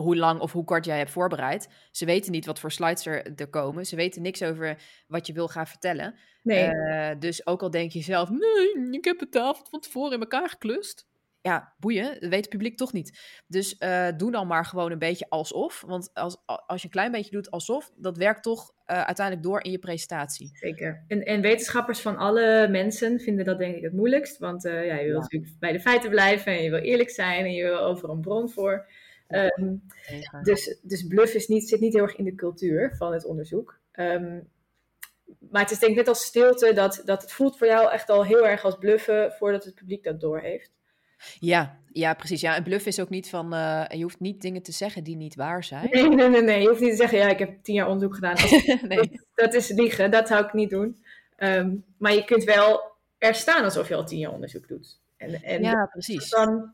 hoe 0.00 0.16
lang 0.16 0.40
of 0.40 0.52
hoe 0.52 0.64
kort 0.64 0.84
jij 0.84 0.98
hebt 0.98 1.10
voorbereid. 1.10 1.68
Ze 1.90 2.04
weten 2.04 2.32
niet 2.32 2.46
wat 2.46 2.58
voor 2.58 2.72
slides 2.72 3.06
er, 3.06 3.34
er 3.36 3.48
komen. 3.48 3.86
Ze 3.86 3.96
weten 3.96 4.22
niks 4.22 4.42
over 4.42 4.82
wat 5.06 5.26
je 5.26 5.32
wil 5.32 5.48
gaan 5.48 5.66
vertellen. 5.66 6.14
Nee. 6.42 6.70
Uh, 6.70 7.10
dus 7.18 7.46
ook 7.46 7.62
al 7.62 7.70
denk 7.70 7.90
je 7.90 8.02
zelf, 8.02 8.30
nee, 8.30 8.90
ik 8.90 9.04
heb 9.04 9.20
het 9.20 9.32
de 9.32 9.40
avond 9.40 9.68
van 9.68 9.80
tevoren 9.80 10.12
in 10.12 10.20
elkaar 10.20 10.48
geklust 10.48 11.06
ja, 11.42 11.74
boeien, 11.78 12.20
dat 12.20 12.30
weet 12.30 12.40
het 12.40 12.48
publiek 12.48 12.76
toch 12.76 12.92
niet. 12.92 13.42
Dus 13.46 13.76
uh, 13.78 14.08
doe 14.16 14.30
dan 14.30 14.46
maar 14.46 14.64
gewoon 14.64 14.92
een 14.92 14.98
beetje 14.98 15.26
alsof. 15.28 15.84
Want 15.86 16.10
als, 16.14 16.36
als 16.44 16.80
je 16.80 16.84
een 16.86 16.92
klein 16.92 17.12
beetje 17.12 17.30
doet 17.30 17.50
alsof, 17.50 17.90
dat 17.96 18.16
werkt 18.16 18.42
toch 18.42 18.70
uh, 18.86 19.02
uiteindelijk 19.02 19.46
door 19.46 19.64
in 19.64 19.70
je 19.70 19.78
presentatie. 19.78 20.50
Zeker. 20.52 21.04
En, 21.08 21.24
en 21.24 21.40
wetenschappers 21.40 22.00
van 22.00 22.16
alle 22.16 22.68
mensen 22.70 23.20
vinden 23.20 23.44
dat 23.44 23.58
denk 23.58 23.76
ik 23.76 23.82
het 23.82 23.92
moeilijkst. 23.92 24.38
Want 24.38 24.62
ja, 24.62 24.80
je 24.80 25.04
wil 25.04 25.14
ja. 25.14 25.20
natuurlijk 25.20 25.52
bij 25.58 25.72
de 25.72 25.80
feiten 25.80 26.10
blijven 26.10 26.52
en 26.52 26.62
je 26.62 26.70
wil 26.70 26.80
eerlijk 26.80 27.10
zijn 27.10 27.44
en 27.44 27.52
je 27.52 27.62
wil 27.62 27.78
over 27.78 28.10
een 28.10 28.20
bron 28.20 28.50
voor. 28.50 28.86
Um, 29.28 29.82
dus, 30.42 30.78
dus 30.82 31.06
bluff 31.06 31.34
is 31.34 31.46
niet, 31.46 31.68
zit 31.68 31.80
niet 31.80 31.92
heel 31.92 32.02
erg 32.02 32.16
in 32.16 32.24
de 32.24 32.34
cultuur 32.34 32.96
van 32.96 33.12
het 33.12 33.24
onderzoek. 33.24 33.78
Um, 33.92 34.48
maar 35.50 35.62
het 35.62 35.70
is 35.70 35.78
denk 35.78 35.92
ik 35.92 35.98
net 35.98 36.08
als 36.08 36.24
stilte, 36.24 36.72
dat, 36.72 37.02
dat 37.04 37.22
het 37.22 37.32
voelt 37.32 37.58
voor 37.58 37.66
jou 37.66 37.92
echt 37.92 38.08
al 38.08 38.24
heel 38.24 38.46
erg 38.46 38.64
als 38.64 38.78
bluffen 38.78 39.32
voordat 39.32 39.64
het 39.64 39.74
publiek 39.74 40.04
dat 40.04 40.20
doorheeft. 40.20 40.70
Ja, 41.38 41.78
ja, 41.92 42.14
precies. 42.14 42.40
Ja, 42.40 42.56
een 42.56 42.62
bluff 42.62 42.86
is 42.86 43.00
ook 43.00 43.08
niet 43.08 43.28
van, 43.28 43.54
uh, 43.54 43.84
je 43.88 44.02
hoeft 44.02 44.20
niet 44.20 44.42
dingen 44.42 44.62
te 44.62 44.72
zeggen 44.72 45.04
die 45.04 45.16
niet 45.16 45.34
waar 45.34 45.64
zijn. 45.64 45.88
Nee, 45.90 46.08
nee, 46.08 46.28
nee, 46.28 46.42
nee. 46.42 46.60
Je 46.60 46.68
hoeft 46.68 46.80
niet 46.80 46.90
te 46.90 46.96
zeggen, 46.96 47.18
ja, 47.18 47.28
ik 47.28 47.38
heb 47.38 47.62
tien 47.62 47.74
jaar 47.74 47.88
onderzoek 47.88 48.14
gedaan. 48.14 48.34
nee. 48.88 48.96
dat, 48.98 49.10
dat, 49.34 49.54
is 49.54 49.68
liegen, 49.68 50.10
dat 50.10 50.28
zou 50.28 50.44
ik 50.44 50.52
niet 50.52 50.70
doen. 50.70 51.02
Um, 51.38 51.84
maar 51.96 52.14
je 52.14 52.24
kunt 52.24 52.44
wel 52.44 52.96
er 53.18 53.34
staan 53.34 53.64
alsof 53.64 53.88
je 53.88 53.94
al 53.94 54.04
tien 54.04 54.18
jaar 54.18 54.32
onderzoek 54.32 54.68
doet. 54.68 54.98
En, 55.16 55.42
en 55.42 55.62
ja, 55.62 55.86
precies. 55.92 56.30
Dan, 56.30 56.72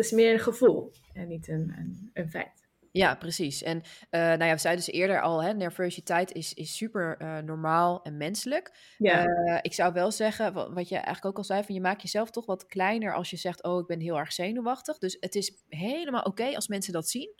dat 0.00 0.10
is 0.10 0.16
meer 0.16 0.32
een 0.32 0.40
gevoel 0.40 0.92
en 1.12 1.28
niet 1.28 1.48
een, 1.48 1.74
een, 1.76 2.10
een 2.12 2.30
feit. 2.30 2.68
Ja, 2.92 3.14
precies. 3.14 3.62
En 3.62 3.76
uh, 3.76 4.20
nou 4.20 4.44
ja, 4.44 4.52
we 4.52 4.58
zeiden 4.58 4.84
dus 4.84 4.94
eerder 4.94 5.20
al, 5.20 5.42
hè, 5.42 5.54
nervositeit 5.54 6.32
is, 6.32 6.54
is 6.54 6.76
super 6.76 7.16
uh, 7.22 7.38
normaal 7.38 8.02
en 8.02 8.16
menselijk. 8.16 8.94
Ja. 8.98 9.26
Uh, 9.26 9.58
ik 9.62 9.74
zou 9.74 9.92
wel 9.92 10.10
zeggen, 10.10 10.52
wat, 10.52 10.72
wat, 10.72 10.88
je 10.88 10.94
eigenlijk 10.94 11.24
ook 11.26 11.36
al 11.36 11.44
zei, 11.44 11.64
van 11.64 11.74
je 11.74 11.80
maakt 11.80 12.02
jezelf 12.02 12.30
toch 12.30 12.46
wat 12.46 12.66
kleiner 12.66 13.14
als 13.14 13.30
je 13.30 13.36
zegt, 13.36 13.62
oh, 13.62 13.80
ik 13.80 13.86
ben 13.86 14.00
heel 14.00 14.18
erg 14.18 14.32
zenuwachtig. 14.32 14.98
Dus 14.98 15.16
het 15.20 15.34
is 15.34 15.62
helemaal 15.68 16.20
oké 16.20 16.30
okay 16.42 16.54
als 16.54 16.68
mensen 16.68 16.92
dat 16.92 17.08
zien. 17.08 17.34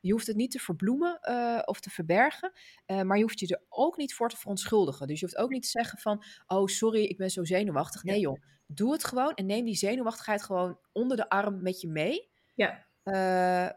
Je 0.00 0.12
hoeft 0.12 0.26
het 0.26 0.36
niet 0.36 0.50
te 0.50 0.58
verbloemen 0.58 1.18
of 1.68 1.80
te 1.80 1.90
verbergen, 1.90 2.52
maar 2.86 3.16
je 3.16 3.22
hoeft 3.22 3.40
je 3.40 3.46
er 3.46 3.62
ook 3.68 3.96
niet 3.96 4.14
voor 4.14 4.28
te 4.28 4.36
verontschuldigen. 4.36 5.06
Dus 5.06 5.20
je 5.20 5.26
hoeft 5.26 5.38
ook 5.38 5.50
niet 5.50 5.62
te 5.62 5.68
zeggen 5.68 5.98
van, 5.98 6.22
oh, 6.46 6.66
sorry, 6.66 7.04
ik 7.04 7.16
ben 7.16 7.30
zo 7.30 7.44
zenuwachtig. 7.44 8.02
Nee 8.02 8.20
joh, 8.20 8.42
doe 8.66 8.92
het 8.92 9.04
gewoon 9.04 9.34
en 9.34 9.46
neem 9.46 9.64
die 9.64 9.74
zenuwachtigheid 9.74 10.42
gewoon 10.42 10.78
onder 10.92 11.16
de 11.16 11.28
arm 11.28 11.62
met 11.62 11.80
je 11.80 11.88
mee. 11.88 12.28
Ja. 12.54 12.86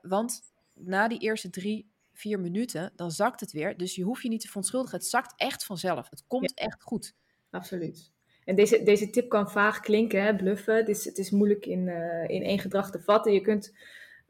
want 0.02 0.42
na 0.74 1.08
die 1.08 1.20
eerste 1.20 1.50
drie, 1.50 1.92
vier 2.14 2.40
minuten, 2.40 2.92
dan 2.96 3.12
zakt 3.12 3.40
het 3.40 3.52
weer. 3.52 3.78
Dus 3.78 3.96
je 3.96 4.04
hoeft 4.04 4.24
je 4.24 4.30
niet 4.30 4.42
te 4.42 4.48
verontschuldigen. 4.48 4.98
Het 4.98 5.08
zakt 5.08 5.34
echt 5.38 5.66
vanzelf. 5.66 6.10
Het 6.10 6.24
komt 6.28 6.54
echt 6.54 6.84
goed. 6.84 7.16
Absoluut. 7.50 8.12
En 8.44 8.56
deze, 8.56 8.84
deze 8.84 9.10
tip 9.10 9.30
kan 9.30 9.52
vaag 9.52 9.80
klinken, 9.80 10.24
hè, 10.24 10.36
bluffen. 10.36 10.76
Het 10.76 10.88
is, 10.88 11.06
het 11.06 11.18
is 11.18 11.30
moeilijk 11.30 11.66
in, 11.66 11.88
uh, 11.88 12.24
in 12.28 12.44
één 12.44 12.60
gedrag 12.60 12.92
te 12.92 13.02
vatten. 13.02 13.34
Je 13.34 13.42
kunt 13.42 13.74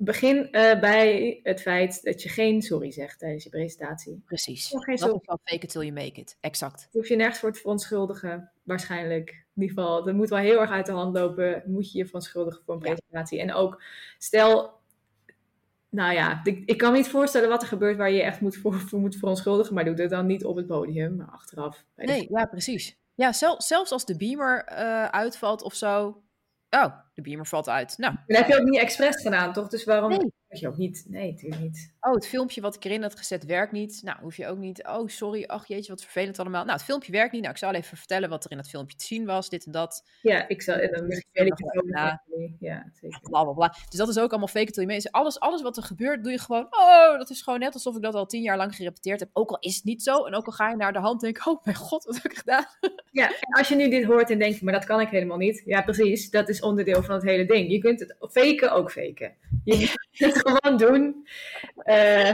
begin 0.02 0.38
uh, 0.38 0.80
bij 0.80 1.40
het 1.44 1.62
feit 1.62 2.04
dat 2.04 2.22
je 2.24 2.30
geen 2.30 2.62
sorry 2.62 2.92
zegt 2.92 3.20
tijdens 3.20 3.44
je 3.44 3.50
presentatie. 3.50 4.22
Precies. 4.26 4.68
Geen 4.68 4.96
dat 4.96 5.14
is 5.14 5.22
wel 5.26 5.40
fake 5.44 5.66
it 5.66 5.70
till 5.70 5.82
you 5.82 5.94
make 5.94 6.20
it. 6.20 6.38
Exact. 6.40 6.88
Je 6.92 6.98
hoeft 6.98 7.10
je 7.10 7.16
nergens 7.16 7.40
voor 7.40 7.52
te 7.52 7.60
verontschuldigen, 7.60 8.52
waarschijnlijk. 8.64 9.30
In 9.30 9.62
ieder 9.62 9.76
geval, 9.78 10.04
dat 10.04 10.14
moet 10.14 10.30
wel 10.30 10.40
heel 10.40 10.60
erg 10.60 10.72
uit 10.72 10.86
de 10.86 10.92
hand 10.92 11.16
lopen. 11.16 11.64
Moet 11.66 11.92
je 11.92 11.98
je 11.98 12.06
verontschuldigen 12.06 12.62
voor 12.66 12.74
een 12.74 12.80
presentatie. 12.80 13.40
En 13.40 13.54
ook, 13.54 13.84
stel 14.18 14.78
nou 15.90 16.14
ja, 16.14 16.42
ik, 16.44 16.64
ik, 16.66 16.78
kan 16.78 16.92
me 16.92 16.98
niet 16.98 17.08
voorstellen 17.08 17.50
wat 17.50 17.62
er 17.62 17.68
gebeurt 17.68 17.98
waar 17.98 18.12
je 18.12 18.22
echt 18.22 18.42
moet 18.42 18.58
voor, 18.58 18.74
voor 18.74 19.00
moet 19.00 19.16
verontschuldigen, 19.16 19.74
maar 19.74 19.86
doe 19.86 19.96
het 19.96 20.10
dan 20.10 20.26
niet 20.26 20.46
op 20.46 20.56
het 20.56 20.68
podium, 20.68 21.16
maar 21.16 21.30
achteraf. 21.32 21.86
Nee, 21.96 22.28
ja, 22.30 22.46
precies. 22.46 22.98
Ja, 23.16 23.34
zelf, 23.34 23.64
zelfs 23.64 23.92
als 23.92 24.06
de 24.06 24.18
beamer 24.18 24.68
uh, 24.72 25.06
uitvalt 25.06 25.62
of 25.62 25.74
zo. 25.74 26.22
Oh, 26.70 26.96
de 27.14 27.22
beamer 27.22 27.48
valt 27.48 27.70
uit. 27.70 27.98
Nou. 27.98 28.16
Dat 28.28 28.38
heb 28.38 28.48
je 28.48 28.60
ook 28.60 28.68
niet 28.68 28.80
expres 28.80 29.22
gedaan, 29.22 29.54
toch? 29.54 29.68
Dus 29.68 29.84
waarom 29.84 30.10
nee. 30.10 30.34
Je 30.58 30.68
ook 30.68 30.78
niet? 30.78 31.06
Nee, 31.08 31.32
natuurlijk 31.32 31.62
niet. 31.62 31.94
Oh, 32.00 32.14
het 32.14 32.28
filmpje 32.28 32.62
wat 32.62 32.76
ik 32.76 32.84
erin 32.84 33.02
had 33.02 33.16
gezet 33.16 33.46
werkt 33.46 33.72
niet. 33.72 34.02
Nou, 34.04 34.18
hoef 34.22 34.38
je 34.38 34.48
ook 34.48 34.58
niet. 34.58 34.88
Oh, 34.88 35.08
sorry. 35.08 35.44
Ach 35.44 35.68
jeetje, 35.68 35.92
wat 35.92 36.02
vervelend 36.02 36.40
allemaal. 36.40 36.64
Nou, 36.64 36.78
het 36.78 36.86
filmpje 36.86 37.12
werkt 37.12 37.32
niet. 37.32 37.42
Nou, 37.42 37.54
ik 37.54 37.60
zal 37.60 37.74
even 37.74 37.98
vertellen 37.98 38.30
wat 38.30 38.46
er 38.46 38.52
in 38.52 38.58
het 38.58 38.70
filmpje 38.70 38.98
te 38.98 39.06
zien 39.06 39.26
was. 39.26 39.50
Dit 39.50 39.66
en 39.66 39.72
dat. 39.72 40.06
Ja, 40.22 40.48
ik 40.48 40.62
zal. 40.62 40.76
En 40.76 40.92
dan 40.92 41.06
moet 41.06 41.18
ik 41.18 41.26
ja, 41.32 42.24
ja, 42.60 42.92
zeker. 42.94 43.20
Bla, 43.22 43.44
bla, 43.44 43.54
bla. 43.54 43.76
Dus 43.90 44.00
dat 44.00 44.10
is 44.10 44.20
ook 44.20 44.30
allemaal 44.30 44.48
fake 44.48 44.72
till 44.72 44.86
make 44.86 44.98
it. 44.98 45.12
Alles, 45.12 45.40
alles 45.40 45.62
wat 45.62 45.78
er 45.78 45.84
gebeurt, 45.84 46.24
doe 46.24 46.32
je 46.32 46.40
gewoon. 46.40 46.68
Oh, 46.70 47.18
dat 47.18 47.30
is 47.30 47.42
gewoon 47.42 47.60
net 47.60 47.74
alsof 47.74 47.96
ik 47.96 48.02
dat 48.02 48.16
al 48.16 48.26
tien 48.26 48.42
jaar 48.42 48.58
lang 48.58 48.76
gerepeteerd 48.76 49.20
heb. 49.20 49.30
Ook 49.34 49.50
al 49.50 49.60
is 49.60 49.76
het 49.76 49.84
niet 49.84 50.04
zo. 50.04 50.26
En 50.26 50.36
ook 50.36 50.46
al 50.46 50.52
ga 50.52 50.70
je 50.70 50.76
naar 50.76 50.94
de 50.94 51.00
hand 51.00 51.22
denken. 51.22 51.52
Oh 51.52 51.66
mijn 51.66 51.76
god, 51.76 52.04
wat 52.04 52.16
heb 52.16 52.32
ik 52.32 52.38
gedaan? 52.38 52.66
Ja, 53.12 53.28
en 53.28 53.58
als 53.58 53.68
je 53.68 53.76
nu 53.76 53.90
dit 53.90 54.04
hoort 54.04 54.30
en 54.30 54.40
denkt, 54.40 54.62
maar 54.62 54.74
dat 54.74 54.86
kan 54.86 55.00
ik 55.00 55.10
helemaal 55.10 55.38
niet. 55.38 55.62
Ja, 55.66 55.82
precies. 55.82 56.30
Dat 56.30 56.50
is 56.50 56.62
onderdeel 56.62 57.04
van 57.04 57.16
het 57.16 57.24
hele 57.24 57.46
ding. 57.46 57.72
Je 57.72 57.80
kunt 57.80 58.00
het 58.00 58.16
faken 58.20 58.72
ook 58.72 58.92
faken. 58.92 59.34
Je 59.64 59.94
gewoon 60.40 60.78
doen. 60.78 61.28
Uh, 61.84 62.34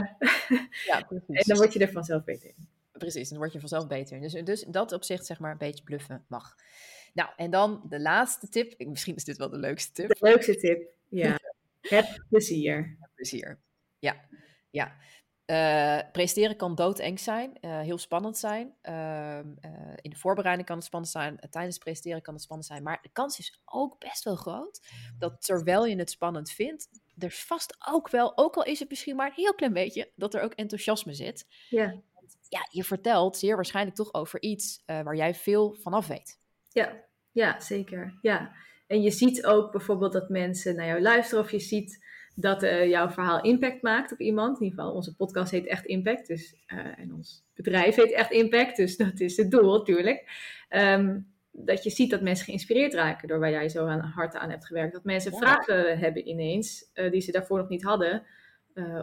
ja, 0.86 1.00
precies. 1.08 1.26
En 1.26 1.44
dan 1.44 1.56
word 1.56 1.72
je 1.72 1.78
er 1.78 1.92
vanzelf 1.92 2.24
beter 2.24 2.48
in. 2.48 2.68
Precies, 2.92 3.28
dan 3.28 3.38
word 3.38 3.52
je 3.52 3.60
vanzelf 3.60 3.86
beter. 3.86 4.20
Dus, 4.20 4.32
dus 4.32 4.64
in 4.64 4.70
dat 4.70 4.92
opzicht, 4.92 5.26
zeg 5.26 5.38
maar, 5.38 5.50
een 5.50 5.58
beetje 5.58 5.84
bluffen 5.84 6.24
mag. 6.28 6.54
Nou, 7.14 7.30
en 7.36 7.50
dan 7.50 7.82
de 7.88 8.00
laatste 8.00 8.48
tip. 8.48 8.86
Misschien 8.86 9.16
is 9.16 9.24
dit 9.24 9.36
wel 9.36 9.50
de 9.50 9.58
leukste 9.58 9.92
tip. 9.92 10.08
De 10.08 10.16
leukste 10.20 10.56
tip, 10.56 10.88
ja. 11.08 11.38
Het 11.80 12.22
plezier. 12.28 12.96
Het 13.00 13.10
plezier, 13.14 13.58
ja. 13.98 14.16
ja. 14.70 14.96
Uh, 15.46 16.10
presteren 16.12 16.56
kan 16.56 16.74
doodeng 16.74 17.20
zijn, 17.20 17.58
uh, 17.60 17.80
heel 17.80 17.98
spannend 17.98 18.38
zijn. 18.38 18.74
Uh, 18.82 19.38
in 20.00 20.10
de 20.10 20.16
voorbereiding 20.16 20.66
kan 20.66 20.76
het 20.76 20.86
spannend 20.86 21.12
zijn, 21.12 21.38
tijdens 21.50 21.78
presteren 21.78 22.22
kan 22.22 22.34
het 22.34 22.42
spannend 22.42 22.68
zijn. 22.68 22.82
Maar 22.82 22.98
de 23.02 23.10
kans 23.12 23.38
is 23.38 23.60
ook 23.64 23.98
best 23.98 24.24
wel 24.24 24.36
groot 24.36 24.80
dat 25.18 25.42
terwijl 25.42 25.86
je 25.86 25.96
het 25.96 26.10
spannend 26.10 26.50
vindt, 26.50 26.88
er 27.18 27.30
vast 27.30 27.76
ook 27.88 28.10
wel, 28.10 28.38
ook 28.38 28.54
al 28.54 28.64
is 28.64 28.78
het 28.78 28.88
misschien 28.88 29.16
maar 29.16 29.26
een 29.26 29.32
heel 29.34 29.54
klein 29.54 29.72
beetje, 29.72 30.10
dat 30.16 30.34
er 30.34 30.42
ook 30.42 30.52
enthousiasme 30.52 31.14
zit. 31.14 31.46
Ja. 31.68 31.86
Want, 32.14 32.36
ja, 32.48 32.66
je 32.70 32.84
vertelt 32.84 33.36
zeer 33.36 33.54
waarschijnlijk 33.54 33.96
toch 33.96 34.14
over 34.14 34.42
iets 34.42 34.82
waar 34.86 35.16
jij 35.16 35.34
veel 35.34 35.76
van 35.80 35.92
af 35.92 36.06
weet. 36.06 36.38
Ja, 36.72 37.04
ja, 37.32 37.60
zeker. 37.60 38.18
Ja. 38.22 38.52
En 38.86 39.02
je 39.02 39.10
ziet 39.10 39.46
ook 39.46 39.72
bijvoorbeeld 39.72 40.12
dat 40.12 40.28
mensen 40.28 40.76
naar 40.76 40.86
jou 40.86 41.00
luisteren 41.00 41.44
of 41.44 41.50
je 41.50 41.58
ziet 41.58 42.04
dat 42.34 42.62
uh, 42.62 42.88
jouw 42.88 43.08
verhaal 43.08 43.42
impact 43.42 43.82
maakt 43.82 44.12
op 44.12 44.20
iemand. 44.20 44.58
In 44.58 44.64
ieder 44.64 44.78
geval, 44.78 44.94
onze 44.94 45.16
podcast 45.16 45.50
heet 45.50 45.66
echt 45.66 45.84
Impact. 45.84 46.26
Dus, 46.26 46.54
uh, 46.66 46.98
en 46.98 47.14
ons 47.14 47.44
bedrijf 47.54 47.94
heet 47.94 48.12
echt 48.12 48.30
Impact. 48.30 48.76
Dus 48.76 48.96
dat 48.96 49.20
is 49.20 49.36
het 49.36 49.50
doel 49.50 49.78
natuurlijk. 49.78 50.30
Um, 50.70 51.34
dat 51.58 51.82
je 51.82 51.90
ziet 51.90 52.10
dat 52.10 52.20
mensen 52.20 52.44
geïnspireerd 52.44 52.94
raken 52.94 53.28
door 53.28 53.38
waar 53.38 53.50
jij 53.50 53.68
zo 53.68 53.86
aan, 53.86 54.00
hard 54.00 54.34
aan 54.34 54.50
hebt 54.50 54.66
gewerkt. 54.66 54.92
Dat 54.92 55.04
mensen 55.04 55.32
ja. 55.32 55.38
vragen 55.38 55.98
hebben 55.98 56.28
ineens 56.28 56.90
uh, 56.94 57.10
die 57.10 57.20
ze 57.20 57.32
daarvoor 57.32 57.58
nog 57.58 57.68
niet 57.68 57.84
hadden. 57.84 58.22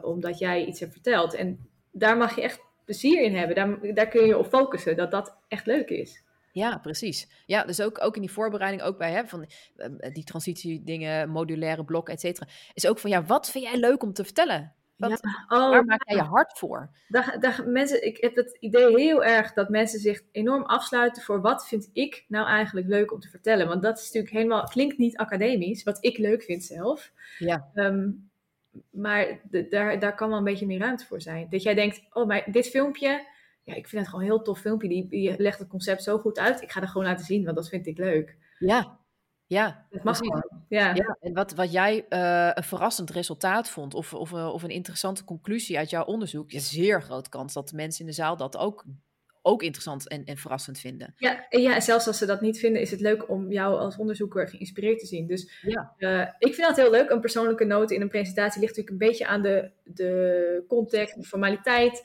omdat 0.01 0.39
jij 0.39 0.65
iets 0.65 0.79
hebt 0.79 0.91
verteld. 0.91 1.33
En 1.33 1.69
daar 1.91 2.17
mag 2.17 2.35
je 2.35 2.41
echt 2.41 2.61
plezier 2.85 3.21
in 3.21 3.35
hebben. 3.35 3.55
Daar, 3.55 3.93
daar 3.93 4.07
kun 4.07 4.25
je 4.25 4.37
op 4.37 4.47
focussen. 4.47 4.97
Dat 4.97 5.11
dat 5.11 5.37
echt 5.47 5.65
leuk 5.65 5.89
is. 5.89 6.23
Ja, 6.51 6.77
precies. 6.77 7.43
Ja, 7.45 7.63
dus 7.63 7.81
ook, 7.81 8.03
ook 8.03 8.15
in 8.15 8.21
die 8.21 8.31
voorbereiding, 8.31 8.83
ook 8.83 8.97
bij 8.97 9.11
hè, 9.11 9.25
van 9.25 9.49
uh, 9.77 9.87
die 10.13 10.23
transitiedingen, 10.23 11.29
modulaire 11.29 11.83
blok, 11.83 12.09
et 12.09 12.19
cetera. 12.19 12.47
Is 12.73 12.87
ook 12.87 12.99
van, 12.99 13.09
ja, 13.09 13.23
wat 13.23 13.51
vind 13.51 13.63
jij 13.63 13.77
leuk 13.77 14.03
om 14.03 14.13
te 14.13 14.23
vertellen? 14.23 14.73
Wat, 14.95 15.19
ja. 15.21 15.57
oh, 15.57 15.69
waar 15.69 15.85
maak 15.85 16.07
jij 16.07 16.17
je 16.17 16.23
hart 16.23 16.57
voor? 16.57 16.89
Daar, 17.07 17.39
daar, 17.39 17.63
mensen, 17.67 18.05
ik 18.05 18.17
heb 18.21 18.35
het 18.35 18.57
idee 18.59 18.99
heel 18.99 19.23
erg 19.23 19.53
dat 19.53 19.69
mensen 19.69 19.99
zich 19.99 20.21
enorm 20.31 20.63
afsluiten 20.63 21.21
voor 21.21 21.41
wat 21.41 21.67
vind 21.67 21.89
ik 21.93 22.25
nou 22.27 22.47
eigenlijk 22.47 22.87
leuk 22.87 23.11
om 23.11 23.19
te 23.19 23.29
vertellen. 23.29 23.67
Want 23.67 23.81
dat 23.81 23.97
is 23.97 24.05
natuurlijk 24.05 24.33
helemaal, 24.33 24.63
klinkt 24.63 24.97
niet 24.97 25.17
academisch, 25.17 25.83
wat 25.83 25.97
ik 26.05 26.17
leuk 26.17 26.43
vind 26.43 26.63
zelf. 26.63 27.11
Ja. 27.37 27.69
Um, 27.73 28.31
maar 28.89 29.39
de, 29.49 29.67
daar, 29.67 29.99
daar 29.99 30.15
kan 30.15 30.29
wel 30.29 30.37
een 30.37 30.43
beetje 30.43 30.65
meer 30.65 30.79
ruimte 30.79 31.05
voor 31.05 31.21
zijn. 31.21 31.47
Dat 31.49 31.63
jij 31.63 31.73
denkt, 31.73 32.01
oh, 32.13 32.27
maar 32.27 32.51
dit 32.51 32.69
filmpje, 32.69 33.27
ja, 33.63 33.73
ik 33.73 33.87
vind 33.87 34.01
het 34.01 34.09
gewoon 34.09 34.25
een 34.25 34.31
heel 34.31 34.41
tof 34.41 34.59
filmpje. 34.59 34.87
Die, 34.87 35.07
die 35.07 35.41
legt 35.41 35.59
het 35.59 35.67
concept 35.67 36.03
zo 36.03 36.17
goed 36.17 36.39
uit. 36.39 36.61
Ik 36.61 36.71
ga 36.71 36.81
er 36.81 36.87
gewoon 36.87 37.07
laten 37.07 37.25
zien, 37.25 37.43
want 37.43 37.55
dat 37.55 37.69
vind 37.69 37.87
ik 37.87 37.97
leuk. 37.97 38.37
Ja, 38.59 38.99
ja. 39.47 39.85
Dat 39.89 40.03
mag 40.03 40.17
gewoon. 40.17 40.49
Ja. 40.67 40.95
ja. 40.95 41.17
En 41.21 41.33
wat, 41.33 41.53
wat 41.53 41.71
jij 41.71 42.05
uh, 42.09 42.49
een 42.53 42.63
verrassend 42.63 43.09
resultaat 43.09 43.69
vond, 43.69 43.93
of, 43.93 44.13
of, 44.13 44.31
uh, 44.31 44.53
of 44.53 44.63
een 44.63 44.69
interessante 44.69 45.23
conclusie 45.23 45.77
uit 45.77 45.89
jouw 45.89 46.05
onderzoek, 46.05 46.51
is 46.51 46.69
zeer 46.69 47.01
grote 47.01 47.29
kans 47.29 47.53
dat 47.53 47.69
de 47.69 47.75
mensen 47.75 48.01
in 48.01 48.05
de 48.05 48.15
zaal 48.15 48.37
dat 48.37 48.57
ook 48.57 48.85
ook 49.45 49.63
interessant 49.63 50.07
en, 50.07 50.25
en 50.25 50.37
verrassend 50.37 50.79
vinden. 50.79 51.13
Ja, 51.17 51.47
en 51.49 51.61
ja, 51.61 51.79
zelfs 51.79 52.07
als 52.07 52.17
ze 52.17 52.25
dat 52.25 52.41
niet 52.41 52.59
vinden, 52.59 52.81
is 52.81 52.91
het 52.91 53.01
leuk 53.01 53.29
om 53.29 53.51
jou 53.51 53.77
als 53.77 53.97
onderzoeker 53.97 54.47
geïnspireerd 54.47 54.99
te 54.99 55.05
zien. 55.05 55.27
Dus 55.27 55.51
ja. 55.61 55.93
Uh, 55.97 56.27
ik 56.37 56.53
vind 56.53 56.67
dat 56.67 56.75
heel 56.75 56.91
leuk. 56.91 57.09
Een 57.09 57.19
persoonlijke 57.19 57.65
noot 57.65 57.91
in 57.91 58.01
een 58.01 58.09
presentatie 58.09 58.61
ligt 58.61 58.75
natuurlijk 58.75 59.01
een 59.01 59.07
beetje 59.07 59.27
aan 59.27 59.41
de, 59.41 59.71
de 59.83 60.63
context, 60.67 61.15
de 61.15 61.23
formaliteit. 61.23 62.03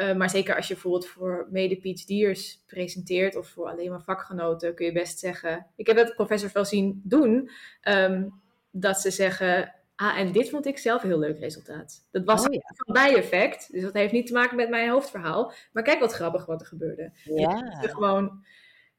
Uh, 0.00 0.14
maar 0.14 0.30
zeker 0.30 0.56
als 0.56 0.68
je 0.68 0.74
bijvoorbeeld 0.74 1.06
voor 1.06 1.48
mede-PhD'ers 1.50 2.62
presenteert 2.66 3.36
of 3.36 3.48
voor 3.48 3.68
alleen 3.68 3.90
maar 3.90 4.02
vakgenoten, 4.02 4.74
kun 4.74 4.86
je 4.86 4.92
best 4.92 5.18
zeggen. 5.18 5.66
Ik 5.76 5.86
heb 5.86 5.96
dat 5.96 6.14
professors 6.14 6.52
wel 6.52 6.64
zien 6.64 7.00
doen, 7.04 7.50
um, 7.82 8.40
dat 8.70 9.00
ze 9.00 9.10
zeggen: 9.10 9.74
Ah, 9.96 10.18
en 10.18 10.32
dit 10.32 10.50
vond 10.50 10.66
ik 10.66 10.78
zelf 10.78 11.02
een 11.02 11.08
heel 11.08 11.18
leuk 11.18 11.38
resultaat. 11.38 12.06
Dat 12.10 12.24
was 12.24 12.46
oh, 12.46 12.52
ja. 12.52 12.60
een 12.76 12.92
bijeffect, 12.92 13.72
dus 13.72 13.82
dat 13.82 13.92
heeft 13.92 14.12
niet 14.12 14.26
te 14.26 14.32
maken 14.32 14.56
met 14.56 14.68
mijn 14.68 14.90
hoofdverhaal. 14.90 15.52
Maar 15.72 15.82
kijk 15.82 16.00
wat 16.00 16.12
grappig 16.12 16.46
wat 16.46 16.60
er 16.60 16.66
gebeurde. 16.66 17.12
Ja. 17.24 17.80
Dus 17.80 17.90
gewoon, 17.90 18.44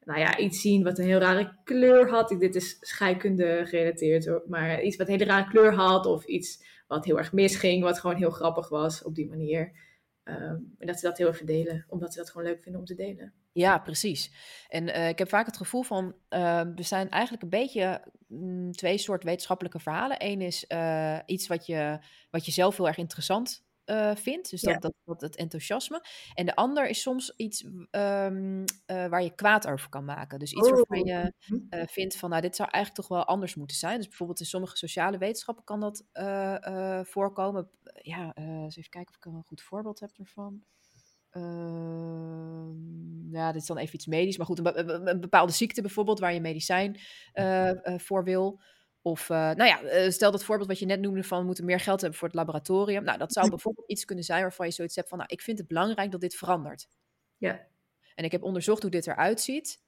nou 0.03 0.19
ja, 0.19 0.37
iets 0.37 0.61
zien 0.61 0.83
wat 0.83 0.97
een 0.97 1.05
heel 1.05 1.19
rare 1.19 1.57
kleur 1.63 2.09
had. 2.09 2.35
Dit 2.39 2.55
is 2.55 2.77
scheikunde 2.79 3.65
gerelateerd, 3.65 4.47
maar 4.47 4.81
iets 4.81 4.95
wat 4.97 5.07
een 5.07 5.13
hele 5.13 5.25
rare 5.25 5.49
kleur 5.49 5.73
had. 5.73 6.05
Of 6.05 6.25
iets 6.25 6.63
wat 6.87 7.05
heel 7.05 7.17
erg 7.17 7.33
misging, 7.33 7.83
wat 7.83 7.99
gewoon 7.99 8.15
heel 8.15 8.31
grappig 8.31 8.69
was 8.69 9.03
op 9.03 9.15
die 9.15 9.29
manier. 9.29 9.71
Um, 10.29 10.75
en 10.77 10.87
dat 10.87 10.99
ze 10.99 11.05
dat 11.05 11.17
heel 11.17 11.27
erg 11.27 11.43
delen, 11.43 11.85
omdat 11.89 12.13
ze 12.13 12.19
dat 12.19 12.29
gewoon 12.29 12.47
leuk 12.47 12.61
vinden 12.61 12.81
om 12.81 12.87
te 12.87 12.95
delen. 12.95 13.33
Ja, 13.51 13.77
precies. 13.79 14.31
En 14.69 14.87
uh, 14.87 15.09
ik 15.09 15.17
heb 15.17 15.29
vaak 15.29 15.45
het 15.45 15.57
gevoel 15.57 15.83
van, 15.83 16.15
uh, 16.29 16.61
we 16.75 16.83
zijn 16.83 17.09
eigenlijk 17.09 17.43
een 17.43 17.49
beetje 17.49 18.01
mm, 18.27 18.71
twee 18.71 18.97
soort 18.97 19.23
wetenschappelijke 19.23 19.79
verhalen. 19.79 20.17
Eén 20.19 20.41
is 20.41 20.65
uh, 20.67 21.19
iets 21.25 21.47
wat 21.47 21.65
je, 21.65 21.99
wat 22.29 22.45
je 22.45 22.51
zelf 22.51 22.77
heel 22.77 22.87
erg 22.87 22.97
interessant 22.97 23.66
uh, 23.89 24.15
vindt. 24.15 24.49
Dus 24.49 24.61
dat, 24.61 24.73
ja. 24.73 24.79
dat, 24.79 24.93
dat, 25.03 25.21
het 25.21 25.35
enthousiasme. 25.35 26.03
En 26.33 26.45
de 26.45 26.55
ander 26.55 26.87
is 26.87 27.01
soms 27.01 27.33
iets 27.35 27.63
um, 27.91 28.59
uh, 28.61 28.63
waar 28.85 29.23
je 29.23 29.35
kwaad 29.35 29.67
over 29.67 29.89
kan 29.89 30.05
maken. 30.05 30.39
Dus 30.39 30.53
iets 30.53 30.67
oh. 30.67 30.73
waarvan 30.73 31.03
je 31.05 31.33
uh, 31.69 31.83
vindt 31.85 32.17
van, 32.17 32.29
nou, 32.29 32.41
dit 32.41 32.55
zou 32.55 32.69
eigenlijk 32.69 33.07
toch 33.07 33.17
wel 33.17 33.27
anders 33.27 33.55
moeten 33.55 33.77
zijn. 33.77 33.97
Dus 33.97 34.07
bijvoorbeeld 34.07 34.39
in 34.39 34.45
sommige 34.45 34.77
sociale 34.77 35.17
wetenschappen 35.17 35.63
kan 35.63 35.79
dat 35.79 36.03
voorkomen. 37.07 37.69
Ja, 38.01 38.35
eens 38.35 38.77
even 38.77 38.89
kijken 38.89 39.09
of 39.09 39.15
ik 39.15 39.25
een 39.25 39.43
goed 39.45 39.61
voorbeeld 39.61 39.99
heb 39.99 40.11
ervan. 40.17 40.63
Uh, 41.31 42.69
ja, 43.31 43.51
dit 43.51 43.61
is 43.61 43.67
dan 43.67 43.77
even 43.77 43.95
iets 43.95 44.05
medisch, 44.05 44.37
maar 44.37 44.45
goed, 44.45 44.59
een, 44.59 45.07
een 45.07 45.19
bepaalde 45.19 45.51
ziekte 45.51 45.81
bijvoorbeeld 45.81 46.19
waar 46.19 46.33
je 46.33 46.41
medicijn 46.41 46.99
uh, 47.33 47.71
uh, 47.71 47.73
voor 47.97 48.23
wil. 48.23 48.61
Of, 49.01 49.29
uh, 49.29 49.37
nou 49.37 49.63
ja, 49.65 50.09
stel 50.11 50.31
dat 50.31 50.43
voorbeeld 50.43 50.67
wat 50.69 50.79
je 50.79 50.85
net 50.85 50.99
noemde 50.99 51.23
van 51.23 51.39
we 51.39 51.45
moeten 51.45 51.65
meer 51.65 51.79
geld 51.79 52.01
hebben 52.01 52.19
voor 52.19 52.27
het 52.27 52.37
laboratorium. 52.37 53.03
Nou, 53.03 53.17
dat 53.17 53.33
zou 53.33 53.49
bijvoorbeeld 53.49 53.89
iets 53.89 54.05
kunnen 54.05 54.23
zijn 54.23 54.41
waarvan 54.41 54.65
je 54.65 54.71
zoiets 54.71 54.95
hebt 54.95 55.09
van, 55.09 55.17
nou, 55.17 55.29
ik 55.33 55.41
vind 55.41 55.57
het 55.57 55.67
belangrijk 55.67 56.11
dat 56.11 56.21
dit 56.21 56.35
verandert. 56.35 56.87
Ja. 57.37 57.67
En 58.15 58.23
ik 58.23 58.31
heb 58.31 58.43
onderzocht 58.43 58.81
hoe 58.81 58.91
dit 58.91 59.07
eruit 59.07 59.41
ziet. 59.41 59.81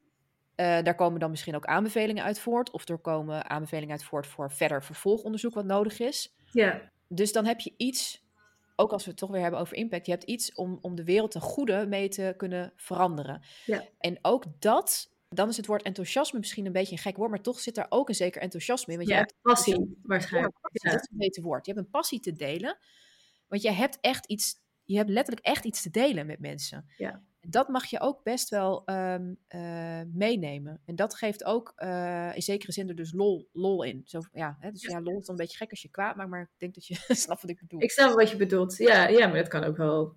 daar 0.55 0.95
komen 0.95 1.19
dan 1.19 1.29
misschien 1.29 1.55
ook 1.55 1.65
aanbevelingen 1.65 2.23
uit 2.23 2.39
voort. 2.39 2.71
Of 2.71 2.87
er 2.87 2.97
komen 2.97 3.49
aanbevelingen 3.49 3.91
uit 3.91 4.03
voort 4.03 4.27
voor 4.27 4.51
verder 4.51 4.83
vervolgonderzoek 4.83 5.53
wat 5.53 5.65
nodig 5.65 5.99
is. 5.99 6.35
Ja. 6.51 6.91
Dus 7.07 7.31
dan 7.31 7.45
heb 7.45 7.59
je 7.59 7.73
iets 7.77 8.27
ook 8.79 8.91
als 8.91 9.03
we 9.03 9.09
het 9.09 9.19
toch 9.19 9.29
weer 9.29 9.41
hebben 9.41 9.59
over 9.59 9.75
impact, 9.75 10.05
je 10.05 10.11
hebt 10.11 10.23
iets 10.23 10.53
om, 10.53 10.77
om 10.81 10.95
de 10.95 11.03
wereld 11.03 11.31
ten 11.31 11.41
goede 11.41 11.85
mee 11.87 12.09
te 12.09 12.33
kunnen 12.37 12.73
veranderen. 12.75 13.41
Ja. 13.65 13.83
En 13.99 14.19
ook 14.21 14.43
dat, 14.59 15.11
dan 15.29 15.49
is 15.49 15.57
het 15.57 15.65
woord 15.65 15.81
enthousiasme 15.81 16.39
misschien 16.39 16.65
een 16.65 16.71
beetje 16.71 16.91
een 16.91 17.01
gek 17.01 17.17
woord, 17.17 17.29
maar 17.29 17.41
toch 17.41 17.59
zit 17.59 17.75
daar 17.75 17.85
ook 17.89 18.09
een 18.09 18.15
zeker 18.15 18.41
enthousiasme 18.41 18.93
in. 18.93 18.99
Want 18.99 19.09
ja, 19.09 19.15
je 19.15 19.21
hebt 19.21 19.35
passie 19.41 19.99
waarschijnlijk. 20.03 20.57
Ja, 20.71 20.91
Dat 20.91 21.01
is 21.01 21.07
een 21.11 21.17
beter 21.17 21.43
woord. 21.43 21.65
Je 21.65 21.71
hebt 21.71 21.85
een 21.85 21.91
passie 21.91 22.19
te 22.19 22.33
delen, 22.33 22.77
want 23.47 23.61
je 23.61 23.71
hebt 23.71 23.97
echt 24.01 24.25
iets, 24.25 24.59
je 24.83 24.97
hebt 24.97 25.09
letterlijk 25.09 25.45
echt 25.45 25.65
iets 25.65 25.81
te 25.81 25.89
delen 25.89 26.25
met 26.25 26.39
mensen. 26.39 26.85
Ja 26.97 27.23
dat 27.41 27.67
mag 27.67 27.85
je 27.85 27.99
ook 27.99 28.23
best 28.23 28.49
wel 28.49 28.83
um, 28.85 29.37
uh, 29.55 30.01
meenemen. 30.13 30.81
En 30.85 30.95
dat 30.95 31.15
geeft 31.15 31.43
ook 31.43 31.73
uh, 31.77 32.35
in 32.35 32.41
zekere 32.41 32.71
zin 32.71 32.89
er 32.89 32.95
dus 32.95 33.13
lol, 33.13 33.49
lol 33.51 33.83
in. 33.83 34.01
Zo, 34.05 34.19
ja, 34.31 34.57
hè, 34.59 34.71
dus 34.71 34.81
ja, 34.81 35.01
lol 35.01 35.17
is 35.17 35.25
dan 35.25 35.35
een 35.35 35.41
beetje 35.41 35.57
gek 35.57 35.69
als 35.69 35.81
je 35.81 35.89
kwaad 35.89 36.15
maakt, 36.15 36.29
maar 36.29 36.41
ik 36.41 36.49
denk 36.57 36.73
dat 36.73 36.85
je 36.85 36.95
snapt 37.15 37.41
wat 37.41 37.51
ik 37.51 37.59
bedoel. 37.59 37.81
Ik 37.81 37.91
snap 37.91 38.13
wat 38.13 38.29
je 38.29 38.37
bedoelt. 38.37 38.77
Ja, 38.77 39.07
ja, 39.07 39.27
maar 39.27 39.37
dat 39.37 39.47
kan 39.47 39.63
ook 39.63 39.77
wel. 39.77 40.15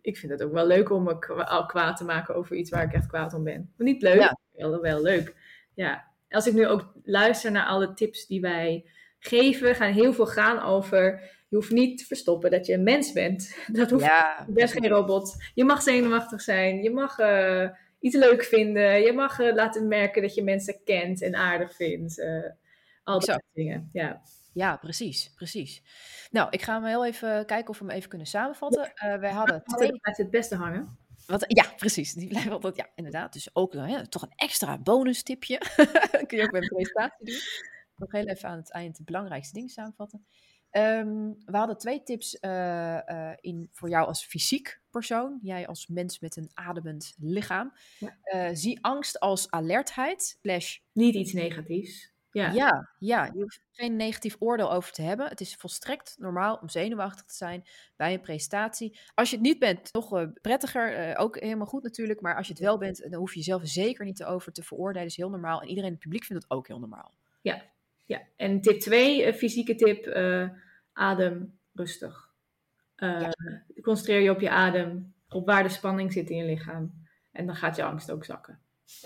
Ik 0.00 0.16
vind 0.16 0.32
het 0.32 0.42
ook 0.42 0.52
wel 0.52 0.66
leuk 0.66 0.90
om 0.90 1.02
me 1.02 1.18
kwaad 1.66 1.96
te 1.96 2.04
maken 2.04 2.34
over 2.34 2.56
iets 2.56 2.70
waar 2.70 2.84
ik 2.84 2.92
echt 2.92 3.06
kwaad 3.06 3.34
om 3.34 3.44
ben. 3.44 3.72
Maar 3.76 3.86
niet 3.86 4.02
leuk, 4.02 4.20
ja. 4.20 4.38
Wel, 4.58 4.80
wel 4.80 5.02
leuk. 5.02 5.34
Ja. 5.74 6.06
Als 6.28 6.46
ik 6.46 6.52
nu 6.52 6.66
ook 6.66 6.92
luister 7.02 7.50
naar 7.50 7.66
alle 7.66 7.94
tips 7.94 8.26
die 8.26 8.40
wij 8.40 8.84
geven, 9.18 9.74
gaan 9.74 9.92
heel 9.92 10.12
veel 10.12 10.26
gaan 10.26 10.62
over 10.62 11.36
je 11.48 11.56
hoeft 11.56 11.70
niet 11.70 11.98
te 11.98 12.04
verstoppen 12.04 12.50
dat 12.50 12.66
je 12.66 12.74
een 12.74 12.82
mens 12.82 13.12
bent. 13.12 13.56
Dat 13.72 13.90
hoeft 13.90 14.04
ja. 14.04 14.46
Bent 14.48 14.72
geen 14.72 14.88
robot. 14.88 15.36
Je 15.54 15.64
mag 15.64 15.82
zenuwachtig 15.82 16.40
zijn. 16.40 16.82
Je 16.82 16.90
mag 16.90 17.18
uh, 17.18 17.68
iets 18.00 18.16
leuk 18.16 18.44
vinden. 18.44 19.00
Je 19.00 19.12
mag 19.12 19.38
uh, 19.38 19.54
laten 19.54 19.88
merken 19.88 20.22
dat 20.22 20.34
je 20.34 20.42
mensen 20.42 20.80
kent 20.84 21.22
en 21.22 21.34
aardig 21.34 21.74
vindt. 21.74 22.18
Uh, 22.18 22.50
al 23.04 23.20
dat 23.20 23.42
dingen. 23.52 23.88
Ja. 23.92 24.22
Ja, 24.52 24.76
precies, 24.76 25.32
precies. 25.34 25.82
Nou, 26.30 26.48
ik 26.50 26.62
ga 26.62 26.74
hem 26.74 26.84
heel 26.84 27.06
even 27.06 27.46
kijken 27.46 27.68
of 27.68 27.78
we 27.78 27.84
hem 27.84 27.94
even 27.94 28.08
kunnen 28.08 28.26
samenvatten. 28.26 28.92
Ja. 28.94 29.18
wij 29.18 29.30
hadden 29.30 29.62
twee... 29.64 29.98
blijft 29.98 30.18
het 30.18 30.30
beste 30.30 30.56
hangen. 30.56 30.98
Wat, 31.28 31.44
ja, 31.48 31.72
precies. 31.76 32.12
Die 32.12 32.28
blijven 32.28 32.52
altijd, 32.52 32.76
ja, 32.76 32.88
inderdaad. 32.94 33.32
Dus 33.32 33.50
ook 33.52 33.72
ja, 33.72 34.02
toch 34.02 34.22
een 34.22 34.32
extra 34.36 34.78
bonus 34.78 35.22
tipje. 35.22 35.58
Kun 36.26 36.38
je 36.38 36.42
ook 36.42 36.50
bij 36.50 36.60
een 36.60 36.68
presentatie 36.68 37.26
doen. 37.26 37.40
Nog 37.96 38.12
heel 38.12 38.26
even 38.26 38.48
aan 38.48 38.56
het 38.56 38.72
eind 38.72 38.96
de 38.96 39.04
belangrijkste 39.04 39.54
dingen 39.54 39.68
samenvatten. 39.68 40.26
Um, 40.72 41.36
we 41.44 41.56
hadden 41.56 41.78
twee 41.78 42.02
tips 42.02 42.38
uh, 42.40 42.50
uh, 43.08 43.32
in 43.40 43.68
voor 43.72 43.88
jou 43.88 44.06
als 44.06 44.24
fysiek 44.24 44.80
persoon. 44.90 45.38
Jij 45.42 45.66
als 45.66 45.86
mens 45.86 46.18
met 46.18 46.36
een 46.36 46.50
ademend 46.54 47.14
lichaam. 47.18 47.72
Ja. 47.98 48.16
Uh, 48.24 48.48
zie 48.52 48.78
angst 48.84 49.20
als 49.20 49.50
alertheid. 49.50 50.38
Slash... 50.40 50.78
Niet 50.92 51.14
iets 51.14 51.32
negatiefs. 51.32 52.12
Ja. 52.38 52.52
ja, 52.52 52.88
ja, 52.98 53.24
je 53.24 53.40
hoeft 53.40 53.60
geen 53.72 53.96
negatief 53.96 54.36
oordeel 54.38 54.72
over 54.72 54.92
te 54.92 55.02
hebben. 55.02 55.28
Het 55.28 55.40
is 55.40 55.54
volstrekt 55.54 56.16
normaal 56.18 56.56
om 56.56 56.68
zenuwachtig 56.68 57.24
te 57.24 57.34
zijn 57.34 57.64
bij 57.96 58.12
een 58.14 58.20
presentatie. 58.20 58.98
Als 59.14 59.30
je 59.30 59.36
het 59.36 59.44
niet 59.44 59.58
bent, 59.58 59.92
nog 59.92 60.26
prettiger. 60.40 61.16
ook 61.16 61.40
helemaal 61.40 61.66
goed 61.66 61.82
natuurlijk. 61.82 62.20
Maar 62.20 62.36
als 62.36 62.46
je 62.46 62.52
het 62.52 62.62
wel 62.62 62.78
bent, 62.78 63.10
dan 63.10 63.20
hoef 63.20 63.32
je 63.32 63.38
jezelf 63.38 63.62
zeker 63.64 64.04
niet 64.04 64.24
over 64.24 64.52
te 64.52 64.62
veroordelen. 64.62 65.02
Dat 65.02 65.10
is 65.10 65.16
heel 65.16 65.30
normaal. 65.30 65.60
En 65.60 65.68
iedereen 65.68 65.88
in 65.88 65.94
het 65.94 66.02
publiek 66.02 66.24
vindt 66.24 66.42
het 66.42 66.52
ook 66.52 66.66
heel 66.66 66.78
normaal. 66.78 67.14
Ja, 67.40 67.62
ja, 68.08 68.22
en 68.36 68.60
tip 68.60 68.80
2, 68.80 69.32
fysieke 69.32 69.74
tip, 69.74 70.06
uh, 70.06 70.48
adem 70.92 71.58
rustig. 71.74 72.28
Uh, 72.96 73.20
ja. 73.20 73.32
Concentreer 73.82 74.20
je 74.20 74.30
op 74.30 74.40
je 74.40 74.50
adem, 74.50 75.14
op 75.28 75.46
waar 75.46 75.62
de 75.62 75.68
spanning 75.68 76.12
zit 76.12 76.30
in 76.30 76.36
je 76.36 76.44
lichaam. 76.44 77.06
En 77.32 77.46
dan 77.46 77.56
gaat 77.56 77.76
je 77.76 77.82
angst 77.82 78.10
ook 78.10 78.24
zakken. 78.24 78.60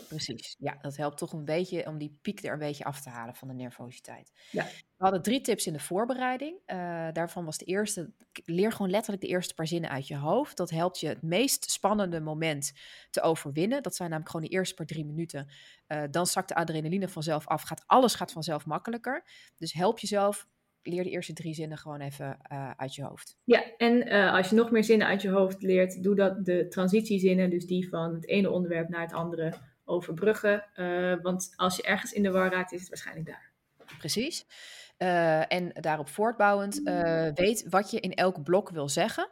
Precies, 0.09 0.57
ja, 0.59 0.79
dat 0.81 0.97
helpt 0.97 1.19
toch 1.19 1.33
een 1.33 1.45
beetje 1.45 1.87
om 1.87 1.99
die 1.99 2.19
piek 2.23 2.45
er 2.45 2.53
een 2.53 2.59
beetje 2.59 2.85
af 2.85 3.01
te 3.01 3.09
halen 3.09 3.35
van 3.35 3.49
de 3.49 3.55
nervositeit. 3.55 4.33
Ja. 4.51 4.65
We 4.97 5.05
hadden 5.05 5.23
drie 5.23 5.41
tips 5.41 5.67
in 5.67 5.73
de 5.73 5.81
voorbereiding. 5.81 6.57
Uh, 6.67 7.09
daarvan 7.13 7.45
was 7.45 7.59
de 7.59 7.65
eerste, 7.65 8.13
leer 8.45 8.73
gewoon 8.73 8.91
letterlijk 8.91 9.23
de 9.23 9.29
eerste 9.29 9.55
paar 9.55 9.67
zinnen 9.67 9.91
uit 9.91 10.09
je 10.09 10.17
hoofd. 10.17 10.57
Dat 10.57 10.71
helpt 10.71 11.01
je 11.01 11.09
het 11.09 11.23
meest 11.23 11.71
spannende 11.71 12.21
moment 12.21 12.73
te 13.11 13.21
overwinnen. 13.21 13.83
Dat 13.83 13.95
zijn 13.95 14.09
namelijk 14.09 14.35
gewoon 14.35 14.49
de 14.51 14.57
eerste 14.57 14.75
paar 14.75 14.87
drie 14.87 15.05
minuten. 15.05 15.49
Uh, 15.89 16.03
dan 16.11 16.27
zakt 16.27 16.49
de 16.49 16.55
adrenaline 16.55 17.09
vanzelf 17.09 17.47
af, 17.47 17.63
gaat, 17.63 17.83
alles 17.87 18.15
gaat 18.15 18.33
vanzelf 18.33 18.67
makkelijker. 18.67 19.25
Dus 19.57 19.73
help 19.73 19.99
jezelf, 19.99 20.49
leer 20.83 21.03
de 21.03 21.11
eerste 21.11 21.33
drie 21.33 21.55
zinnen 21.55 21.79
gewoon 21.79 22.01
even 22.01 22.39
uh, 22.53 22.71
uit 22.71 22.95
je 22.95 23.05
hoofd. 23.05 23.37
Ja, 23.45 23.77
en 23.77 24.13
uh, 24.13 24.33
als 24.33 24.49
je 24.49 24.57
nog 24.57 24.71
meer 24.71 24.85
zinnen 24.85 25.07
uit 25.07 25.23
je 25.23 25.31
hoofd 25.31 25.63
leert, 25.63 26.03
doe 26.03 26.15
dat 26.15 26.45
de 26.45 26.69
transitiezinnen, 26.69 27.51
dus 27.51 27.67
die 27.67 27.89
van 27.89 28.15
het 28.15 28.29
ene 28.29 28.51
onderwerp 28.51 28.89
naar 28.89 29.01
het 29.01 29.13
andere 29.13 29.71
overbruggen. 29.85 30.65
Uh, 30.77 31.15
want 31.23 31.53
als 31.57 31.77
je 31.77 31.83
ergens 31.83 32.13
in 32.13 32.23
de 32.23 32.31
war 32.31 32.51
raakt, 32.51 32.73
is 32.73 32.81
het 32.81 32.89
waarschijnlijk 32.89 33.27
daar. 33.27 33.51
Precies. 33.99 34.47
Uh, 34.99 35.53
en 35.53 35.71
daarop 35.73 36.09
voortbouwend, 36.09 36.81
uh, 36.85 37.29
weet 37.35 37.69
wat 37.69 37.91
je 37.91 38.01
in 38.01 38.15
elk 38.15 38.43
blok 38.43 38.71
wil 38.71 38.89
zeggen. 38.89 39.31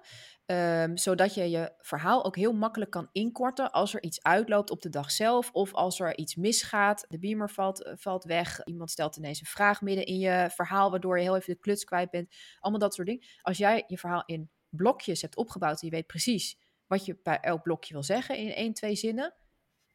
Ehm, 0.50 0.96
zodat 0.96 1.34
je 1.34 1.50
je 1.50 1.72
verhaal 1.78 2.24
ook 2.24 2.36
heel 2.36 2.52
makkelijk 2.52 2.90
kan 2.90 3.08
inkorten 3.12 3.72
als 3.72 3.94
er 3.94 4.02
iets 4.02 4.22
uitloopt 4.22 4.70
op 4.70 4.82
de 4.82 4.88
dag 4.88 5.10
zelf 5.10 5.50
of 5.52 5.74
als 5.74 6.00
er 6.00 6.16
iets 6.16 6.34
misgaat. 6.34 7.04
De 7.08 7.18
beamer 7.18 7.50
valt, 7.50 7.84
eh, 7.84 7.92
valt 7.96 8.24
weg, 8.24 8.64
iemand 8.64 8.90
stelt 8.90 9.16
ineens 9.16 9.40
een 9.40 9.46
vraag 9.46 9.80
midden 9.80 10.06
in 10.06 10.18
je 10.18 10.50
verhaal 10.52 10.90
waardoor 10.90 11.16
je 11.16 11.22
heel 11.22 11.36
even 11.36 11.54
de 11.54 11.60
kluts 11.60 11.84
kwijt 11.84 12.10
bent. 12.10 12.34
Allemaal 12.60 12.80
dat 12.80 12.94
soort 12.94 13.06
dingen. 13.06 13.26
Als 13.42 13.58
jij 13.58 13.84
je 13.86 13.98
verhaal 13.98 14.22
in 14.26 14.50
blokjes 14.68 15.22
hebt 15.22 15.36
opgebouwd 15.36 15.80
en 15.80 15.88
je 15.88 15.94
weet 15.94 16.06
precies 16.06 16.58
wat 16.86 17.04
je 17.04 17.18
bij 17.22 17.40
elk 17.40 17.62
blokje 17.62 17.92
wil 17.92 18.02
zeggen 18.02 18.36
in 18.36 18.52
één, 18.52 18.72
twee 18.72 18.94
zinnen, 18.94 19.34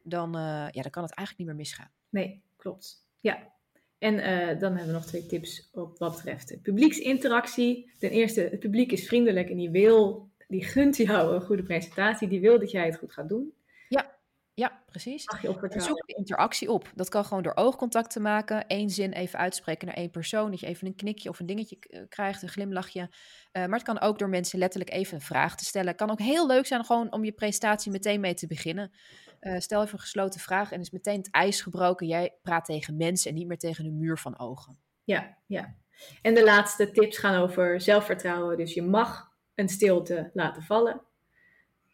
dan, 0.08 0.36
uh, 0.36 0.42
ja, 0.70 0.82
dan 0.82 0.90
kan 0.90 1.02
het 1.02 1.14
eigenlijk 1.14 1.38
niet 1.38 1.46
meer 1.46 1.56
misgaan. 1.56 1.90
Nee, 2.08 2.42
klopt. 2.56 3.08
Ja, 3.20 3.54
en 3.98 4.14
uh, 4.14 4.60
dan 4.60 4.70
hebben 4.70 4.86
we 4.86 4.92
nog 4.92 5.06
twee 5.06 5.26
tips 5.26 5.68
op 5.72 5.98
wat 5.98 6.14
betreft 6.14 6.48
de 6.48 6.58
publieksinteractie. 6.58 7.90
Ten 7.98 8.10
eerste, 8.10 8.40
het 8.40 8.60
publiek 8.60 8.92
is 8.92 9.06
vriendelijk 9.06 9.50
en 9.50 9.56
die 9.56 9.70
wil 9.70 10.30
die 10.48 10.64
gunt 10.64 10.96
jou 10.96 11.34
een 11.34 11.42
goede 11.42 11.62
presentatie, 11.62 12.28
die 12.28 12.40
wil 12.40 12.58
dat 12.58 12.70
jij 12.70 12.86
het 12.86 12.96
goed 12.96 13.12
gaat 13.12 13.28
doen. 13.28 13.52
Ja, 13.88 14.16
ja 14.54 14.82
precies. 14.86 15.26
Mag 15.26 15.42
je 15.42 15.48
op 15.48 15.66
Zoek 15.68 16.06
de 16.06 16.14
interactie 16.14 16.70
op. 16.70 16.90
Dat 16.94 17.08
kan 17.08 17.24
gewoon 17.24 17.42
door 17.42 17.56
oogcontact 17.56 18.10
te 18.10 18.20
maken, 18.20 18.66
één 18.66 18.90
zin 18.90 19.12
even 19.12 19.38
uitspreken 19.38 19.86
naar 19.86 19.96
één 19.96 20.10
persoon, 20.10 20.50
dat 20.50 20.60
je 20.60 20.66
even 20.66 20.86
een 20.86 20.94
knikje 20.94 21.28
of 21.28 21.40
een 21.40 21.46
dingetje 21.46 21.76
eh, 21.80 22.00
krijgt, 22.08 22.42
een 22.42 22.48
glimlachje. 22.48 23.00
Uh, 23.00 23.08
maar 23.52 23.78
het 23.78 23.82
kan 23.82 24.00
ook 24.00 24.18
door 24.18 24.28
mensen 24.28 24.58
letterlijk 24.58 24.92
even 24.92 25.14
een 25.14 25.20
vraag 25.20 25.56
te 25.56 25.64
stellen. 25.64 25.88
Het 25.88 25.96
kan 25.96 26.10
ook 26.10 26.20
heel 26.20 26.46
leuk 26.46 26.66
zijn 26.66 26.84
gewoon 26.84 27.12
om 27.12 27.24
je 27.24 27.32
presentatie 27.32 27.92
meteen 27.92 28.20
mee 28.20 28.34
te 28.34 28.46
beginnen. 28.46 28.92
Uh, 29.40 29.58
stel 29.58 29.82
even 29.82 29.94
een 29.94 30.00
gesloten 30.00 30.40
vraag 30.40 30.72
en 30.72 30.80
is 30.80 30.90
meteen 30.90 31.18
het 31.18 31.30
ijs 31.30 31.60
gebroken. 31.60 32.06
Jij 32.06 32.34
praat 32.42 32.64
tegen 32.64 32.96
mensen 32.96 33.30
en 33.30 33.36
niet 33.36 33.46
meer 33.46 33.58
tegen 33.58 33.84
een 33.84 33.96
muur 33.96 34.18
van 34.18 34.38
ogen. 34.38 34.78
Ja, 35.04 35.36
ja. 35.46 35.74
En 36.22 36.34
de 36.34 36.44
laatste 36.44 36.90
tips 36.90 37.18
gaan 37.18 37.42
over 37.42 37.80
zelfvertrouwen. 37.80 38.56
Dus 38.56 38.74
je 38.74 38.82
mag 38.82 39.32
een 39.54 39.68
stilte 39.68 40.30
laten 40.34 40.62
vallen. 40.62 41.00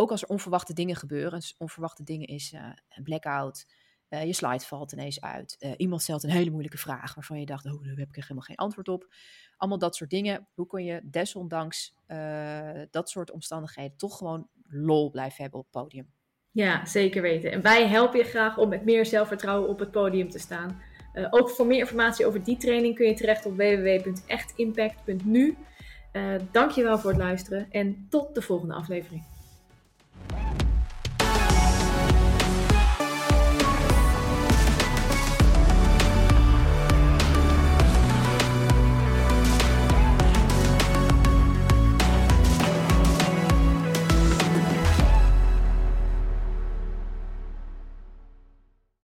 Ook 0.00 0.10
als 0.10 0.22
er 0.22 0.28
onverwachte 0.28 0.72
dingen 0.72 0.96
gebeuren. 0.96 1.38
Dus 1.38 1.54
onverwachte 1.58 2.04
dingen 2.04 2.26
is 2.26 2.54
een 2.88 3.02
blackout. 3.02 3.66
je 4.08 4.32
slide 4.32 4.64
valt 4.64 4.92
ineens 4.92 5.20
uit. 5.20 5.74
iemand 5.76 6.02
stelt 6.02 6.22
een 6.22 6.30
hele 6.30 6.50
moeilijke 6.50 6.78
vraag 6.78 7.14
waarvan 7.14 7.40
je 7.40 7.46
dacht, 7.46 7.66
oh, 7.66 7.84
daar 7.84 7.96
heb 7.96 8.08
ik 8.08 8.14
helemaal 8.14 8.42
geen 8.42 8.56
antwoord 8.56 8.88
op. 8.88 9.14
Allemaal 9.56 9.78
dat 9.78 9.96
soort 9.96 10.10
dingen. 10.10 10.48
Hoe 10.54 10.66
kun 10.66 10.84
je 10.84 11.00
desondanks 11.04 11.94
dat 12.90 13.10
soort 13.10 13.30
omstandigheden 13.30 13.96
toch 13.96 14.16
gewoon 14.16 14.48
lol 14.68 15.10
blijven 15.10 15.42
hebben 15.42 15.60
op 15.60 15.66
het 15.72 15.82
podium? 15.82 16.12
Ja, 16.50 16.86
zeker 16.86 17.22
weten. 17.22 17.52
En 17.52 17.62
wij 17.62 17.88
helpen 17.88 18.18
je 18.18 18.24
graag 18.24 18.58
om 18.58 18.68
met 18.68 18.84
meer 18.84 19.06
zelfvertrouwen 19.06 19.68
op 19.68 19.78
het 19.78 19.90
podium 19.90 20.30
te 20.30 20.38
staan. 20.38 20.82
Ook 21.30 21.50
voor 21.50 21.66
meer 21.66 21.78
informatie 21.78 22.26
over 22.26 22.44
die 22.44 22.56
training 22.56 22.94
kun 22.94 23.06
je 23.06 23.14
terecht 23.14 23.46
op 23.46 23.56
www.echtimpact.nu. 23.56 25.56
Uh, 26.12 26.34
dankjewel 26.50 26.98
voor 26.98 27.10
het 27.10 27.18
luisteren 27.18 27.66
en 27.70 28.06
tot 28.08 28.34
de 28.34 28.42
volgende 28.42 28.74
aflevering. 28.74 29.24